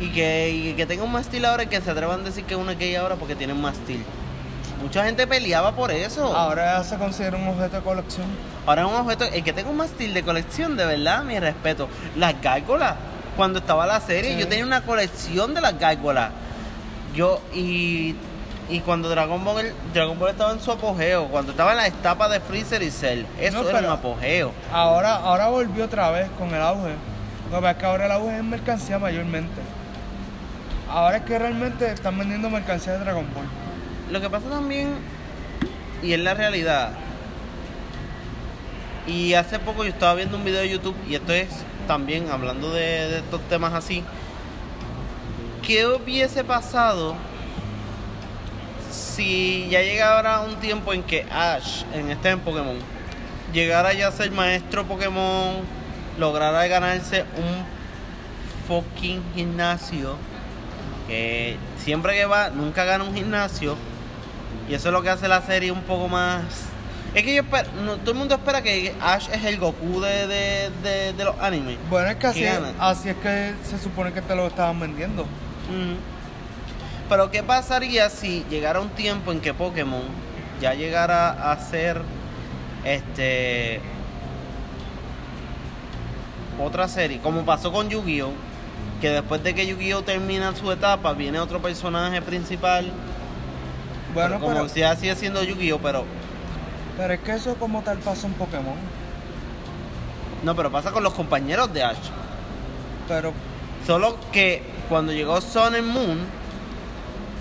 Y 0.00 0.08
que, 0.08 0.50
y 0.50 0.72
que 0.74 0.86
tenga 0.86 1.04
un 1.04 1.12
mastil 1.12 1.44
ahora 1.44 1.62
y 1.64 1.66
que 1.66 1.80
se 1.80 1.90
atrevan 1.90 2.20
a 2.20 2.24
decir 2.24 2.44
que 2.44 2.56
uno 2.56 2.70
es 2.72 2.78
gay 2.78 2.94
ahora 2.96 3.16
porque 3.16 3.34
tiene 3.36 3.52
un 3.52 3.60
mastil. 3.60 4.02
Mucha 4.82 5.04
gente 5.04 5.26
peleaba 5.26 5.72
por 5.72 5.90
eso. 5.90 6.34
Ahora 6.34 6.82
se 6.84 6.96
considera 6.96 7.36
un 7.36 7.46
objeto 7.48 7.76
de 7.76 7.82
colección. 7.82 8.26
Ahora 8.66 8.82
es 8.82 8.88
un 8.88 8.94
objeto. 8.94 9.24
El 9.24 9.44
que 9.44 9.52
tenga 9.52 9.68
un 9.68 9.76
mastil 9.76 10.14
de 10.14 10.22
colección, 10.22 10.74
de 10.76 10.86
verdad, 10.86 11.22
mi 11.22 11.38
respeto. 11.38 11.88
Las 12.16 12.40
gárgolas. 12.40 12.94
Cuando 13.36 13.58
estaba 13.58 13.86
la 13.86 14.00
serie, 14.00 14.32
Sí. 14.34 14.40
yo 14.40 14.48
tenía 14.48 14.64
una 14.64 14.80
colección 14.82 15.52
de 15.54 15.60
las 15.60 15.78
gárgolas. 15.78 16.30
Yo, 17.14 17.40
y. 17.54 18.14
Y 18.70 18.78
cuando 18.80 19.08
Dragon 19.08 19.44
Ball, 19.44 19.72
Dragon 19.92 20.16
Ball 20.16 20.30
estaba 20.30 20.52
en 20.52 20.60
su 20.60 20.70
apogeo, 20.70 21.26
cuando 21.26 21.50
estaba 21.50 21.72
en 21.72 21.78
la 21.78 21.88
etapa 21.88 22.28
de 22.28 22.38
Freezer 22.38 22.80
y 22.84 22.90
Cell, 22.92 23.24
eso 23.40 23.64
No, 23.64 23.68
era 23.68 23.80
un 23.80 23.86
apogeo. 23.86 24.52
Ahora, 24.72 25.16
ahora 25.16 25.48
volvió 25.48 25.86
otra 25.86 26.08
vez 26.12 26.28
con 26.38 26.54
el 26.54 26.62
auge. 26.62 26.90
Lo 27.50 27.56
que 27.56 27.62
pasa 27.62 27.70
es 27.72 27.76
que 27.78 27.86
ahora 27.86 28.06
el 28.06 28.12
auge 28.12 28.36
es 28.36 28.44
mercancía 28.44 29.00
mayormente. 29.00 29.60
Ahora 30.90 31.18
es 31.18 31.22
que 31.22 31.38
realmente 31.38 31.86
están 31.86 32.18
vendiendo 32.18 32.50
mercancía 32.50 32.94
de 32.94 32.98
Dragon 32.98 33.24
Ball. 33.32 33.46
Lo 34.10 34.20
que 34.20 34.28
pasa 34.28 34.48
también, 34.48 34.88
y 36.02 36.12
es 36.12 36.18
la 36.18 36.34
realidad, 36.34 36.90
y 39.06 39.34
hace 39.34 39.60
poco 39.60 39.84
yo 39.84 39.90
estaba 39.90 40.14
viendo 40.14 40.36
un 40.36 40.44
video 40.44 40.62
de 40.62 40.68
YouTube, 40.68 40.96
y 41.08 41.14
esto 41.14 41.32
es 41.32 41.48
también 41.86 42.28
hablando 42.28 42.72
de, 42.72 42.82
de 42.82 43.18
estos 43.18 43.40
temas 43.42 43.72
así, 43.72 44.02
¿qué 45.64 45.86
hubiese 45.86 46.42
pasado 46.42 47.14
si 48.90 49.68
ya 49.70 49.82
llegara 49.82 50.40
un 50.40 50.56
tiempo 50.56 50.92
en 50.92 51.04
que 51.04 51.24
Ash, 51.30 51.84
en 51.94 52.10
este 52.10 52.30
en 52.30 52.40
Pokémon, 52.40 52.76
llegara 53.52 53.92
ya 53.92 54.08
a 54.08 54.12
ser 54.12 54.32
maestro 54.32 54.84
Pokémon, 54.84 55.54
lograra 56.18 56.66
ganarse 56.66 57.22
un 57.36 57.64
fucking 58.66 59.22
gimnasio? 59.36 60.16
Que 61.10 61.56
siempre 61.76 62.14
que 62.14 62.24
va, 62.24 62.50
nunca 62.50 62.84
gana 62.84 63.02
un 63.04 63.14
gimnasio. 63.14 63.76
Y 64.68 64.74
eso 64.74 64.88
es 64.88 64.92
lo 64.92 65.02
que 65.02 65.10
hace 65.10 65.26
la 65.26 65.42
serie 65.42 65.72
un 65.72 65.82
poco 65.82 66.08
más. 66.08 66.42
Es 67.12 67.24
que 67.24 67.34
yo 67.34 67.42
espero, 67.42 67.68
no, 67.84 67.96
todo 67.96 68.12
el 68.12 68.16
mundo 68.18 68.36
espera 68.36 68.62
que 68.62 68.94
Ash 69.00 69.28
es 69.32 69.44
el 69.44 69.58
Goku 69.58 70.00
de, 70.00 70.28
de, 70.28 70.70
de- 70.84 71.12
de 71.12 71.24
los 71.24 71.36
animes. 71.40 71.76
Bueno, 71.90 72.08
es 72.08 72.16
que 72.16 72.26
así, 72.28 72.40
¿Qué 72.40 72.46
es, 72.48 72.54
ganan? 72.54 72.74
así 72.78 73.08
es 73.08 73.16
que 73.16 73.52
se 73.68 73.78
supone 73.80 74.12
que 74.12 74.22
te 74.22 74.36
lo 74.36 74.46
estaban 74.46 74.78
vendiendo. 74.78 75.26
Pero 77.08 77.30
¿qué 77.32 77.42
pasaría 77.42 78.08
si 78.10 78.44
llegara 78.48 78.78
un 78.80 78.90
tiempo 78.90 79.32
en 79.32 79.40
que 79.40 79.52
Pokémon 79.52 80.02
ya 80.60 80.74
llegara 80.74 81.50
a 81.50 81.58
ser 81.58 82.00
este 82.84 83.80
otra 86.62 86.86
serie, 86.88 87.18
como 87.18 87.44
pasó 87.44 87.72
con 87.72 87.88
Yu-Gi-Oh, 87.88 88.32
que 89.00 89.10
después 89.10 89.42
de 89.42 89.54
que 89.54 89.66
Yu-Gi-Oh 89.66 90.02
termina 90.02 90.54
su 90.54 90.70
etapa, 90.70 91.12
viene 91.12 91.38
otro 91.40 91.60
personaje 91.60 92.20
principal. 92.22 92.90
Bueno, 94.14 94.36
pero 94.40 94.40
como 94.54 94.68
si 94.68 94.82
sigue 94.98 95.14
siendo 95.16 95.42
Yu-Gi-Oh, 95.42 95.78
pero 95.78 96.04
pero 96.96 97.14
es 97.14 97.20
que 97.20 97.32
eso 97.32 97.54
como 97.54 97.80
tal 97.82 97.98
pasa 97.98 98.26
en 98.26 98.34
Pokémon. 98.34 98.74
no, 100.42 100.54
pero 100.54 100.70
pasa 100.70 100.90
con 100.90 101.02
los 101.02 101.14
compañeros 101.14 101.72
de 101.72 101.82
Ash. 101.82 101.96
Pero 103.08 103.32
Solo 103.86 104.16
que 104.30 104.62
cuando 104.90 105.12
llegó 105.12 105.40
Sun 105.40 105.74
and 105.74 105.86
Moon, 105.86 106.18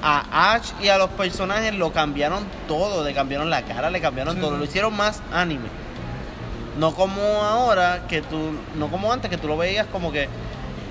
a 0.01 0.53
Ash 0.53 0.71
y 0.81 0.87
a 0.87 0.97
los 0.97 1.09
personajes 1.09 1.73
lo 1.73 1.91
cambiaron 1.91 2.45
todo, 2.67 3.03
le 3.03 3.13
cambiaron 3.13 3.49
la 3.49 3.63
cara, 3.63 3.89
le 3.89 3.99
cambiaron 3.99 4.35
Sí. 4.35 4.41
todo, 4.41 4.57
lo 4.57 4.63
hicieron 4.63 4.95
más 4.95 5.21
anime. 5.33 5.67
No 6.77 6.93
como 6.95 7.21
ahora, 7.21 8.05
que 8.07 8.21
tú, 8.21 8.37
no 8.77 8.87
como 8.87 9.11
antes, 9.11 9.29
que 9.29 9.37
tú 9.37 9.49
lo 9.49 9.57
veías 9.57 9.85
como 9.87 10.13
que 10.13 10.29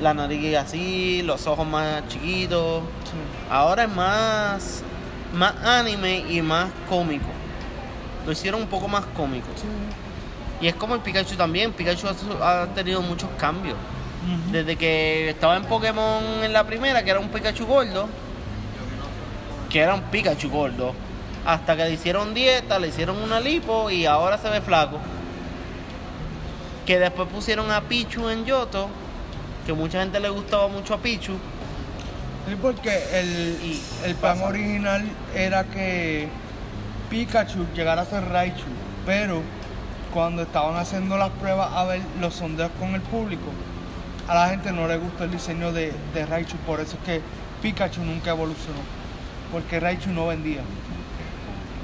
la 0.00 0.14
nariz 0.14 0.56
así, 0.56 1.22
los 1.22 1.46
ojos 1.46 1.66
más 1.66 2.06
chiquitos. 2.08 2.82
sí. 3.04 3.10
Ahora 3.50 3.84
es 3.84 3.90
más, 3.90 4.82
más 5.34 5.54
anime 5.64 6.24
y 6.28 6.40
más 6.42 6.68
cómico. 6.88 7.26
Lo 8.26 8.32
hicieron 8.32 8.62
un 8.62 8.68
poco 8.68 8.88
más 8.88 9.04
cómico. 9.16 9.46
Sí. 9.56 9.66
Y 10.60 10.68
es 10.68 10.74
como 10.74 10.94
el 10.94 11.00
Pikachu 11.00 11.36
también. 11.36 11.72
Pikachu 11.72 12.06
ha- 12.42 12.62
ha 12.62 12.66
tenido 12.74 13.00
muchos 13.02 13.30
cambios. 13.38 13.76
Desde 14.52 14.76
que 14.76 15.30
estaba 15.30 15.56
en 15.56 15.64
Pokémon 15.64 16.22
en 16.42 16.52
la 16.52 16.64
primera, 16.64 17.02
que 17.02 17.10
era 17.10 17.20
un 17.20 17.28
Pikachu 17.28 17.64
gordo, 17.64 18.08
que 19.70 19.78
era 19.80 19.94
un 19.94 20.02
Pikachu 20.02 20.50
gordo, 20.50 20.92
hasta 21.46 21.76
que 21.76 21.84
le 21.84 21.92
hicieron 21.92 22.34
dieta, 22.34 22.78
le 22.78 22.88
hicieron 22.88 23.16
una 23.22 23.40
lipo 23.40 23.88
y 23.90 24.04
ahora 24.04 24.36
se 24.36 24.50
ve 24.50 24.60
flaco. 24.60 24.98
Que 26.86 26.98
después 26.98 27.28
pusieron 27.28 27.70
a 27.70 27.82
Pichu 27.82 28.28
en 28.28 28.44
Yoto, 28.44 28.88
que 29.68 29.74
mucha 29.74 30.00
gente 30.02 30.20
le 30.20 30.30
gustaba 30.30 30.68
mucho 30.68 30.94
a 30.94 31.02
Pichu. 31.02 31.38
Sí, 32.46 32.56
porque 32.56 33.20
el, 33.20 33.60
Y 33.60 33.84
el 34.02 34.16
plan 34.16 34.42
pasa. 34.42 34.44
original 34.44 35.18
era 35.34 35.70
que 35.70 36.40
Pikachu 37.08 37.72
llegara 37.74 38.02
a 38.02 38.06
ser 38.06 38.24
Raichu, 38.28 38.78
pero 39.04 39.52
cuando 40.10 40.42
estaban 40.42 40.76
haciendo 40.76 41.18
las 41.18 41.30
pruebas 41.32 41.70
a 41.74 41.84
ver 41.84 42.08
los 42.20 42.34
sondeos 42.34 42.72
con 42.78 42.94
el 42.94 43.02
público, 43.02 43.56
a 44.26 44.34
la 44.34 44.48
gente 44.50 44.72
no 44.72 44.88
le 44.88 44.96
gustó 44.98 45.24
el 45.24 45.32
diseño 45.32 45.72
de, 45.72 46.02
de 46.14 46.26
Raichu, 46.26 46.58
por 46.58 46.80
eso 46.80 46.96
es 46.98 47.02
que 47.04 47.22
Pikachu 47.62 48.02
nunca 48.04 48.30
evolucionó, 48.30 48.88
porque 49.50 49.80
Raichu 49.80 50.12
no 50.12 50.28
vendía. 50.28 50.64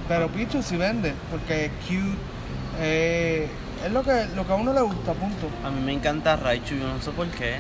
Pero 0.09 0.33
Pichu 0.33 0.63
sí 0.63 0.77
vende, 0.77 1.15
porque 1.31 1.67
es 1.67 1.73
cute. 1.87 2.19
eh, 2.79 3.64
es 3.85 3.93
lo 3.93 4.03
que, 4.03 4.27
lo 4.35 4.47
que 4.47 4.53
a 4.53 4.57
uno 4.57 4.73
le 4.73 4.81
gusta, 4.81 5.13
punto. 5.13 5.49
A 5.65 5.71
mí 5.71 5.81
me 5.81 5.93
encanta 5.93 6.37
Raichu, 6.37 6.75
yo 6.77 6.87
no 6.89 7.01
sé 7.03 7.11
por 7.11 7.27
qué. 7.29 7.57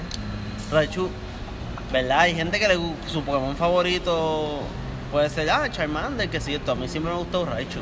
Raichu, 0.71 1.09
¿verdad? 1.93 2.21
Hay 2.21 2.35
gente 2.35 2.59
que 2.59 2.69
le 2.69 2.75
su 3.07 3.23
Pokémon 3.23 3.57
favorito 3.57 4.61
puede 5.13 5.29
ser, 5.31 5.51
ah, 5.51 5.69
Charmander, 5.71 6.29
que 6.29 6.41
sí, 6.41 6.55
esto. 6.55 6.73
A 6.73 6.75
mí 6.75 6.89
siempre 6.89 7.13
me 7.13 7.19
gustó 7.19 7.45
Raichu. 7.45 7.81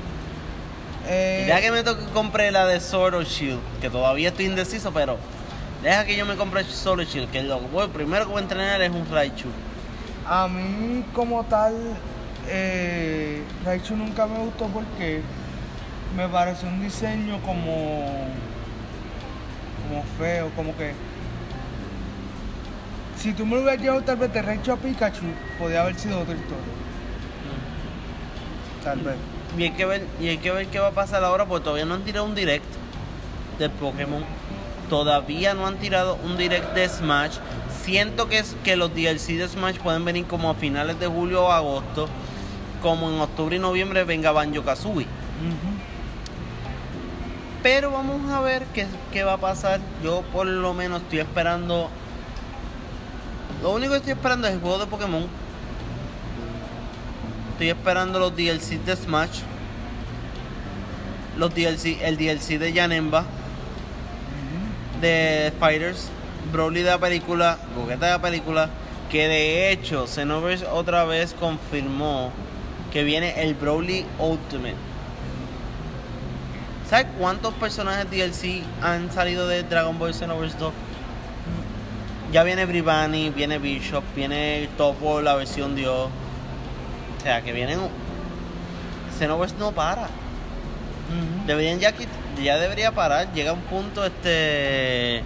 Eh, 1.09 1.43
Y 1.45 1.49
ya 1.49 1.61
que 1.61 1.71
me 1.73 1.83
tocó 1.83 2.05
compré 2.13 2.51
la 2.53 2.67
de 2.67 2.81
Sword 2.81 3.15
or 3.15 3.25
Shield, 3.25 3.61
que 3.81 3.91
todavía 3.91 4.29
estoy 4.29 4.47
indeciso, 4.47 4.93
pero 4.93 5.17
deja 5.83 6.05
que 6.05 6.17
yo 6.17 6.25
me 6.27 6.37
compre 6.37 6.63
Sword 6.65 7.01
or 7.01 7.07
Shield, 7.07 7.31
que 7.31 7.43
lo 7.43 7.59
voy- 7.61 7.89
primero 7.89 8.25
que 8.27 8.31
voy 8.33 8.41
a 8.41 8.43
entrenar 8.43 8.81
es 8.83 8.91
un 8.91 9.07
Raichu. 9.11 9.49
A 10.29 10.47
mí 10.47 11.05
como 11.13 11.43
tal, 11.45 11.75
eh, 12.49 13.43
Raichu 13.65 13.97
nunca 13.97 14.27
me 14.27 14.39
gustó 14.39 14.67
porque 14.67 15.23
me 16.17 16.29
pareció 16.29 16.69
un 16.69 16.81
diseño 16.81 17.41
como, 17.43 18.07
como 19.89 20.05
feo, 20.19 20.51
como 20.55 20.77
que... 20.77 20.93
Si 23.17 23.33
tú 23.33 23.47
me 23.47 23.57
lo 23.57 23.63
hubieras 23.63 23.81
llevado 23.81 24.03
tal 24.03 24.17
vez 24.17 24.33
de 24.33 24.43
Raichu 24.43 24.73
a 24.73 24.77
Pikachu, 24.77 25.23
podría 25.59 25.83
haber 25.83 25.95
sido 25.99 26.21
otra 26.21 26.35
historia. 26.35 26.65
Tal 28.83 28.99
vez. 29.01 29.15
Y 29.57 29.63
hay 29.63 29.71
que 29.73 29.85
ver, 29.85 30.07
y 30.21 30.29
hay 30.29 30.39
que 30.39 30.51
ver 30.51 30.67
qué 30.69 30.81
va 30.81 30.89
a 30.89 30.93
pasar 30.93 31.23
ahora, 31.23 31.47
porque 31.47 31.65
todavía 31.65 31.85
no 31.85 31.95
han 31.95 32.03
tirado 32.03 32.27
un 32.27 32.35
direct 32.35 32.65
de 33.59 33.69
Pokémon. 33.71 34.25
Todavía 34.91 35.55
no 35.55 35.67
han 35.67 35.77
tirado 35.77 36.19
un 36.25 36.37
direct 36.37 36.75
de 36.75 36.89
Smash. 36.89 37.37
Siento 37.83 38.29
que, 38.29 38.39
es, 38.39 38.57
que 38.65 38.77
los 38.77 38.93
DLC 38.95 39.39
de 39.39 39.49
Smash 39.49 39.79
pueden 39.79 40.05
venir 40.05 40.27
como 40.27 40.51
a 40.51 40.55
finales 40.55 40.99
de 40.99 41.07
julio 41.07 41.45
o 41.45 41.53
agosto. 41.53 42.09
Como 42.83 43.09
en 43.09 43.21
octubre 43.21 43.57
y 43.57 43.59
noviembre 43.59 44.05
venga 44.05 44.33
Banjo 44.33 44.65
Kazooie. 44.65 45.07
Ujú. 45.07 45.72
Pero 47.63 47.93
vamos 47.93 48.31
a 48.33 48.41
ver 48.41 48.65
qué, 48.75 48.87
qué 49.13 49.23
va 49.23 49.35
a 49.35 49.39
pasar. 49.39 49.81
Yo 50.03 50.23
por 50.33 50.47
lo 50.47 50.75
menos 50.75 51.03
estoy 51.03 51.21
esperando. 51.21 51.89
Lo 53.63 53.71
único 53.71 53.93
que 53.93 53.99
estoy 53.99 54.13
esperando 54.13 54.49
es 54.49 54.55
el 54.55 54.61
juego 54.61 54.79
de 54.79 54.87
Pokémon. 54.87 55.27
Estoy 57.53 57.69
esperando 57.69 58.19
los 58.19 58.35
DLC 58.35 58.83
de 58.85 58.97
Smash. 58.97 59.41
Los 61.37 61.55
DLC, 61.55 61.99
el 62.03 62.17
DLC 62.17 62.59
de 62.59 62.73
Janemba. 62.73 63.25
De 65.01 65.53
Fighters. 65.61 66.09
Broly 66.53 66.83
de 66.83 66.91
la 66.91 66.99
película. 66.99 67.59
Gogeta 67.77 68.07
de 68.07 68.13
la 68.13 68.23
película. 68.23 68.71
Que 69.09 69.29
de 69.29 69.71
hecho, 69.71 70.09
Xenoverse 70.09 70.67
otra 70.67 71.05
vez 71.05 71.35
confirmó 71.39 72.33
que 72.93 73.05
viene 73.05 73.41
el 73.43 73.55
Broly 73.55 74.05
Ultimate. 74.19 74.92
¿Sabes 76.93 77.07
cuántos 77.19 77.55
personajes 77.55 78.11
DLC 78.11 78.63
han 78.83 79.11
salido 79.11 79.49
de 79.49 79.63
Dragon 79.63 79.99
Ball 79.99 80.13
Xenoverse 80.13 80.59
2? 80.59 80.75
Ya 82.31 82.43
viene 82.43 82.67
Brivani, 82.67 83.31
viene 83.31 83.57
Bishop, 83.59 84.05
viene 84.15 84.69
Topo, 84.77 85.23
la 85.23 85.35
versión 85.35 85.75
Dios. 85.75 86.11
O 87.17 87.23
sea, 87.23 87.41
que 87.41 87.55
vienen. 87.55 87.79
Xenoverse 89.19 89.55
no 89.59 89.73
para. 89.73 90.07
Deberían 91.47 91.81
ya 91.81 91.95
ya 92.45 92.59
debería 92.59 92.93
parar. 92.93 93.33
Llega 93.33 93.55
un 93.55 93.63
punto 93.63 94.05
este. 94.05 95.23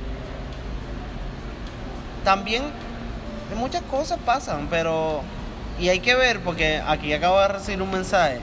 También 2.23 2.63
muchas 3.57 3.83
cosas 3.91 4.21
pasan, 4.25 4.69
pero. 4.71 5.23
Y 5.81 5.89
hay 5.89 5.99
que 5.99 6.15
ver, 6.15 6.39
porque 6.39 6.81
aquí 6.87 7.13
acabo 7.13 7.41
de 7.41 7.49
recibir 7.49 7.83
un 7.83 7.91
mensaje. 7.91 8.39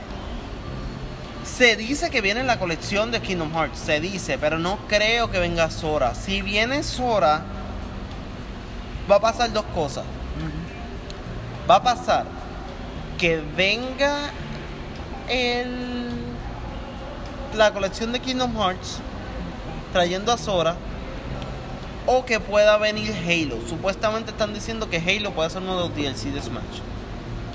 Se 1.44 1.76
dice 1.76 2.10
que 2.10 2.20
viene 2.20 2.42
la 2.42 2.58
colección 2.58 3.10
de 3.10 3.20
Kingdom 3.20 3.52
Hearts, 3.52 3.78
se 3.78 4.00
dice, 4.00 4.38
pero 4.38 4.58
no 4.58 4.78
creo 4.88 5.30
que 5.30 5.38
venga 5.38 5.70
Sora. 5.70 6.14
Si 6.14 6.40
viene 6.40 6.82
Sora, 6.82 7.42
va 9.10 9.16
a 9.16 9.20
pasar 9.20 9.52
dos 9.52 9.64
cosas. 9.74 10.04
Va 11.68 11.76
a 11.76 11.82
pasar 11.82 12.26
que 13.18 13.42
venga 13.56 14.30
el, 15.28 16.08
la 17.54 17.72
colección 17.72 18.12
de 18.12 18.20
Kingdom 18.20 18.54
Hearts 18.56 18.98
trayendo 19.92 20.32
a 20.32 20.38
Sora 20.38 20.76
o 22.06 22.24
que 22.24 22.40
pueda 22.40 22.78
venir 22.78 23.14
Halo. 23.26 23.58
Supuestamente 23.68 24.30
están 24.30 24.54
diciendo 24.54 24.88
que 24.88 24.96
Halo 24.96 25.32
puede 25.32 25.50
ser 25.50 25.62
uno 25.62 25.76
de 25.76 25.88
los 25.88 25.96
DLC 25.96 26.32
de 26.32 26.40
Smash. 26.40 26.80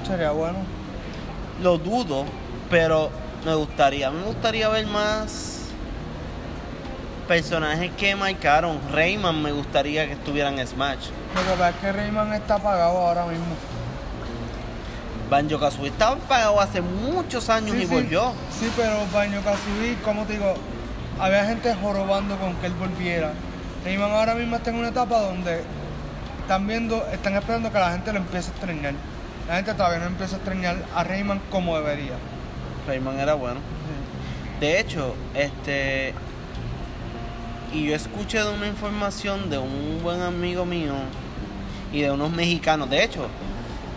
Sería 0.07 0.31
bueno. 0.31 0.59
Lo 1.61 1.77
dudo, 1.77 2.25
pero 2.69 3.11
me 3.45 3.55
gustaría. 3.55 4.09
Me 4.11 4.23
gustaría 4.23 4.69
ver 4.69 4.85
más 4.87 5.59
personajes 7.27 7.91
que 7.97 8.15
marcaron. 8.15 8.79
Rayman 8.91 9.41
me 9.41 9.51
gustaría 9.51 10.05
que 10.07 10.13
estuvieran 10.13 10.57
en 10.59 10.67
Smash. 10.67 11.07
Lo 11.35 11.41
que 11.41 11.49
pasa 11.51 11.69
es 11.69 11.75
que 11.77 11.91
Rayman 11.91 12.33
está 12.33 12.55
apagado 12.55 12.97
ahora 12.97 13.25
mismo. 13.25 13.45
Banjo 15.29 15.59
Kazooie 15.59 15.89
estaba 15.89 16.15
pagado 16.15 16.59
hace 16.59 16.81
muchos 16.81 17.49
años 17.49 17.75
Sí, 17.75 17.83
y 17.83 17.85
sí. 17.85 17.93
volvió. 17.93 18.33
Sí, 18.59 18.71
pero 18.75 19.05
Baño 19.13 19.41
Kazooie, 19.43 19.95
como 20.03 20.23
te 20.25 20.33
digo, 20.33 20.55
había 21.19 21.45
gente 21.45 21.71
jorobando 21.75 22.35
con 22.37 22.55
que 22.55 22.65
él 22.65 22.73
volviera. 22.73 23.31
Rayman 23.85 24.11
ahora 24.11 24.33
mismo 24.33 24.55
está 24.55 24.71
en 24.71 24.77
una 24.77 24.87
etapa 24.87 25.19
donde 25.21 25.61
están 26.41 26.65
viendo, 26.65 27.05
están 27.13 27.35
esperando 27.35 27.71
que 27.71 27.77
la 27.79 27.91
gente 27.91 28.11
lo 28.11 28.17
empiece 28.17 28.47
a 28.49 28.51
extrañar. 28.53 28.93
La 29.47 29.55
gente 29.57 29.73
todavía 29.75 29.99
no 29.99 30.05
empieza 30.07 30.33
a 30.35 30.37
extrañar 30.37 30.77
a 30.95 31.03
Rayman 31.03 31.39
como 31.51 31.77
debería. 31.77 32.13
Rayman 32.89 33.19
era 33.19 33.35
bueno. 33.35 33.59
De 34.59 34.79
hecho, 34.79 35.15
este. 35.35 36.13
Y 37.71 37.85
yo 37.85 37.95
escuché 37.95 38.39
de 38.39 38.49
una 38.51 38.67
información 38.67 39.49
de 39.51 39.59
un 39.59 39.99
buen 40.01 40.21
amigo 40.21 40.65
mío 40.65 40.93
y 41.93 42.01
de 42.01 42.09
unos 42.09 42.31
mexicanos. 42.31 42.89
De 42.89 43.03
hecho, 43.03 43.27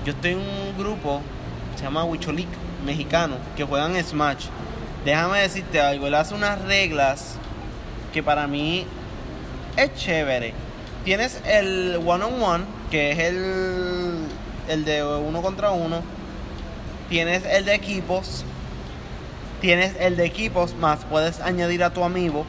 yo 0.04 0.12
estoy 0.12 0.32
en 0.32 0.40
un 0.40 0.76
grupo, 0.76 1.22
se 1.76 1.84
llama 1.84 2.04
Huicholic, 2.04 2.48
mexicano, 2.84 3.36
que 3.56 3.64
juegan 3.64 3.94
Smash. 4.04 4.46
Déjame 5.06 5.40
decirte 5.40 5.80
algo, 5.80 6.06
él 6.06 6.14
hace 6.14 6.34
unas 6.34 6.60
reglas 6.62 7.36
que 8.12 8.22
para 8.22 8.46
mí 8.46 8.84
es 9.76 9.94
chévere. 9.94 10.52
Tienes 11.04 11.40
el 11.46 11.98
one 12.06 12.24
on 12.24 12.42
one, 12.42 12.64
que 12.90 13.12
es 13.12 13.18
el, 13.18 14.26
el 14.68 14.84
de 14.84 15.02
uno 15.02 15.40
contra 15.40 15.70
uno. 15.70 16.02
Tienes 17.08 17.44
el 17.46 17.64
de 17.64 17.74
equipos, 17.74 18.44
Tienes 19.62 19.94
el 20.00 20.16
de 20.16 20.24
equipos, 20.24 20.74
más 20.74 21.04
puedes 21.04 21.40
añadir 21.40 21.84
a 21.84 21.90
tu 21.90 22.02
amigo. 22.02 22.44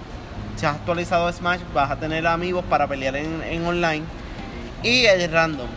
Si 0.56 0.66
has 0.66 0.78
actualizado 0.78 1.32
Smash, 1.32 1.62
vas 1.72 1.92
a 1.92 1.96
tener 1.98 2.26
amigos 2.26 2.66
para 2.68 2.88
pelear 2.88 3.16
en, 3.16 3.44
en 3.44 3.64
online. 3.68 4.04
Y 4.82 5.06
el 5.06 5.32
random. 5.32 5.68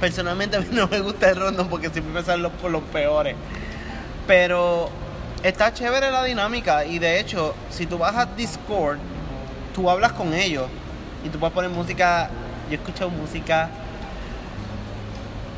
Personalmente 0.00 0.56
a 0.58 0.60
mí 0.60 0.66
no 0.72 0.86
me 0.86 1.00
gusta 1.00 1.30
el 1.30 1.36
random 1.36 1.68
porque 1.68 1.88
siempre 1.88 2.12
me 2.12 2.22
salen 2.22 2.42
los, 2.42 2.52
los 2.70 2.82
peores. 2.82 3.34
Pero 4.26 4.90
está 5.42 5.72
chévere 5.72 6.10
la 6.10 6.22
dinámica. 6.24 6.84
Y 6.84 6.98
de 6.98 7.20
hecho, 7.20 7.54
si 7.70 7.86
tú 7.86 7.96
vas 7.96 8.14
a 8.14 8.26
Discord, 8.26 8.98
tú 9.74 9.88
hablas 9.88 10.12
con 10.12 10.34
ellos. 10.34 10.66
Y 11.24 11.30
tú 11.30 11.38
puedes 11.38 11.54
poner 11.54 11.70
música. 11.70 12.28
Yo 12.68 12.72
he 12.72 12.74
escuchado 12.74 13.08
música. 13.08 13.70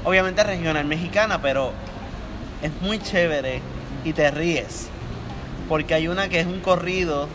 Obviamente 0.04 0.44
regional 0.44 0.84
mexicana, 0.84 1.42
pero 1.42 1.72
es 2.62 2.70
muy 2.80 3.00
chévere 3.00 3.60
y 4.04 4.12
te 4.12 4.30
ríes. 4.30 4.90
Porque 5.68 5.94
hay 5.94 6.08
una 6.08 6.28
que 6.28 6.40
es 6.40 6.46
un 6.46 6.60
corrido 6.60 7.28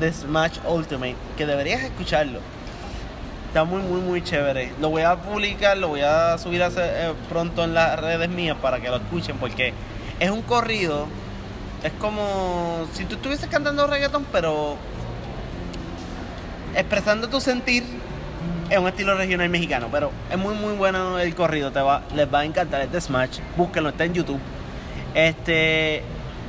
de 0.00 0.12
Smash 0.12 0.58
Ultimate 0.66 1.16
que 1.36 1.46
deberías 1.46 1.82
escucharlo. 1.82 2.40
Está 3.48 3.64
muy, 3.64 3.82
muy, 3.82 4.00
muy 4.00 4.22
chévere. 4.22 4.72
Lo 4.80 4.90
voy 4.90 5.02
a 5.02 5.16
publicar, 5.16 5.76
lo 5.76 5.88
voy 5.88 6.00
a 6.00 6.38
subir 6.38 6.62
eh, 6.62 7.12
pronto 7.28 7.64
en 7.64 7.74
las 7.74 7.98
redes 8.00 8.28
mías 8.28 8.56
para 8.60 8.80
que 8.80 8.88
lo 8.88 8.96
escuchen 8.96 9.36
porque 9.38 9.72
es 10.20 10.30
un 10.30 10.42
corrido. 10.42 11.06
Es 11.82 11.92
como 11.92 12.86
si 12.94 13.04
tú 13.04 13.16
estuvieses 13.16 13.48
cantando 13.48 13.86
reggaeton, 13.86 14.26
pero 14.32 14.76
expresando 16.74 17.28
tu 17.28 17.40
sentir 17.40 17.84
es 18.70 18.78
un 18.78 18.88
estilo 18.88 19.14
regional 19.14 19.48
mexicano, 19.48 19.88
pero 19.92 20.10
es 20.30 20.38
muy 20.38 20.54
muy 20.54 20.72
bueno 20.74 21.18
el 21.18 21.34
corrido, 21.34 21.70
te 21.70 21.80
va, 21.80 22.02
les 22.14 22.32
va 22.32 22.40
a 22.40 22.44
encantar 22.44 22.80
este 22.80 23.00
Smash, 23.00 23.38
búsquenlo, 23.56 23.90
está 23.90 24.04
en 24.04 24.14
YouTube. 24.14 24.40
Este 25.14 26.02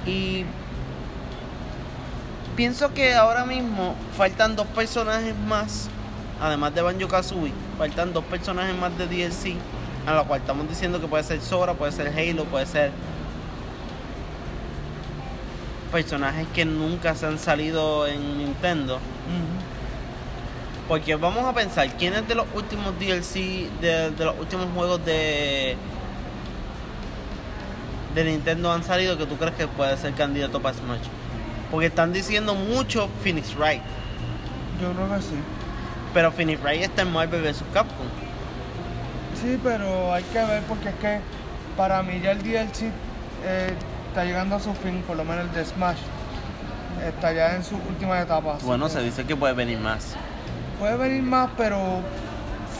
y 0.05 0.45
pienso 2.55 2.93
que 2.93 3.13
ahora 3.13 3.45
mismo 3.45 3.95
faltan 4.15 4.55
dos 4.55 4.67
personajes 4.67 5.35
más, 5.47 5.89
además 6.41 6.73
de 6.73 6.81
Banjo 6.81 7.07
Kazooie, 7.07 7.53
faltan 7.77 8.13
dos 8.13 8.23
personajes 8.25 8.75
más 8.75 8.97
de 8.97 9.07
DLC, 9.07 9.55
a 10.05 10.13
lo 10.13 10.25
cual 10.25 10.41
estamos 10.41 10.67
diciendo 10.69 10.99
que 10.99 11.07
puede 11.07 11.23
ser 11.23 11.41
Sora, 11.41 11.73
puede 11.73 11.91
ser 11.91 12.07
Halo, 12.07 12.45
puede 12.45 12.65
ser 12.65 12.91
personajes 15.91 16.47
que 16.53 16.65
nunca 16.65 17.15
se 17.15 17.25
han 17.25 17.39
salido 17.39 18.07
en 18.07 18.37
Nintendo. 18.37 18.99
Porque 20.87 21.15
vamos 21.15 21.45
a 21.45 21.53
pensar, 21.53 21.89
¿quiénes 21.97 22.27
de 22.27 22.35
los 22.35 22.45
últimos 22.53 22.97
DLC, 22.99 23.69
de, 23.81 24.11
de 24.11 24.25
los 24.25 24.37
últimos 24.39 24.67
juegos 24.75 25.03
de 25.05 25.75
de 28.13 28.23
Nintendo 28.23 28.71
han 28.71 28.81
salido 28.81 29.17
que 29.17 29.25
tú 29.25 29.35
crees 29.35 29.55
que 29.55 29.67
puede 29.67 29.97
ser 29.97 30.13
candidato 30.13 30.61
para 30.61 30.77
Smash? 30.77 31.01
Porque 31.75 31.87
están 31.87 32.13
diciendo 32.13 32.55
mucho 32.55 33.09
Phoenix 33.21 33.53
Wright. 33.53 33.81
Yo 34.81 34.93
creo 34.93 35.09
que 35.13 35.21
sí. 35.21 35.35
Pero 36.13 36.31
Phoenix 36.31 36.63
Wright 36.63 36.83
está 36.83 37.01
en 37.01 37.11
Marvel 37.11 37.41
vs. 37.41 37.65
Capcom. 37.73 38.05
Sí, 39.41 39.59
pero 39.61 40.13
hay 40.13 40.23
que 40.23 40.41
ver 40.41 40.63
porque 40.69 40.87
es 40.87 40.95
que 40.95 41.19
para 41.75 42.01
mí 42.01 42.21
ya 42.23 42.31
el 42.31 42.41
DLC 42.41 42.83
eh, 43.43 43.73
está 44.07 44.23
llegando 44.23 44.55
a 44.55 44.61
su 44.61 44.73
fin, 44.73 45.03
por 45.05 45.17
lo 45.17 45.25
menos 45.25 45.47
el 45.47 45.51
de 45.51 45.65
Smash. 45.65 45.97
Está 47.05 47.33
ya 47.33 47.57
en 47.57 47.63
su 47.65 47.75
última 47.75 48.21
etapa. 48.21 48.57
Bueno, 48.63 48.87
se 48.87 49.03
dice 49.03 49.25
que 49.25 49.35
puede 49.35 49.53
venir 49.53 49.77
más. 49.77 50.15
Puede 50.79 50.95
venir 50.95 51.23
más, 51.23 51.49
pero 51.57 51.99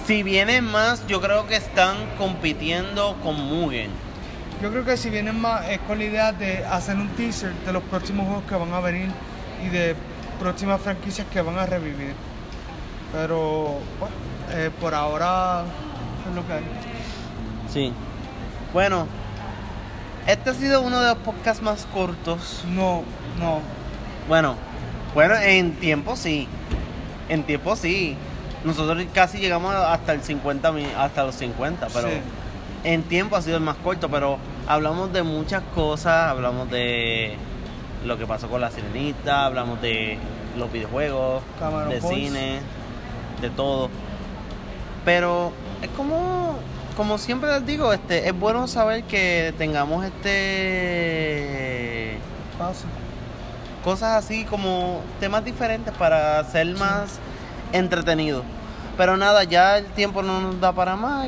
Si 0.08 0.24
vienen 0.24 0.64
más, 0.64 1.06
yo 1.08 1.20
creo 1.20 1.48
que 1.48 1.58
están 1.58 1.98
compitiendo 2.18 3.18
con 3.22 3.36
Mugen. 3.36 3.91
Yo 4.66 4.72
creo 4.72 4.84
que 4.84 4.97
si 4.97 5.11
vienen 5.11 5.39
más 5.39 5.68
es 5.70 5.78
con 5.82 5.99
la 5.99 6.05
idea 6.05 6.32
de 6.32 6.66
hacer 6.66 6.95
un 6.95 7.07
teaser 7.09 7.53
de 7.68 7.72
los 7.72 7.84
próximos 7.84 8.26
juegos 8.26 8.45
que 8.49 8.55
van 8.55 8.74
a 8.74 8.80
venir 8.80 9.09
y 9.63 9.70
de 9.70 9.95
próximas 10.39 10.82
franquicias 10.82 11.28
que 11.32 11.39
van 11.39 11.59
a 11.59 11.68
revivir. 11.68 12.16
Pero 13.11 13.78
bueno, 13.99 14.16
eh, 14.53 14.72
por 14.82 14.95
ahora 14.95 15.61
es 16.28 16.36
lo 16.36 16.47
que 16.47 16.53
hay. 16.53 16.63
Sí. 17.72 17.93
Bueno, 18.74 19.05
este 20.26 20.49
ha 20.49 20.53
sido 20.55 20.82
uno 20.82 20.99
de 20.99 21.09
los 21.09 21.18
podcasts 21.20 21.61
más 21.61 21.86
cortos. 21.93 22.63
No, 22.74 23.03
no. 23.39 23.59
Bueno, 24.28 24.55
bueno, 25.13 25.36
en 25.36 25.74
tiempo 25.76 26.16
sí. 26.16 26.47
En 27.30 27.43
tiempo 27.43 27.76
sí. 27.76 28.18
Nosotros 28.63 29.05
casi 29.13 29.38
llegamos 29.38 29.76
hasta 29.76 30.13
el 30.13 30.24
50 30.24 30.72
mi- 30.72 30.88
hasta 30.97 31.24
los 31.24 31.36
50, 31.36 31.86
pero 31.93 32.07
Sí. 32.09 32.16
en 32.84 33.03
tiempo 33.03 33.36
ha 33.36 33.43
sido 33.43 33.57
el 33.57 33.63
más 33.63 33.76
corto, 33.78 34.09
pero 34.09 34.39
hablamos 34.68 35.13
de 35.13 35.24
muchas 35.24 35.63
cosas, 35.74 36.30
hablamos 36.30 36.70
de 36.70 37.36
lo 38.05 38.18
que 38.18 38.26
pasó 38.26 38.47
con 38.47 38.61
la 38.61 38.72
sirenita, 38.72 39.45
hablamos 39.45 39.82
de 39.82 40.18
los 40.57 40.72
videojuegos, 40.72 41.43
Cameron 41.59 41.89
de 41.89 42.01
cine, 42.01 42.59
de 43.41 43.49
todo. 43.49 43.89
Pero 45.03 45.51
es 45.82 45.89
como 45.89 46.55
como 46.95 47.18
siempre 47.18 47.51
les 47.51 47.66
digo, 47.66 47.91
este 47.91 48.30
es 48.30 48.39
bueno 48.39 48.68
saber 48.68 49.03
que 49.03 49.53
tengamos 49.57 50.05
este 50.05 52.18
Paso. 52.57 52.86
cosas 53.84 54.24
así 54.24 54.45
como 54.45 55.01
temas 55.20 55.43
diferentes 55.43 55.93
para 55.95 56.41
ser 56.45 56.68
más 56.78 57.20
entretenido. 57.74 58.43
Pero 58.95 59.18
nada, 59.18 59.43
ya 59.43 59.78
el 59.78 59.88
tiempo 59.88 60.24
no 60.24 60.39
nos 60.39 60.61
da 60.61 60.72
para 60.72 60.95
más. 60.95 61.28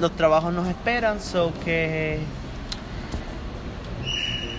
Los 0.00 0.12
trabajos 0.12 0.52
nos 0.52 0.68
esperan, 0.68 1.20
so 1.20 1.52
que 1.64 2.20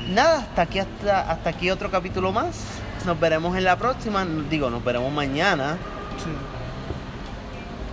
nada, 0.09 0.39
hasta 0.39 0.63
aquí 0.63 0.79
hasta, 0.79 1.31
hasta 1.31 1.49
aquí 1.49 1.69
otro 1.69 1.91
capítulo 1.91 2.31
más. 2.31 2.55
Nos 3.05 3.19
veremos 3.19 3.55
en 3.55 3.63
la 3.63 3.77
próxima, 3.77 4.25
digo, 4.49 4.69
nos 4.69 4.83
veremos 4.83 5.11
mañana. 5.11 5.77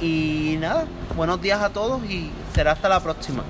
Sí. 0.01 0.07
Y 0.07 0.57
nada, 0.57 0.87
buenos 1.17 1.41
días 1.41 1.61
a 1.61 1.71
todos 1.71 2.03
y 2.05 2.31
será 2.55 2.73
hasta 2.73 2.89
la 2.89 3.01
próxima. 3.01 3.43